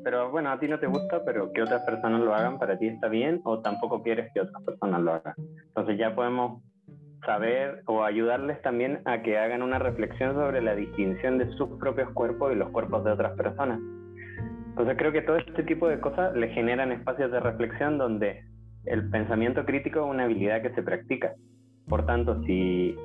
Pero 0.02 0.30
bueno, 0.30 0.50
a 0.50 0.58
ti 0.58 0.66
no 0.66 0.78
te 0.78 0.86
gusta, 0.86 1.24
pero 1.24 1.52
que 1.52 1.62
otras 1.62 1.82
personas 1.82 2.20
lo 2.20 2.34
hagan 2.34 2.58
para 2.58 2.78
ti 2.78 2.88
está 2.88 3.08
bien, 3.08 3.40
o 3.44 3.60
tampoco 3.60 4.02
quieres 4.02 4.32
que 4.32 4.40
otras 4.40 4.62
personas 4.64 5.00
lo 5.02 5.14
hagan. 5.14 5.34
Entonces 5.68 5.98
ya 5.98 6.14
podemos 6.14 6.62
saber 7.24 7.82
o 7.86 8.02
ayudarles 8.02 8.60
también 8.62 9.00
a 9.04 9.22
que 9.22 9.38
hagan 9.38 9.62
una 9.62 9.78
reflexión 9.78 10.34
sobre 10.34 10.62
la 10.62 10.74
distinción 10.74 11.38
de 11.38 11.50
sus 11.52 11.68
propios 11.78 12.10
cuerpos 12.10 12.52
y 12.52 12.56
los 12.56 12.70
cuerpos 12.70 13.04
de 13.04 13.12
otras 13.12 13.36
personas. 13.36 13.78
Entonces 14.70 14.96
creo 14.96 15.12
que 15.12 15.22
todo 15.22 15.36
este 15.36 15.62
tipo 15.64 15.88
de 15.88 16.00
cosas 16.00 16.34
le 16.34 16.48
generan 16.48 16.92
espacios 16.92 17.30
de 17.30 17.40
reflexión 17.40 17.98
donde 17.98 18.42
el 18.84 19.08
pensamiento 19.10 19.64
crítico 19.64 20.00
es 20.00 20.06
una 20.06 20.24
habilidad 20.24 20.62
que 20.62 20.70
se 20.70 20.82
practica. 20.82 21.34
Por 21.88 22.06
tanto, 22.06 22.42
si 22.44 22.96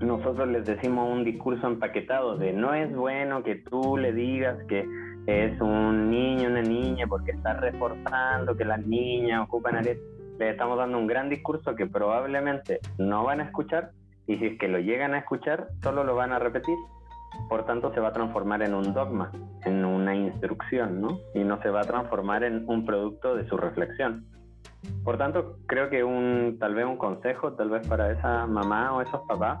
nosotros 0.00 0.48
les 0.48 0.64
decimos 0.64 1.10
un 1.10 1.24
discurso 1.24 1.66
empaquetado 1.66 2.36
de 2.36 2.52
no 2.52 2.74
es 2.74 2.94
bueno 2.94 3.42
que 3.42 3.56
tú 3.56 3.96
le 3.96 4.12
digas 4.12 4.56
que 4.68 4.86
es 5.26 5.60
un 5.60 6.10
niño, 6.10 6.48
una 6.48 6.62
niña, 6.62 7.06
porque 7.06 7.32
está 7.32 7.54
reforzando 7.54 8.56
que 8.56 8.64
las 8.64 8.84
niñas 8.86 9.42
ocupan 9.42 9.76
aretes 9.76 10.16
les 10.38 10.50
estamos 10.50 10.76
dando 10.76 10.98
un 10.98 11.06
gran 11.06 11.28
discurso 11.30 11.74
que 11.74 11.86
probablemente 11.86 12.80
no 12.98 13.24
van 13.24 13.40
a 13.40 13.44
escuchar 13.44 13.92
y 14.26 14.36
si 14.36 14.46
es 14.46 14.58
que 14.58 14.68
lo 14.68 14.78
llegan 14.78 15.14
a 15.14 15.18
escuchar, 15.18 15.68
solo 15.82 16.04
lo 16.04 16.14
van 16.14 16.32
a 16.32 16.38
repetir. 16.38 16.76
Por 17.48 17.64
tanto, 17.64 17.92
se 17.94 18.00
va 18.00 18.08
a 18.08 18.12
transformar 18.12 18.62
en 18.62 18.74
un 18.74 18.92
dogma, 18.92 19.30
en 19.64 19.84
una 19.84 20.14
instrucción, 20.14 21.00
¿no? 21.00 21.20
Y 21.34 21.44
no 21.44 21.60
se 21.62 21.70
va 21.70 21.82
a 21.82 21.84
transformar 21.84 22.44
en 22.44 22.68
un 22.68 22.84
producto 22.84 23.34
de 23.36 23.46
su 23.48 23.56
reflexión. 23.56 24.26
Por 25.04 25.18
tanto, 25.18 25.58
creo 25.66 25.88
que 25.90 26.02
un, 26.02 26.56
tal 26.58 26.74
vez 26.74 26.84
un 26.84 26.96
consejo, 26.96 27.52
tal 27.54 27.70
vez 27.70 27.86
para 27.88 28.10
esa 28.10 28.46
mamá 28.46 28.94
o 28.94 29.02
esos 29.02 29.20
papás, 29.28 29.58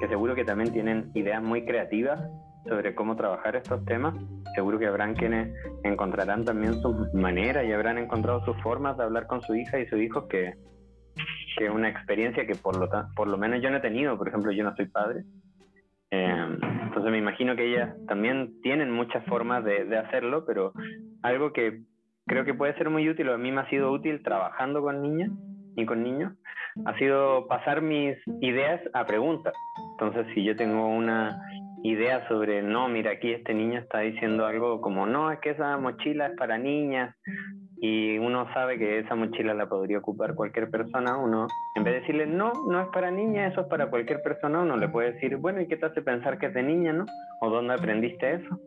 que 0.00 0.08
seguro 0.08 0.34
que 0.34 0.44
también 0.44 0.72
tienen 0.72 1.10
ideas 1.14 1.42
muy 1.42 1.64
creativas 1.64 2.20
sobre 2.66 2.94
cómo 2.94 3.16
trabajar 3.16 3.56
estos 3.56 3.84
temas, 3.84 4.14
seguro 4.54 4.78
que 4.78 4.86
habrán 4.86 5.14
quienes 5.14 5.54
encontrarán 5.84 6.44
también 6.44 6.74
sus 6.80 7.12
maneras 7.14 7.64
y 7.64 7.72
habrán 7.72 7.98
encontrado 7.98 8.44
sus 8.44 8.56
formas 8.62 8.96
de 8.96 9.04
hablar 9.04 9.26
con 9.26 9.40
su 9.42 9.54
hija 9.54 9.78
y 9.78 9.86
su 9.86 9.96
hijo 9.96 10.28
que 10.28 10.54
que 11.58 11.68
una 11.68 11.88
experiencia 11.88 12.46
que 12.46 12.54
por 12.54 12.78
lo 12.78 12.88
por 13.14 13.28
lo 13.28 13.36
menos 13.36 13.60
yo 13.60 13.70
no 13.70 13.78
he 13.78 13.80
tenido. 13.80 14.16
Por 14.16 14.28
ejemplo 14.28 14.52
yo 14.52 14.64
no 14.64 14.74
soy 14.76 14.86
padre. 14.86 15.24
Em, 16.10 16.58
entonces 16.84 17.10
me 17.10 17.18
imagino 17.18 17.54
que 17.56 17.70
ellas 17.70 17.94
también 18.06 18.60
tienen 18.62 18.90
muchas 18.90 19.24
formas 19.26 19.62
de, 19.62 19.98
hacerlo 19.98 20.46
pero 20.46 20.72
algo 21.22 21.52
que 21.52 21.82
creo 22.28 22.44
que 22.44 22.54
puede 22.54 22.74
ser 22.74 22.90
muy 22.90 23.08
útil, 23.08 23.28
o 23.30 23.34
a 23.34 23.38
mí 23.38 23.50
me 23.50 23.62
ha 23.62 23.70
sido 23.70 23.90
útil 23.90 24.22
trabajando 24.22 24.80
con 24.82 25.02
niñas 25.02 25.30
y 25.76 25.84
con 25.86 26.02
niños, 26.02 26.32
ha 26.84 26.96
sido 26.98 27.48
pasar 27.48 27.82
mis 27.82 28.16
ideas 28.40 28.80
a 28.92 29.04
preguntas. 29.06 29.54
Entonces, 29.92 30.26
si 30.34 30.44
yo 30.44 30.54
tengo 30.54 30.86
una 30.86 31.40
idea 31.82 32.26
sobre, 32.28 32.62
no, 32.62 32.88
mira, 32.88 33.12
aquí 33.12 33.32
este 33.32 33.54
niño 33.54 33.78
está 33.80 34.00
diciendo 34.00 34.46
algo 34.46 34.80
como, 34.80 35.06
no, 35.06 35.30
es 35.30 35.38
que 35.40 35.50
esa 35.50 35.76
mochila 35.78 36.26
es 36.26 36.36
para 36.36 36.58
niñas, 36.58 37.14
y 37.80 38.18
uno 38.18 38.52
sabe 38.52 38.76
que 38.78 38.98
esa 38.98 39.14
mochila 39.14 39.54
la 39.54 39.68
podría 39.68 39.98
ocupar 39.98 40.34
cualquier 40.34 40.68
persona, 40.68 41.16
uno, 41.16 41.46
en 41.76 41.84
vez 41.84 41.94
de 41.94 42.00
decirle, 42.00 42.26
no, 42.26 42.52
no 42.68 42.80
es 42.80 42.88
para 42.88 43.10
niña, 43.10 43.46
eso 43.46 43.60
es 43.60 43.66
para 43.68 43.88
cualquier 43.88 44.20
persona, 44.22 44.62
uno 44.62 44.76
le 44.76 44.88
puede 44.88 45.12
decir, 45.12 45.36
bueno, 45.36 45.60
¿y 45.60 45.68
qué 45.68 45.76
te 45.76 45.86
hace 45.86 46.02
pensar 46.02 46.38
que 46.38 46.46
es 46.46 46.54
de 46.54 46.62
niña, 46.62 46.92
no? 46.92 47.06
¿O 47.40 47.50
dónde 47.50 47.74
aprendiste 47.74 48.34
eso? 48.34 48.60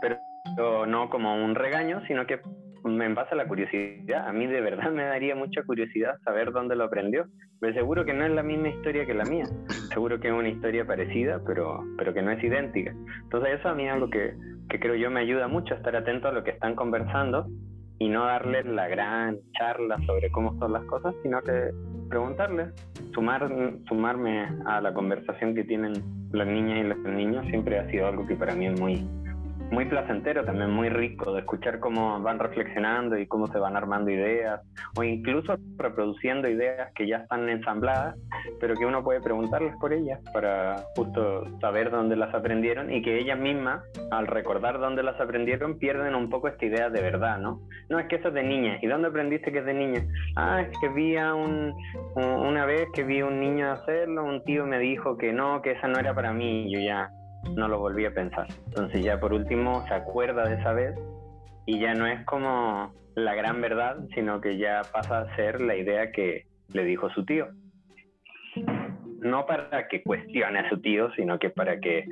Pero 0.00 0.16
no 0.56 1.10
como 1.10 1.34
un 1.44 1.54
regaño, 1.54 2.02
sino 2.06 2.26
que 2.26 2.40
me 2.84 3.12
base 3.12 3.30
a 3.32 3.36
la 3.36 3.46
curiosidad. 3.46 4.28
A 4.28 4.32
mí 4.32 4.46
de 4.46 4.60
verdad 4.60 4.90
me 4.92 5.04
daría 5.04 5.34
mucha 5.34 5.62
curiosidad 5.64 6.18
saber 6.24 6.52
dónde 6.52 6.76
lo 6.76 6.84
aprendió. 6.84 7.26
Pero 7.60 7.74
seguro 7.74 8.04
que 8.04 8.12
no 8.12 8.24
es 8.24 8.32
la 8.32 8.42
misma 8.42 8.68
historia 8.68 9.06
que 9.06 9.14
la 9.14 9.24
mía. 9.24 9.44
Seguro 9.92 10.20
que 10.20 10.28
es 10.28 10.34
una 10.34 10.48
historia 10.48 10.86
parecida, 10.86 11.40
pero, 11.46 11.84
pero 11.96 12.12
que 12.12 12.22
no 12.22 12.30
es 12.30 12.42
idéntica. 12.42 12.94
Entonces 13.22 13.58
eso 13.58 13.68
a 13.68 13.74
mí 13.74 13.86
es 13.86 13.92
algo 13.92 14.10
que, 14.10 14.34
que 14.68 14.78
creo 14.78 14.94
yo 14.94 15.10
me 15.10 15.20
ayuda 15.20 15.48
mucho 15.48 15.74
a 15.74 15.78
estar 15.78 15.96
atento 15.96 16.28
a 16.28 16.32
lo 16.32 16.44
que 16.44 16.50
están 16.50 16.74
conversando 16.74 17.46
y 17.98 18.08
no 18.08 18.26
darles 18.26 18.66
la 18.66 18.88
gran 18.88 19.38
charla 19.58 19.96
sobre 20.06 20.30
cómo 20.30 20.58
son 20.58 20.72
las 20.72 20.84
cosas, 20.84 21.14
sino 21.22 21.40
que 21.40 21.70
preguntarles, 22.08 22.74
sumar, 23.14 23.48
sumarme 23.88 24.48
a 24.66 24.80
la 24.80 24.92
conversación 24.92 25.54
que 25.54 25.64
tienen 25.64 25.94
las 26.32 26.46
niñas 26.46 26.78
y 26.78 26.88
los 26.88 26.98
niños 26.98 27.46
siempre 27.46 27.78
ha 27.78 27.90
sido 27.90 28.06
algo 28.06 28.26
que 28.26 28.36
para 28.36 28.54
mí 28.54 28.66
es 28.66 28.78
muy, 28.78 29.08
muy 29.70 29.84
placentero, 29.86 30.44
también 30.44 30.70
muy 30.70 30.88
rico 30.88 31.32
de 31.32 31.40
escuchar 31.40 31.80
cómo 31.80 32.20
van 32.20 32.38
reflexionando 32.38 33.18
y 33.18 33.26
cómo 33.26 33.46
se 33.48 33.58
van 33.58 33.76
armando 33.76 34.10
ideas, 34.10 34.60
o 34.96 35.02
incluso 35.02 35.56
reproduciendo 35.76 36.48
ideas 36.48 36.92
que 36.94 37.06
ya 37.06 37.18
están 37.18 37.48
ensambladas, 37.48 38.16
pero 38.60 38.74
que 38.74 38.86
uno 38.86 39.02
puede 39.02 39.20
preguntarles 39.20 39.74
por 39.80 39.92
ellas 39.92 40.20
para 40.32 40.76
justo 40.94 41.44
saber 41.60 41.90
dónde 41.90 42.16
las 42.16 42.34
aprendieron 42.34 42.92
y 42.92 43.02
que 43.02 43.18
ellas 43.18 43.38
mismas, 43.38 43.82
al 44.10 44.26
recordar 44.26 44.78
dónde 44.78 45.02
las 45.02 45.20
aprendieron, 45.20 45.78
pierden 45.78 46.14
un 46.14 46.30
poco 46.30 46.48
esta 46.48 46.64
idea 46.64 46.90
de 46.90 47.02
verdad, 47.02 47.38
¿no? 47.38 47.60
No, 47.88 47.98
es 47.98 48.06
que 48.06 48.16
eso 48.16 48.28
es 48.28 48.34
de 48.34 48.42
niña. 48.42 48.78
¿Y 48.82 48.86
dónde 48.86 49.08
aprendiste 49.08 49.52
que 49.52 49.58
es 49.58 49.66
de 49.66 49.74
niña? 49.74 50.04
Ah, 50.36 50.62
es 50.62 50.78
que 50.80 50.88
vi 50.88 51.16
a 51.16 51.34
un, 51.34 51.74
una 52.14 52.64
vez 52.64 52.88
que 52.94 53.04
vi 53.04 53.20
a 53.20 53.26
un 53.26 53.40
niño 53.40 53.70
hacerlo, 53.70 54.24
un 54.24 54.42
tío 54.44 54.66
me 54.66 54.78
dijo 54.78 55.16
que 55.16 55.32
no, 55.32 55.62
que 55.62 55.72
esa 55.72 55.88
no 55.88 55.98
era 55.98 56.14
para 56.14 56.32
mí, 56.32 56.66
y 56.66 56.74
yo 56.74 56.80
ya 56.80 57.10
no 57.54 57.68
lo 57.68 57.78
volví 57.78 58.04
a 58.04 58.14
pensar. 58.14 58.46
Entonces 58.66 59.04
ya 59.04 59.18
por 59.18 59.32
último 59.32 59.84
se 59.86 59.94
acuerda 59.94 60.48
de 60.48 60.56
esa 60.56 60.72
vez 60.72 60.94
y 61.66 61.78
ya 61.80 61.94
no 61.94 62.06
es 62.06 62.24
como 62.24 62.92
la 63.14 63.34
gran 63.34 63.60
verdad, 63.60 63.96
sino 64.14 64.40
que 64.40 64.58
ya 64.58 64.82
pasa 64.92 65.20
a 65.20 65.36
ser 65.36 65.60
la 65.60 65.76
idea 65.76 66.12
que 66.12 66.46
le 66.72 66.84
dijo 66.84 67.10
su 67.10 67.24
tío. 67.24 67.48
No 69.20 69.46
para 69.46 69.88
que 69.88 70.02
cuestione 70.02 70.58
a 70.58 70.68
su 70.68 70.80
tío, 70.80 71.10
sino 71.12 71.38
que 71.38 71.50
para 71.50 71.80
que 71.80 72.04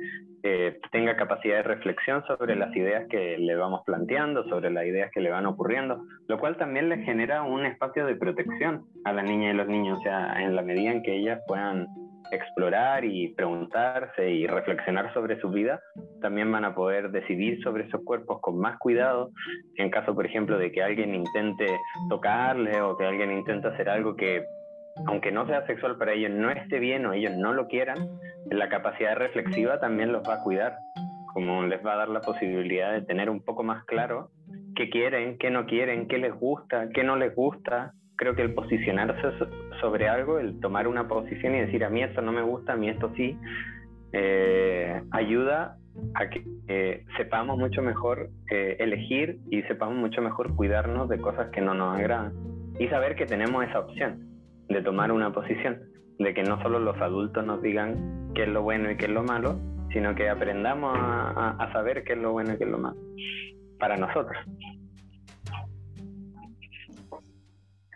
eh, 0.43 0.79
tenga 0.91 1.15
capacidad 1.15 1.57
de 1.57 1.63
reflexión 1.63 2.23
sobre 2.27 2.55
las 2.55 2.75
ideas 2.75 3.07
que 3.09 3.37
le 3.37 3.55
vamos 3.55 3.81
planteando, 3.85 4.47
sobre 4.49 4.69
las 4.69 4.85
ideas 4.85 5.09
que 5.11 5.21
le 5.21 5.31
van 5.31 5.47
ocurriendo, 5.47 6.03
lo 6.27 6.39
cual 6.39 6.57
también 6.57 6.89
le 6.89 7.03
genera 7.03 7.41
un 7.41 7.65
espacio 7.65 8.05
de 8.05 8.15
protección 8.15 8.85
a 9.05 9.13
la 9.13 9.23
niña 9.23 9.51
y 9.51 9.55
los 9.55 9.67
niños, 9.67 9.97
o 9.97 10.01
sea, 10.03 10.35
en 10.43 10.55
la 10.55 10.61
medida 10.61 10.91
en 10.91 11.01
que 11.01 11.15
ellas 11.15 11.41
puedan 11.47 11.87
explorar 12.31 13.05
y 13.05 13.33
preguntarse 13.33 14.29
y 14.29 14.47
reflexionar 14.47 15.13
sobre 15.13 15.39
su 15.39 15.49
vida, 15.49 15.81
también 16.21 16.51
van 16.51 16.65
a 16.65 16.75
poder 16.75 17.11
decidir 17.11 17.61
sobre 17.63 17.85
esos 17.85 18.01
cuerpos 18.03 18.39
con 18.41 18.59
más 18.59 18.77
cuidado. 18.79 19.31
En 19.77 19.89
caso, 19.89 20.13
por 20.15 20.25
ejemplo, 20.25 20.57
de 20.57 20.71
que 20.71 20.83
alguien 20.83 21.15
intente 21.15 21.65
tocarle 22.09 22.81
o 22.81 22.97
que 22.97 23.05
alguien 23.05 23.31
intente 23.31 23.67
hacer 23.67 23.89
algo 23.89 24.15
que, 24.15 24.43
aunque 25.07 25.31
no 25.31 25.45
sea 25.47 25.65
sexual 25.67 25.97
para 25.97 26.13
ellos, 26.13 26.31
no 26.31 26.49
esté 26.49 26.79
bien 26.79 27.05
o 27.05 27.13
ellos 27.13 27.33
no 27.35 27.53
lo 27.53 27.67
quieran, 27.67 27.97
la 28.49 28.69
capacidad 28.69 29.15
reflexiva 29.15 29.79
también 29.79 30.11
los 30.11 30.27
va 30.27 30.35
a 30.35 30.43
cuidar, 30.43 30.77
como 31.33 31.63
les 31.63 31.85
va 31.85 31.93
a 31.93 31.97
dar 31.97 32.09
la 32.09 32.21
posibilidad 32.21 32.93
de 32.93 33.01
tener 33.01 33.29
un 33.29 33.43
poco 33.43 33.63
más 33.63 33.83
claro 33.85 34.29
qué 34.75 34.89
quieren, 34.89 35.37
qué 35.37 35.49
no 35.49 35.65
quieren, 35.65 36.07
qué 36.07 36.17
les 36.17 36.33
gusta, 36.33 36.89
qué 36.93 37.03
no 37.03 37.15
les 37.15 37.33
gusta, 37.33 37.93
creo 38.15 38.35
que 38.35 38.41
el 38.41 38.53
posicionarse 38.53 39.21
sobre 39.81 40.07
algo, 40.07 40.39
el 40.39 40.59
tomar 40.59 40.87
una 40.87 41.07
posición 41.07 41.55
y 41.55 41.61
decir 41.61 41.83
a 41.83 41.89
mí 41.89 42.01
esto 42.03 42.21
no 42.21 42.31
me 42.31 42.41
gusta, 42.41 42.73
a 42.73 42.75
mí 42.75 42.89
esto 42.89 43.11
sí, 43.15 43.37
eh, 44.13 45.01
ayuda 45.11 45.77
a 46.13 46.29
que 46.29 46.43
eh, 46.67 47.05
sepamos 47.17 47.57
mucho 47.57 47.81
mejor 47.81 48.29
eh, 48.51 48.77
elegir 48.79 49.39
y 49.49 49.61
sepamos 49.63 49.95
mucho 49.95 50.21
mejor 50.21 50.55
cuidarnos 50.55 51.09
de 51.09 51.19
cosas 51.19 51.49
que 51.51 51.61
no 51.61 51.73
nos 51.73 51.97
agradan 51.97 52.33
y 52.79 52.87
saber 52.87 53.15
que 53.15 53.25
tenemos 53.25 53.63
esa 53.65 53.79
opción 53.79 54.19
de 54.67 54.81
tomar 54.81 55.11
una 55.11 55.31
posición, 55.31 55.81
de 56.19 56.33
que 56.33 56.43
no 56.43 56.61
solo 56.61 56.79
los 56.79 56.97
adultos 56.97 57.45
nos 57.45 57.61
digan 57.61 58.31
qué 58.33 58.43
es 58.43 58.49
lo 58.49 58.63
bueno 58.63 58.91
y 58.91 58.97
qué 58.97 59.05
es 59.05 59.11
lo 59.11 59.23
malo, 59.23 59.59
sino 59.93 60.15
que 60.15 60.29
aprendamos 60.29 60.97
a 60.97 61.69
saber 61.71 62.03
qué 62.03 62.13
es 62.13 62.19
lo 62.19 62.33
bueno 62.33 62.53
y 62.53 62.57
qué 62.57 62.65
es 62.65 62.69
lo 62.69 62.79
malo 62.79 62.97
para 63.79 63.97
nosotros. 63.97 64.37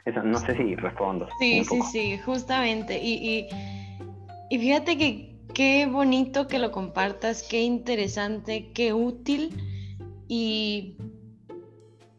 No 0.05 0.39
sé 0.39 0.55
si 0.55 0.75
respondo. 0.75 1.27
Sí, 1.39 1.63
sí, 1.63 1.81
sí, 1.91 2.17
justamente. 2.19 2.99
Y, 3.01 3.47
y, 4.49 4.57
fíjate 4.59 4.97
que 4.97 5.35
qué 5.53 5.85
bonito 5.85 6.47
que 6.47 6.59
lo 6.59 6.71
compartas, 6.71 7.43
qué 7.43 7.61
interesante, 7.61 8.71
qué 8.73 8.93
útil. 8.93 9.55
Y, 10.27 10.97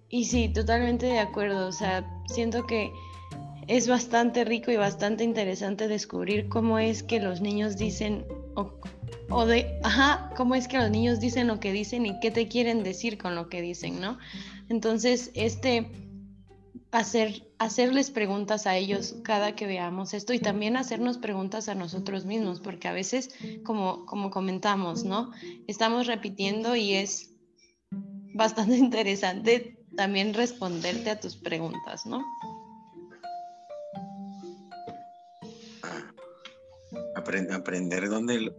y 0.08 0.24
sí, 0.24 0.48
totalmente 0.48 1.06
de 1.06 1.18
acuerdo. 1.18 1.68
O 1.68 1.72
sea, 1.72 2.04
siento 2.26 2.66
que 2.66 2.90
es 3.66 3.88
bastante 3.88 4.44
rico 4.44 4.70
y 4.70 4.76
bastante 4.76 5.24
interesante 5.24 5.88
descubrir 5.88 6.48
cómo 6.48 6.78
es 6.78 7.02
que 7.02 7.20
los 7.20 7.40
niños 7.40 7.76
dicen 7.76 8.24
o, 8.56 8.72
o, 9.30 9.46
de, 9.46 9.78
ajá, 9.84 10.30
cómo 10.36 10.56
es 10.56 10.66
que 10.66 10.76
los 10.76 10.90
niños 10.90 11.20
dicen 11.20 11.46
lo 11.46 11.60
que 11.60 11.72
dicen 11.72 12.04
y 12.04 12.18
qué 12.20 12.30
te 12.30 12.48
quieren 12.48 12.82
decir 12.82 13.16
con 13.16 13.36
lo 13.36 13.48
que 13.48 13.62
dicen, 13.62 14.00
¿no? 14.00 14.18
Entonces, 14.68 15.30
este 15.34 15.88
hacer, 16.92 17.46
hacerles 17.58 18.10
preguntas 18.10 18.66
a 18.66 18.76
ellos 18.76 19.16
cada 19.22 19.54
que 19.54 19.66
veamos 19.66 20.14
esto 20.14 20.32
y 20.32 20.40
también 20.40 20.76
hacernos 20.76 21.18
preguntas 21.18 21.68
a 21.68 21.74
nosotros 21.74 22.24
mismos, 22.24 22.60
porque 22.60 22.88
a 22.88 22.92
veces, 22.92 23.30
como, 23.64 24.06
como 24.06 24.30
comentamos, 24.30 25.04
¿no? 25.04 25.30
Estamos 25.66 26.06
repitiendo 26.06 26.76
y 26.76 26.94
es 26.94 27.30
bastante 28.34 28.76
interesante 28.76 29.76
también 29.96 30.34
responderte 30.34 31.10
a 31.10 31.20
tus 31.20 31.36
preguntas, 31.36 32.06
¿no? 32.06 32.24
Aprender, 37.16 37.52
aprender 37.52 38.08
dónde, 38.08 38.52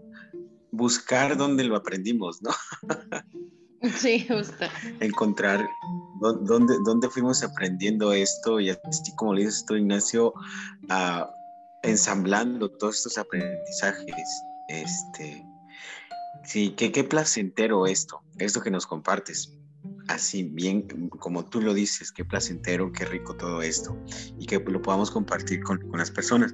buscar 0.71 1.35
dónde 1.37 1.63
lo 1.63 1.75
aprendimos, 1.75 2.41
¿no? 2.41 2.51
Sí, 3.97 4.25
justo. 4.27 4.65
Encontrar 4.99 5.67
dónde, 6.19 6.75
dónde 6.85 7.09
fuimos 7.09 7.43
aprendiendo 7.43 8.13
esto 8.13 8.59
y 8.59 8.69
así 8.69 9.15
como 9.15 9.33
le 9.33 9.45
dices 9.45 9.65
tú, 9.65 9.75
Ignacio, 9.75 10.33
ensamblando 11.81 12.69
todos 12.69 12.97
estos 12.97 13.17
aprendizajes. 13.17 14.43
Este, 14.67 15.45
sí, 16.43 16.73
qué, 16.77 16.91
qué 16.91 17.03
placentero 17.03 17.85
esto, 17.87 18.21
esto 18.37 18.61
que 18.61 18.71
nos 18.71 18.85
compartes. 18.85 19.57
Así, 20.07 20.43
bien, 20.43 20.87
como 21.09 21.45
tú 21.45 21.61
lo 21.61 21.73
dices, 21.73 22.11
qué 22.11 22.23
placentero, 22.23 22.91
qué 22.91 23.05
rico 23.05 23.35
todo 23.35 23.61
esto 23.61 23.97
y 24.37 24.45
que 24.45 24.59
lo 24.59 24.81
podamos 24.81 25.09
compartir 25.09 25.63
con, 25.63 25.79
con 25.89 25.97
las 25.99 26.11
personas. 26.11 26.53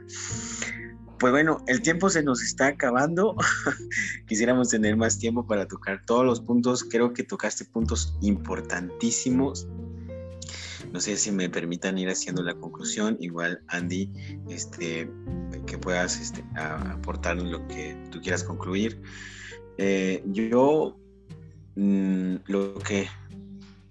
Pues 1.20 1.32
bueno, 1.32 1.63
el 1.65 1.82
tiempo 1.82 2.09
se 2.11 2.22
nos 2.22 2.43
está 2.43 2.68
acabando. 2.68 3.36
Quisiéramos 4.28 4.70
tener 4.70 4.95
más 4.97 5.18
tiempo 5.18 5.47
para 5.47 5.68
tocar 5.68 6.05
todos 6.05 6.24
los 6.24 6.41
puntos. 6.41 6.84
Creo 6.84 7.11
que 7.13 7.24
tocaste 7.24 7.65
puntos 7.65 8.15
importantísimos. 8.22 9.68
No 10.93 11.01
sé 11.01 11.18
si 11.18 11.32
me 11.32 11.49
permitan 11.49 11.97
ir 11.97 12.09
haciendo 12.09 12.43
la 12.43 12.53
conclusión. 12.53 13.18
Igual, 13.20 13.63
Andy, 13.68 14.11
este, 14.47 15.09
que 15.65 15.78
puedas 15.80 16.20
este, 16.20 16.45
aportar 16.55 17.38
lo 17.38 17.68
que 17.68 17.97
tú 18.11 18.22
quieras 18.22 18.43
concluir. 18.43 19.01
Eh, 19.80 20.24
yo 20.28 20.99
mm, 21.76 22.36
lo, 22.45 22.76
que, 22.76 23.07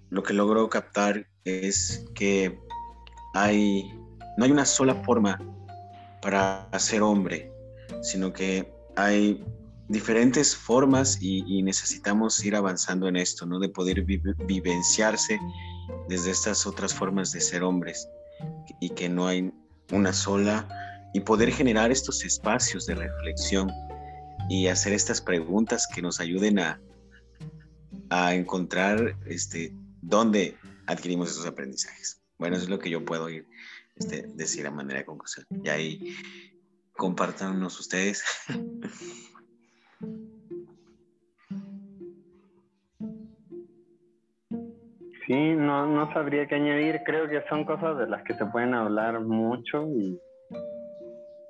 lo 0.09 0.23
que 0.23 0.33
logro 0.33 0.69
captar 0.69 1.27
es 1.43 2.05
que 2.15 2.57
hay, 3.33 3.93
no 4.37 4.45
hay 4.45 4.51
una 4.51 4.65
sola 4.65 4.95
forma 5.03 5.39
para 6.21 6.67
ser 6.79 7.01
hombre, 7.01 7.51
sino 8.01 8.33
que 8.33 8.71
hay 8.95 9.43
diferentes 9.87 10.55
formas 10.55 11.17
y, 11.21 11.61
necesitamos 11.61 12.43
ir 12.43 12.55
avanzando 12.55 13.07
en 13.07 13.15
esto, 13.15 13.45
¿no? 13.45 13.59
De 13.59 13.69
poder 13.69 14.03
vivenciarse 14.03 15.39
desde 16.09 16.31
estas 16.31 16.65
otras 16.65 16.93
formas 16.93 17.31
de 17.31 17.41
ser 17.41 17.63
hombres 17.63 18.07
y 18.79 18.89
que 18.89 19.09
no 19.09 19.27
hay 19.27 19.51
una 19.91 20.13
sola 20.13 20.67
y 21.13 21.21
poder 21.21 21.51
generar 21.51 21.91
estos 21.91 22.23
espacios 22.25 22.85
de 22.85 22.95
reflexión 22.95 23.71
y 24.49 24.67
hacer 24.67 24.93
estas 24.93 25.21
preguntas 25.21 25.87
que 25.93 26.01
nos 26.01 26.19
ayuden 26.19 26.59
a, 26.59 26.81
encontrar 28.33 29.17
este, 29.25 29.73
dónde 30.01 30.55
adquirimos 30.85 31.31
esos 31.31 31.45
aprendizajes. 31.45 32.21
Bueno, 32.37 32.55
es 32.55 32.69
lo 32.69 32.79
que 32.79 32.89
yo 32.89 33.03
puedo 33.03 33.29
ir, 33.29 33.47
este, 33.99 34.27
decir 34.35 34.67
a 34.67 34.71
manera 34.71 34.99
de 34.99 35.05
conclusión. 35.05 35.45
Y 35.63 35.69
ahí 35.69 36.15
compártanos 36.93 37.79
ustedes. 37.79 38.23
Sí, 45.27 45.55
no, 45.55 45.85
no 45.85 46.11
sabría 46.13 46.47
qué 46.47 46.55
añadir. 46.55 47.01
Creo 47.05 47.27
que 47.27 47.43
son 47.49 47.65
cosas 47.65 47.97
de 47.97 48.07
las 48.07 48.23
que 48.23 48.33
se 48.35 48.45
pueden 48.45 48.73
hablar 48.73 49.19
mucho 49.19 49.85
y 49.85 50.17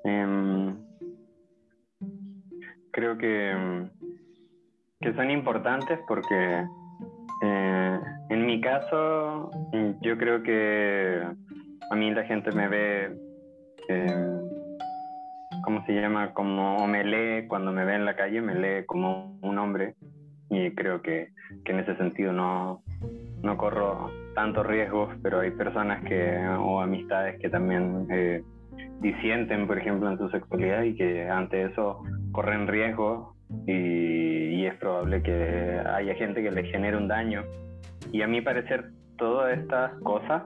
em, 0.04 0.76
creo 2.92 3.16
que, 3.20 3.88
que 5.00 5.14
son 5.14 5.30
importantes 5.30 6.00
porque 6.08 6.66
eh, 7.44 8.00
en 8.30 8.46
mi 8.48 8.60
caso 8.62 9.52
yo 10.02 10.18
creo 10.18 10.42
que 10.42 11.22
a 11.90 11.96
mí 11.96 12.12
la 12.12 12.24
gente 12.24 12.52
me 12.52 12.68
ve, 12.68 13.18
em, 13.88 14.42
¿cómo 15.64 15.86
se 15.86 15.94
llama? 15.94 16.34
Como 16.34 16.88
me 16.88 17.04
lee 17.04 17.48
cuando 17.48 17.72
me 17.72 17.86
ve 17.86 17.96
en 17.96 18.06
la 18.06 18.16
calle, 18.16 18.42
me 18.42 18.56
lee 18.56 18.86
como 18.86 19.38
un 19.42 19.58
hombre 19.58 19.96
y 20.50 20.72
creo 20.72 21.02
que, 21.02 21.30
que 21.66 21.72
en 21.72 21.80
ese 21.80 21.96
sentido 21.98 22.32
no, 22.34 22.82
no 23.44 23.58
corro 23.58 24.10
tantos 24.34 24.66
riesgos, 24.66 25.14
pero 25.22 25.40
hay 25.40 25.52
personas 25.52 26.04
que, 26.04 26.38
o 26.60 26.82
amistades 26.82 27.40
que 27.40 27.50
también 27.50 28.08
eh, 28.12 28.44
disienten, 29.02 29.68
por 29.68 29.78
ejemplo, 29.78 30.12
en 30.12 30.18
su 30.18 30.30
sexualidad 30.30 30.84
y 30.84 30.96
que 30.96 31.30
ante 31.30 31.64
eso 31.64 32.04
corren 32.32 32.68
riesgos 32.68 33.36
y, 33.66 33.72
y, 33.72 34.66
es 34.66 34.76
probable 34.76 35.22
que 35.22 35.82
haya 35.86 36.16
gente 36.16 36.44
que 36.44 36.52
le 36.52 36.66
genere 36.66 36.98
un 36.98 37.08
daño. 37.08 37.44
Y 38.12 38.22
a 38.22 38.28
mi 38.28 38.42
parecer, 38.42 38.92
todas 39.18 39.58
estas 39.58 39.94
cosas, 40.02 40.44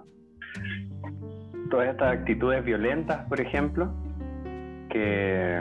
todas 1.72 1.88
estas 1.88 2.20
actitudes 2.20 2.64
violentas, 2.64 3.26
por 3.28 3.42
ejemplo, 3.42 3.92
que 4.90 5.60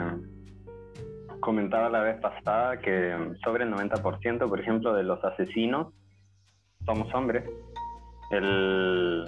comentaba 1.39 1.89
la 1.89 2.01
vez 2.01 2.19
pasada 2.19 2.77
que 2.77 3.15
sobre 3.43 3.63
el 3.63 3.73
90%, 3.73 4.47
por 4.47 4.59
ejemplo, 4.59 4.93
de 4.93 5.03
los 5.03 5.23
asesinos 5.23 5.87
somos 6.85 7.11
hombres. 7.15 7.43
El, 8.29 9.25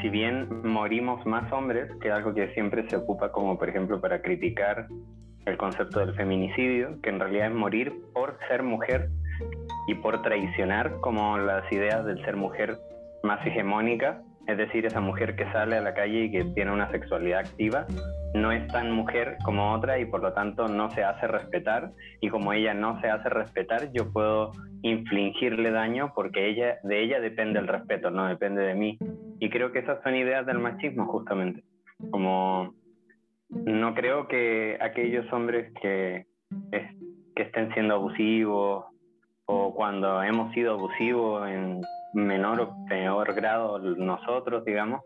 si 0.00 0.08
bien 0.08 0.62
morimos 0.62 1.24
más 1.26 1.52
hombres, 1.52 1.90
que 2.00 2.08
es 2.08 2.14
algo 2.14 2.32
que 2.32 2.52
siempre 2.54 2.88
se 2.88 2.96
ocupa 2.96 3.30
como 3.30 3.58
por 3.58 3.68
ejemplo 3.68 4.00
para 4.00 4.22
criticar 4.22 4.86
el 5.44 5.56
concepto 5.56 6.00
del 6.00 6.14
feminicidio, 6.14 7.00
que 7.02 7.10
en 7.10 7.20
realidad 7.20 7.48
es 7.48 7.54
morir 7.54 7.92
por 8.14 8.38
ser 8.48 8.62
mujer 8.62 9.10
y 9.86 9.94
por 9.96 10.22
traicionar 10.22 10.96
como 11.00 11.38
las 11.38 11.70
ideas 11.72 12.04
del 12.04 12.24
ser 12.24 12.36
mujer 12.36 12.78
más 13.22 13.44
hegemónica, 13.46 14.22
es 14.46 14.56
decir, 14.56 14.86
esa 14.86 15.00
mujer 15.00 15.34
que 15.34 15.50
sale 15.52 15.76
a 15.76 15.80
la 15.80 15.94
calle 15.94 16.24
y 16.24 16.30
que 16.30 16.44
tiene 16.54 16.72
una 16.72 16.90
sexualidad 16.90 17.40
activa, 17.40 17.86
no 18.34 18.52
es 18.52 18.66
tan 18.68 18.92
mujer 18.92 19.36
como 19.44 19.72
otra 19.72 19.98
y 19.98 20.04
por 20.04 20.22
lo 20.22 20.32
tanto 20.32 20.68
no 20.68 20.90
se 20.90 21.02
hace 21.02 21.26
respetar 21.26 21.90
y 22.20 22.28
como 22.28 22.52
ella 22.52 22.74
no 22.74 23.00
se 23.00 23.08
hace 23.08 23.28
respetar, 23.28 23.90
yo 23.92 24.12
puedo 24.12 24.52
infligirle 24.82 25.70
daño 25.70 26.12
porque 26.14 26.48
ella 26.48 26.78
de 26.82 27.02
ella 27.02 27.20
depende 27.20 27.58
el 27.58 27.66
respeto, 27.66 28.10
no 28.10 28.28
depende 28.28 28.62
de 28.62 28.74
mí. 28.74 28.98
Y 29.40 29.50
creo 29.50 29.72
que 29.72 29.80
esas 29.80 30.02
son 30.02 30.14
ideas 30.14 30.46
del 30.46 30.58
machismo 30.58 31.06
justamente. 31.06 31.62
Como 32.10 32.74
no 33.48 33.94
creo 33.94 34.28
que 34.28 34.78
aquellos 34.80 35.30
hombres 35.32 35.72
que, 35.80 36.26
que 36.70 37.42
estén 37.42 37.72
siendo 37.74 37.94
abusivos 37.94 38.86
o 39.46 39.74
cuando 39.74 40.22
hemos 40.22 40.52
sido 40.52 40.74
abusivos 40.74 41.48
en 41.48 41.80
menor 42.16 42.60
o 42.60 42.74
peor 42.88 43.34
grado 43.34 43.78
nosotros, 43.78 44.64
digamos, 44.64 45.02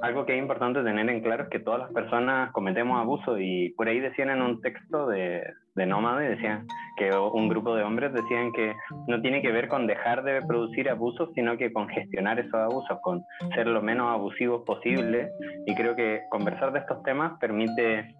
algo 0.00 0.24
que 0.24 0.34
es 0.34 0.38
importante 0.38 0.82
tener 0.82 1.08
en 1.10 1.20
claro 1.20 1.44
es 1.44 1.50
que 1.50 1.58
todas 1.58 1.80
las 1.80 1.92
personas 1.92 2.50
cometemos 2.52 2.98
abuso 2.98 3.38
y 3.38 3.70
por 3.70 3.88
ahí 3.88 4.00
decían 4.00 4.30
en 4.30 4.40
un 4.40 4.60
texto 4.62 5.06
de, 5.08 5.42
de 5.74 5.86
Nómade, 5.86 6.30
decían 6.30 6.66
que 6.96 7.10
un 7.14 7.48
grupo 7.48 7.74
de 7.74 7.82
hombres 7.82 8.12
decían 8.12 8.52
que 8.52 8.74
no 9.08 9.20
tiene 9.20 9.42
que 9.42 9.52
ver 9.52 9.68
con 9.68 9.86
dejar 9.86 10.22
de 10.22 10.40
producir 10.42 10.88
abusos, 10.88 11.30
sino 11.34 11.58
que 11.58 11.72
con 11.72 11.88
gestionar 11.88 12.38
esos 12.38 12.54
abusos, 12.54 12.98
con 13.02 13.24
ser 13.54 13.66
lo 13.66 13.82
menos 13.82 14.10
abusivos 14.10 14.62
posible. 14.64 15.28
Y 15.66 15.74
creo 15.74 15.94
que 15.94 16.22
conversar 16.30 16.72
de 16.72 16.78
estos 16.78 17.02
temas 17.02 17.38
permite 17.38 18.14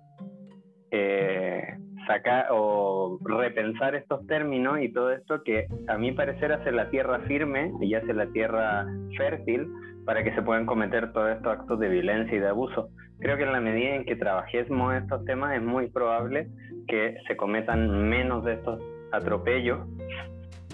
eh, 0.90 1.78
sacar 2.06 2.46
o 2.50 3.18
repensar 3.24 3.94
estos 3.94 4.26
términos 4.26 4.80
y 4.80 4.92
todo 4.92 5.12
esto 5.12 5.42
que 5.42 5.66
a 5.88 5.96
mi 5.96 6.12
parecer 6.12 6.52
hace 6.52 6.72
la 6.72 6.90
tierra 6.90 7.20
firme 7.20 7.72
y 7.80 7.94
hace 7.94 8.12
la 8.12 8.26
tierra 8.26 8.86
fértil 9.16 9.68
para 10.04 10.22
que 10.22 10.34
se 10.34 10.42
puedan 10.42 10.66
cometer 10.66 11.12
todos 11.12 11.30
estos 11.30 11.52
actos 11.52 11.78
de 11.78 11.88
violencia 11.88 12.36
y 12.36 12.40
de 12.40 12.48
abuso. 12.48 12.88
Creo 13.20 13.36
que 13.36 13.44
en 13.44 13.52
la 13.52 13.60
medida 13.60 13.94
en 13.94 14.04
que 14.04 14.16
trabajemos 14.16 14.94
estos 14.94 15.24
temas 15.24 15.56
es 15.56 15.62
muy 15.62 15.88
probable 15.88 16.48
que 16.86 17.16
se 17.26 17.36
cometan 17.36 18.08
menos 18.08 18.44
de 18.44 18.54
estos 18.54 18.80
atropellos 19.12 19.80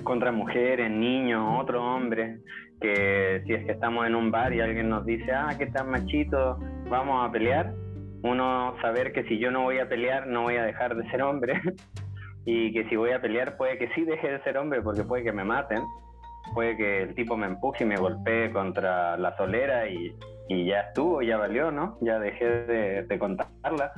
contra 0.03 0.33
mujeres, 0.33 0.91
niños, 0.91 1.61
otros 1.61 1.83
hombres, 1.83 2.41
que 2.81 3.43
si 3.47 3.53
es 3.53 3.67
que 3.67 3.73
estamos 3.73 4.07
en 4.07 4.15
un 4.15 4.31
bar 4.31 4.53
y 4.53 4.61
alguien 4.61 4.89
nos 4.89 5.05
dice, 5.05 5.31
ah, 5.33 5.51
qué 5.59 5.67
tan 5.67 5.91
machito, 5.91 6.59
vamos 6.89 7.29
a 7.29 7.31
pelear, 7.31 7.75
uno 8.23 8.75
saber 8.81 9.13
que 9.13 9.25
si 9.25 9.39
yo 9.39 9.51
no 9.51 9.63
voy 9.63 9.79
a 9.79 9.89
pelear 9.89 10.27
no 10.27 10.43
voy 10.43 10.57
a 10.57 10.65
dejar 10.65 10.95
de 10.97 11.09
ser 11.11 11.23
hombre 11.23 11.61
y 12.45 12.73
que 12.73 12.89
si 12.89 12.97
voy 12.97 13.13
a 13.13 13.21
pelear 13.21 13.57
puede 13.57 13.79
que 13.79 13.89
sí 13.95 14.05
deje 14.05 14.31
de 14.31 14.43
ser 14.43 14.59
hombre 14.59 14.83
porque 14.83 15.05
puede 15.05 15.25
que 15.25 15.33
me 15.33 15.45
maten 15.45 15.83
puede 16.55 16.77
que 16.77 17.03
el 17.03 17.15
tipo 17.15 17.37
me 17.37 17.47
empuje 17.47 17.85
y 17.85 17.87
me 17.87 17.97
golpee 17.97 18.53
contra 18.53 19.17
la 19.17 19.37
solera 19.37 19.89
y, 19.89 20.15
y 20.49 20.67
ya 20.67 20.81
estuvo, 20.81 21.23
ya 21.23 21.37
valió, 21.37 21.71
¿no? 21.71 21.97
Ya 22.01 22.19
dejé 22.19 22.45
de, 22.45 23.03
de 23.05 23.19
contarla. 23.19 23.93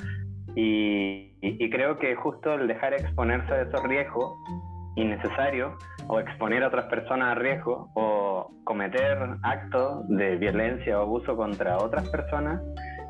Y, 0.55 1.35
y, 1.41 1.71
creo 1.71 1.99
que 1.99 2.15
justo 2.15 2.55
el 2.55 2.69
dejar 2.69 2.93
exponerse 2.93 3.53
a 3.55 3.63
esos 3.63 3.83
riesgos 3.85 4.37
innecesarios 4.97 5.73
o 6.09 6.21
exponer 6.21 6.63
a 6.63 6.69
otras 6.69 6.85
personas 6.87 7.29
a 7.29 7.35
riesgo 7.37 7.89
o 7.95 8.51
cometer 8.65 9.17
actos 9.43 10.07
de 10.09 10.37
violencia 10.37 10.99
o 10.99 11.03
abuso 11.03 11.35
contra 11.35 11.79
otras 11.79 12.07
personas 12.11 12.61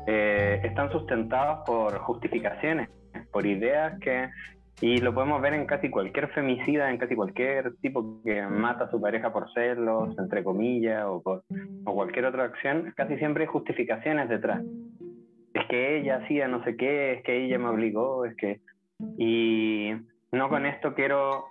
eh, 0.07 0.61
están 0.63 0.91
sustentados 0.91 1.59
por 1.65 1.97
justificaciones, 1.99 2.89
por 3.31 3.45
ideas 3.45 3.99
que 3.99 4.29
y 4.81 4.97
lo 4.97 5.13
podemos 5.13 5.41
ver 5.41 5.53
en 5.53 5.65
casi 5.65 5.89
cualquier 5.89 6.29
femicida, 6.29 6.89
en 6.89 6.97
casi 6.97 7.15
cualquier 7.15 7.75
tipo 7.77 8.21
que 8.23 8.41
mata 8.41 8.85
a 8.85 8.91
su 8.91 8.99
pareja 8.99 9.31
por 9.31 9.49
celos, 9.53 10.17
entre 10.17 10.43
comillas, 10.43 11.05
o, 11.05 11.21
o 11.85 11.93
cualquier 11.93 12.25
otra 12.25 12.45
acción, 12.45 12.93
casi 12.97 13.17
siempre 13.17 13.43
hay 13.43 13.47
justificaciones 13.47 14.27
detrás. 14.29 14.61
Es 15.53 15.65
que 15.69 15.97
ella 15.97 16.17
hacía 16.17 16.47
no 16.47 16.63
sé 16.63 16.75
qué, 16.75 17.13
es 17.13 17.23
que 17.23 17.45
ella 17.45 17.59
me 17.59 17.69
obligó, 17.69 18.25
es 18.25 18.35
que... 18.35 18.59
Y 19.17 19.91
no 20.31 20.49
con 20.49 20.65
esto 20.65 20.93
quiero 20.95 21.45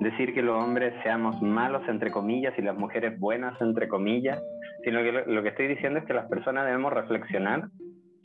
decir 0.00 0.34
que 0.34 0.42
los 0.42 0.62
hombres 0.62 0.94
seamos 1.02 1.40
malos, 1.42 1.82
entre 1.88 2.12
comillas, 2.12 2.56
y 2.58 2.62
las 2.62 2.76
mujeres 2.76 3.18
buenas, 3.18 3.60
entre 3.60 3.88
comillas, 3.88 4.38
sino 4.84 5.02
que 5.02 5.12
lo, 5.12 5.42
que 5.42 5.48
estoy 5.48 5.68
diciendo 5.68 6.00
es 6.00 6.04
que 6.04 6.14
las 6.14 6.28
personas 6.28 6.66
debemos 6.66 6.92
reflexionar 6.92 7.68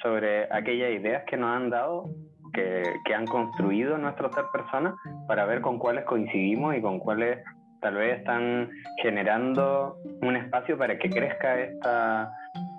sobre 0.01 0.51
aquellas 0.51 0.91
ideas 0.91 1.23
que 1.25 1.37
nos 1.37 1.55
han 1.55 1.69
dado 1.69 2.09
que, 2.53 3.13
han 3.13 3.25
construido 3.25 3.97
nuestro 3.97 4.31
ser 4.33 4.45
persona 4.51 4.95
para 5.27 5.45
ver 5.45 5.61
con 5.61 5.77
cuáles 5.77 6.05
coincidimos 6.05 6.75
y 6.75 6.81
con 6.81 6.99
cuáles 6.99 7.39
tal 7.81 7.95
vez 7.95 8.19
están 8.19 8.69
generando 9.01 9.97
un 10.21 10.35
espacio 10.35 10.77
para 10.77 10.97
que 10.97 11.09
crezca 11.09 11.59
esta, 11.59 12.31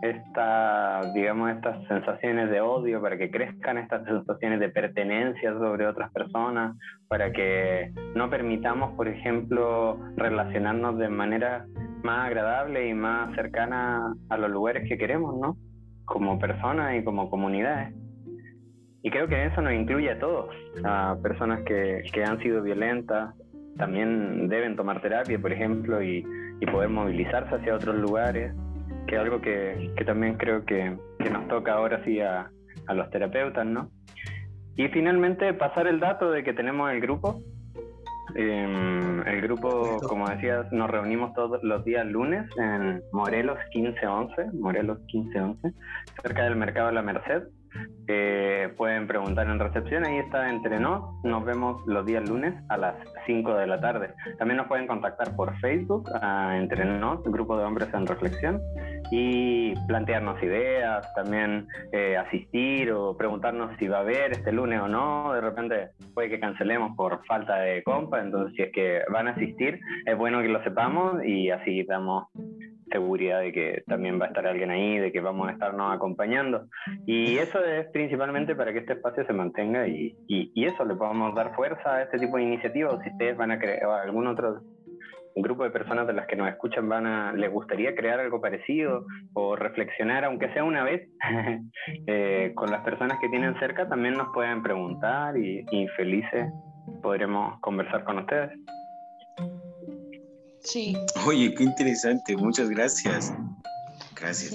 esta, 0.02 1.12
digamos, 1.14 1.50
estas 1.50 1.86
sensaciones 1.88 2.50
de 2.50 2.60
odio, 2.60 3.00
para 3.00 3.16
que 3.16 3.30
crezcan 3.30 3.78
estas 3.78 4.04
sensaciones 4.04 4.60
de 4.60 4.68
pertenencia 4.68 5.52
sobre 5.54 5.86
otras 5.86 6.12
personas, 6.12 6.76
para 7.08 7.32
que 7.32 7.92
no 8.14 8.30
permitamos, 8.30 8.94
por 8.94 9.08
ejemplo, 9.08 9.98
relacionarnos 10.16 10.98
de 10.98 11.08
manera 11.08 11.66
más 12.02 12.26
agradable 12.26 12.88
y 12.88 12.94
más 12.94 13.34
cercana 13.34 14.14
a 14.28 14.36
los 14.36 14.50
lugares 14.50 14.88
que 14.88 14.98
queremos, 14.98 15.36
¿no? 15.38 15.56
Como 16.04 16.38
personas 16.38 16.96
y 16.96 17.04
como 17.04 17.28
comunidades. 17.28 17.94
Y 19.02 19.10
creo 19.10 19.28
que 19.28 19.46
eso 19.46 19.62
nos 19.62 19.72
incluye 19.72 20.10
a 20.10 20.18
todos, 20.18 20.54
a 20.84 21.16
personas 21.22 21.62
que, 21.62 22.02
que 22.12 22.24
han 22.24 22.38
sido 22.40 22.62
violentas, 22.62 23.34
también 23.78 24.48
deben 24.48 24.76
tomar 24.76 25.00
terapia, 25.00 25.38
por 25.38 25.52
ejemplo, 25.52 26.02
y, 26.02 26.26
y 26.60 26.66
poder 26.66 26.90
movilizarse 26.90 27.54
hacia 27.54 27.74
otros 27.74 27.96
lugares, 27.96 28.52
que 29.06 29.14
es 29.14 29.20
algo 29.20 29.40
que, 29.40 29.92
que 29.96 30.04
también 30.04 30.36
creo 30.36 30.64
que, 30.64 30.96
que, 31.18 31.30
nos 31.30 31.48
toca 31.48 31.72
ahora 31.72 32.02
sí 32.04 32.20
a, 32.20 32.50
a, 32.86 32.94
los 32.94 33.08
terapeutas, 33.10 33.64
¿no? 33.64 33.90
Y 34.76 34.88
finalmente 34.88 35.54
pasar 35.54 35.86
el 35.86 36.00
dato 36.00 36.30
de 36.30 36.44
que 36.44 36.52
tenemos 36.52 36.90
el 36.92 37.00
grupo. 37.00 37.40
Eh, 38.34 39.22
el 39.26 39.40
grupo, 39.40 39.98
como 40.06 40.28
decías, 40.28 40.70
nos 40.70 40.90
reunimos 40.90 41.32
todos 41.34 41.62
los 41.62 41.84
días 41.84 42.06
lunes 42.06 42.46
en 42.58 43.02
Morelos 43.12 43.58
1511, 43.74 44.58
Morelos 44.58 44.98
1511, 45.12 45.72
cerca 46.22 46.44
del 46.44 46.56
Mercado 46.56 46.88
de 46.88 46.92
la 46.92 47.02
Merced. 47.02 47.44
Eh, 48.10 48.72
pueden 48.76 49.06
preguntar 49.06 49.46
en 49.48 49.58
recepción, 49.58 50.04
ahí 50.04 50.18
está 50.18 50.48
entre 50.48 50.80
nos. 50.80 51.22
Nos 51.24 51.44
vemos 51.44 51.86
los 51.86 52.06
días 52.06 52.26
lunes 52.28 52.54
a 52.70 52.78
las 52.78 52.94
5 53.26 53.54
de 53.54 53.66
la 53.66 53.80
tarde. 53.80 54.14
También 54.38 54.56
nos 54.56 54.66
pueden 54.66 54.86
contactar 54.86 55.36
por 55.36 55.54
Facebook, 55.58 56.08
a 56.22 56.56
Entre 56.56 56.84
Grupo 57.24 57.58
de 57.58 57.64
Hombres 57.64 57.88
en 57.92 58.06
Reflexión, 58.06 58.60
y 59.10 59.74
plantearnos 59.86 60.42
ideas, 60.42 61.12
también 61.14 61.66
eh, 61.92 62.16
asistir 62.16 62.92
o 62.92 63.16
preguntarnos 63.16 63.76
si 63.78 63.88
va 63.88 63.98
a 63.98 64.00
haber 64.00 64.32
este 64.32 64.52
lunes 64.52 64.80
o 64.80 64.88
no. 64.88 65.34
De 65.34 65.40
repente 65.40 65.90
puede 66.14 66.30
que 66.30 66.40
cancelemos 66.40 66.96
por 66.96 67.24
falta 67.26 67.56
de 67.56 67.82
compa, 67.82 68.20
entonces 68.20 68.54
si 68.56 68.62
es 68.62 68.72
que 68.72 69.02
van 69.12 69.28
a 69.28 69.32
asistir, 69.32 69.80
es 70.06 70.16
bueno 70.16 70.40
que 70.40 70.48
lo 70.48 70.62
sepamos 70.64 71.22
y 71.24 71.50
así 71.50 71.82
damos 71.84 72.28
seguridad 72.90 73.40
de 73.40 73.52
que 73.52 73.82
también 73.86 74.20
va 74.20 74.26
a 74.26 74.28
estar 74.28 74.46
alguien 74.46 74.70
ahí, 74.70 74.98
de 74.98 75.12
que 75.12 75.20
vamos 75.20 75.48
a 75.48 75.52
estarnos 75.52 75.94
acompañando. 75.94 76.66
Y 77.06 77.38
eso 77.38 77.64
es 77.64 77.86
principalmente 77.92 78.54
para 78.54 78.72
que 78.72 78.80
este 78.80 78.94
espacio 78.94 79.26
se 79.26 79.32
mantenga 79.32 79.86
y, 79.86 80.16
y, 80.26 80.64
eso, 80.64 80.84
le 80.84 80.94
podamos 80.94 81.34
dar 81.34 81.54
fuerza 81.54 81.96
a 81.96 82.02
este 82.02 82.18
tipo 82.18 82.36
de 82.36 82.44
iniciativas. 82.44 83.00
Si 83.02 83.10
ustedes 83.10 83.36
van 83.36 83.52
a 83.52 83.58
crear, 83.58 83.84
algún 83.84 84.26
otro 84.26 84.60
grupo 85.34 85.64
de 85.64 85.70
personas 85.70 86.06
de 86.06 86.12
las 86.12 86.26
que 86.26 86.36
nos 86.36 86.48
escuchan 86.48 86.88
van 86.88 87.06
a, 87.06 87.32
les 87.32 87.50
gustaría 87.50 87.94
crear 87.94 88.18
algo 88.18 88.40
parecido 88.40 89.06
o 89.34 89.54
reflexionar, 89.54 90.24
aunque 90.24 90.52
sea 90.52 90.64
una 90.64 90.84
vez, 90.84 91.08
eh, 92.06 92.52
con 92.54 92.70
las 92.70 92.82
personas 92.82 93.18
que 93.20 93.28
tienen 93.28 93.58
cerca, 93.58 93.88
también 93.88 94.14
nos 94.14 94.28
pueden 94.34 94.62
preguntar 94.62 95.36
y, 95.36 95.64
y 95.70 95.86
felices 95.96 96.50
podremos 97.02 97.60
conversar 97.60 98.04
con 98.04 98.18
ustedes. 98.18 98.50
Sí. 100.62 100.96
Oye, 101.26 101.54
qué 101.54 101.64
interesante, 101.64 102.36
muchas 102.36 102.68
gracias. 102.70 103.32
Gracias. 104.14 104.52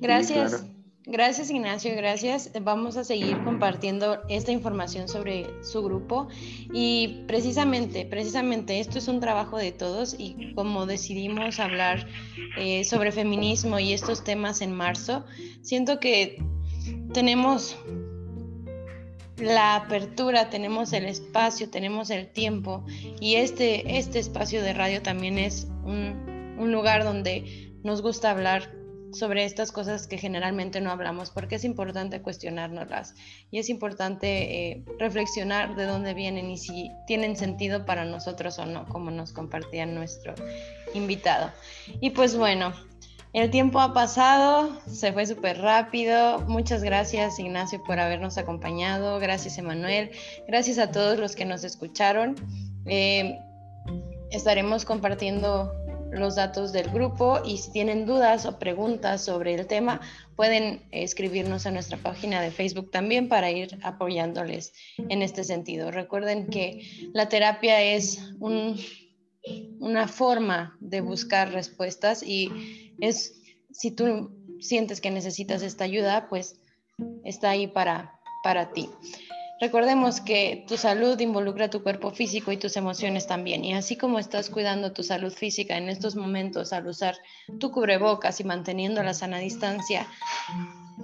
Gracias. 0.00 0.64
Gracias 1.10 1.48
Ignacio, 1.48 1.96
gracias. 1.96 2.50
Vamos 2.60 2.98
a 2.98 3.02
seguir 3.02 3.42
compartiendo 3.42 4.20
esta 4.28 4.52
información 4.52 5.08
sobre 5.08 5.46
su 5.64 5.82
grupo 5.82 6.28
y 6.70 7.24
precisamente, 7.26 8.04
precisamente 8.04 8.78
esto 8.78 8.98
es 8.98 9.08
un 9.08 9.18
trabajo 9.18 9.56
de 9.56 9.72
todos 9.72 10.14
y 10.18 10.52
como 10.52 10.84
decidimos 10.84 11.60
hablar 11.60 12.06
eh, 12.58 12.84
sobre 12.84 13.10
feminismo 13.10 13.78
y 13.78 13.94
estos 13.94 14.22
temas 14.22 14.60
en 14.60 14.74
marzo, 14.74 15.24
siento 15.62 15.98
que 15.98 16.42
tenemos 17.14 17.74
la 19.40 19.76
apertura, 19.76 20.50
tenemos 20.50 20.92
el 20.92 21.06
espacio, 21.06 21.70
tenemos 21.70 22.10
el 22.10 22.30
tiempo 22.30 22.84
y 23.20 23.36
este, 23.36 23.98
este 23.98 24.18
espacio 24.18 24.62
de 24.62 24.72
radio 24.72 25.02
también 25.02 25.38
es 25.38 25.66
un, 25.84 26.56
un 26.58 26.72
lugar 26.72 27.04
donde 27.04 27.72
nos 27.82 28.02
gusta 28.02 28.30
hablar 28.30 28.78
sobre 29.12 29.44
estas 29.44 29.72
cosas 29.72 30.06
que 30.06 30.18
generalmente 30.18 30.80
no 30.80 30.90
hablamos, 30.90 31.30
porque 31.30 31.56
es 31.56 31.64
importante 31.64 32.20
cuestionárnoslas 32.20 33.14
y 33.50 33.58
es 33.58 33.70
importante 33.70 34.70
eh, 34.70 34.84
reflexionar 34.98 35.76
de 35.76 35.84
dónde 35.84 36.14
vienen 36.14 36.50
y 36.50 36.58
si 36.58 36.90
tienen 37.06 37.36
sentido 37.36 37.86
para 37.86 38.04
nosotros 38.04 38.58
o 38.58 38.66
no, 38.66 38.86
como 38.86 39.10
nos 39.10 39.32
compartía 39.32 39.86
nuestro 39.86 40.34
invitado. 40.94 41.50
Y 42.00 42.10
pues 42.10 42.36
bueno, 42.36 42.72
el 43.32 43.50
tiempo 43.50 43.80
ha 43.80 43.92
pasado, 43.92 44.80
se 44.86 45.12
fue 45.12 45.26
súper 45.26 45.58
rápido. 45.58 46.40
Muchas 46.48 46.82
gracias 46.82 47.38
Ignacio 47.38 47.82
por 47.82 48.00
habernos 48.00 48.38
acompañado. 48.38 49.18
Gracias 49.20 49.58
Emanuel. 49.58 50.10
Gracias 50.46 50.78
a 50.78 50.90
todos 50.90 51.18
los 51.18 51.36
que 51.36 51.44
nos 51.44 51.64
escucharon. 51.64 52.36
Eh, 52.86 53.38
estaremos 54.30 54.84
compartiendo 54.84 55.72
los 56.10 56.36
datos 56.36 56.72
del 56.72 56.88
grupo 56.90 57.40
y 57.44 57.58
si 57.58 57.70
tienen 57.70 58.06
dudas 58.06 58.46
o 58.46 58.58
preguntas 58.58 59.22
sobre 59.22 59.54
el 59.54 59.66
tema 59.66 60.00
pueden 60.36 60.82
escribirnos 60.90 61.66
a 61.66 61.70
nuestra 61.70 61.98
página 61.98 62.40
de 62.40 62.50
Facebook 62.50 62.90
también 62.90 63.28
para 63.28 63.50
ir 63.50 63.78
apoyándoles 63.82 64.72
en 64.96 65.22
este 65.22 65.44
sentido. 65.44 65.90
Recuerden 65.90 66.46
que 66.46 67.10
la 67.12 67.28
terapia 67.28 67.82
es 67.82 68.32
una 68.40 70.08
forma 70.08 70.76
de 70.80 71.00
buscar 71.00 71.52
respuestas 71.52 72.22
y 72.22 72.87
es, 73.00 73.40
si 73.72 73.90
tú 73.90 74.30
sientes 74.60 75.00
que 75.00 75.10
necesitas 75.10 75.62
esta 75.62 75.84
ayuda, 75.84 76.28
pues 76.28 76.60
está 77.24 77.50
ahí 77.50 77.66
para, 77.66 78.20
para 78.42 78.72
ti. 78.72 78.88
Recordemos 79.60 80.20
que 80.20 80.64
tu 80.68 80.76
salud 80.76 81.18
involucra 81.18 81.68
tu 81.68 81.82
cuerpo 81.82 82.12
físico 82.12 82.52
y 82.52 82.58
tus 82.58 82.76
emociones 82.76 83.26
también. 83.26 83.64
Y 83.64 83.74
así 83.74 83.96
como 83.96 84.20
estás 84.20 84.50
cuidando 84.50 84.92
tu 84.92 85.02
salud 85.02 85.32
física 85.32 85.76
en 85.76 85.88
estos 85.88 86.14
momentos 86.14 86.72
al 86.72 86.86
usar 86.86 87.16
tu 87.58 87.72
cubrebocas 87.72 88.38
y 88.38 88.44
manteniendo 88.44 89.02
la 89.02 89.14
sana 89.14 89.38
distancia, 89.38 90.06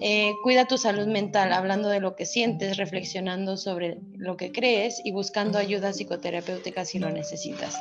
eh, 0.00 0.34
cuida 0.44 0.66
tu 0.66 0.78
salud 0.78 1.08
mental 1.08 1.52
hablando 1.52 1.88
de 1.88 1.98
lo 1.98 2.14
que 2.14 2.26
sientes, 2.26 2.76
reflexionando 2.76 3.56
sobre 3.56 3.98
lo 4.16 4.36
que 4.36 4.52
crees 4.52 5.00
y 5.04 5.10
buscando 5.10 5.58
ayuda 5.58 5.92
psicoterapéutica 5.92 6.84
si 6.84 7.00
lo 7.00 7.10
necesitas. 7.10 7.76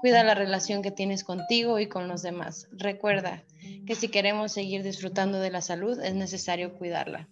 Cuida 0.00 0.24
la 0.24 0.34
relación 0.34 0.82
que 0.82 0.90
tienes 0.90 1.24
contigo 1.24 1.78
y 1.78 1.86
con 1.86 2.08
los 2.08 2.22
demás. 2.22 2.68
Recuerda 2.72 3.44
que 3.86 3.94
si 3.94 4.08
queremos 4.08 4.52
seguir 4.52 4.82
disfrutando 4.82 5.40
de 5.40 5.50
la 5.50 5.60
salud 5.60 6.00
es 6.00 6.14
necesario 6.14 6.74
cuidarla. 6.74 7.28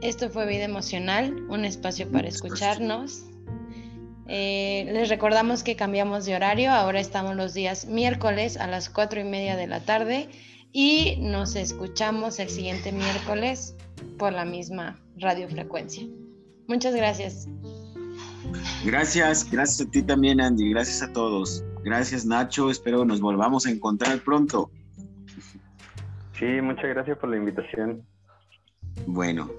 Esto 0.00 0.30
fue 0.30 0.46
Vida 0.46 0.64
Emocional, 0.64 1.46
un 1.48 1.64
espacio 1.64 2.10
para 2.10 2.28
escucharnos. 2.28 3.24
Eh, 4.28 4.88
les 4.92 5.08
recordamos 5.08 5.62
que 5.62 5.76
cambiamos 5.76 6.24
de 6.24 6.34
horario, 6.34 6.70
ahora 6.70 7.00
estamos 7.00 7.36
los 7.36 7.54
días 7.54 7.86
miércoles 7.86 8.56
a 8.56 8.66
las 8.66 8.88
cuatro 8.88 9.20
y 9.20 9.24
media 9.24 9.56
de 9.56 9.66
la 9.66 9.80
tarde 9.80 10.28
y 10.72 11.16
nos 11.20 11.54
escuchamos 11.54 12.38
el 12.38 12.50
siguiente 12.50 12.92
miércoles 12.92 13.76
por 14.18 14.32
la 14.32 14.44
misma 14.44 15.00
radiofrecuencia. 15.16 16.06
Muchas 16.66 16.94
gracias. 16.94 17.46
Gracias, 18.84 19.50
gracias 19.50 19.86
a 19.86 19.90
ti 19.90 20.02
también, 20.02 20.40
Andy. 20.40 20.70
Gracias 20.70 21.02
a 21.02 21.12
todos. 21.12 21.64
Gracias, 21.84 22.26
Nacho. 22.26 22.70
Espero 22.70 23.04
nos 23.04 23.20
volvamos 23.20 23.66
a 23.66 23.70
encontrar 23.70 24.18
pronto. 24.20 24.70
Sí, 26.38 26.60
muchas 26.60 26.84
gracias 26.84 27.18
por 27.18 27.30
la 27.30 27.36
invitación. 27.36 28.04
Bueno, 29.06 29.50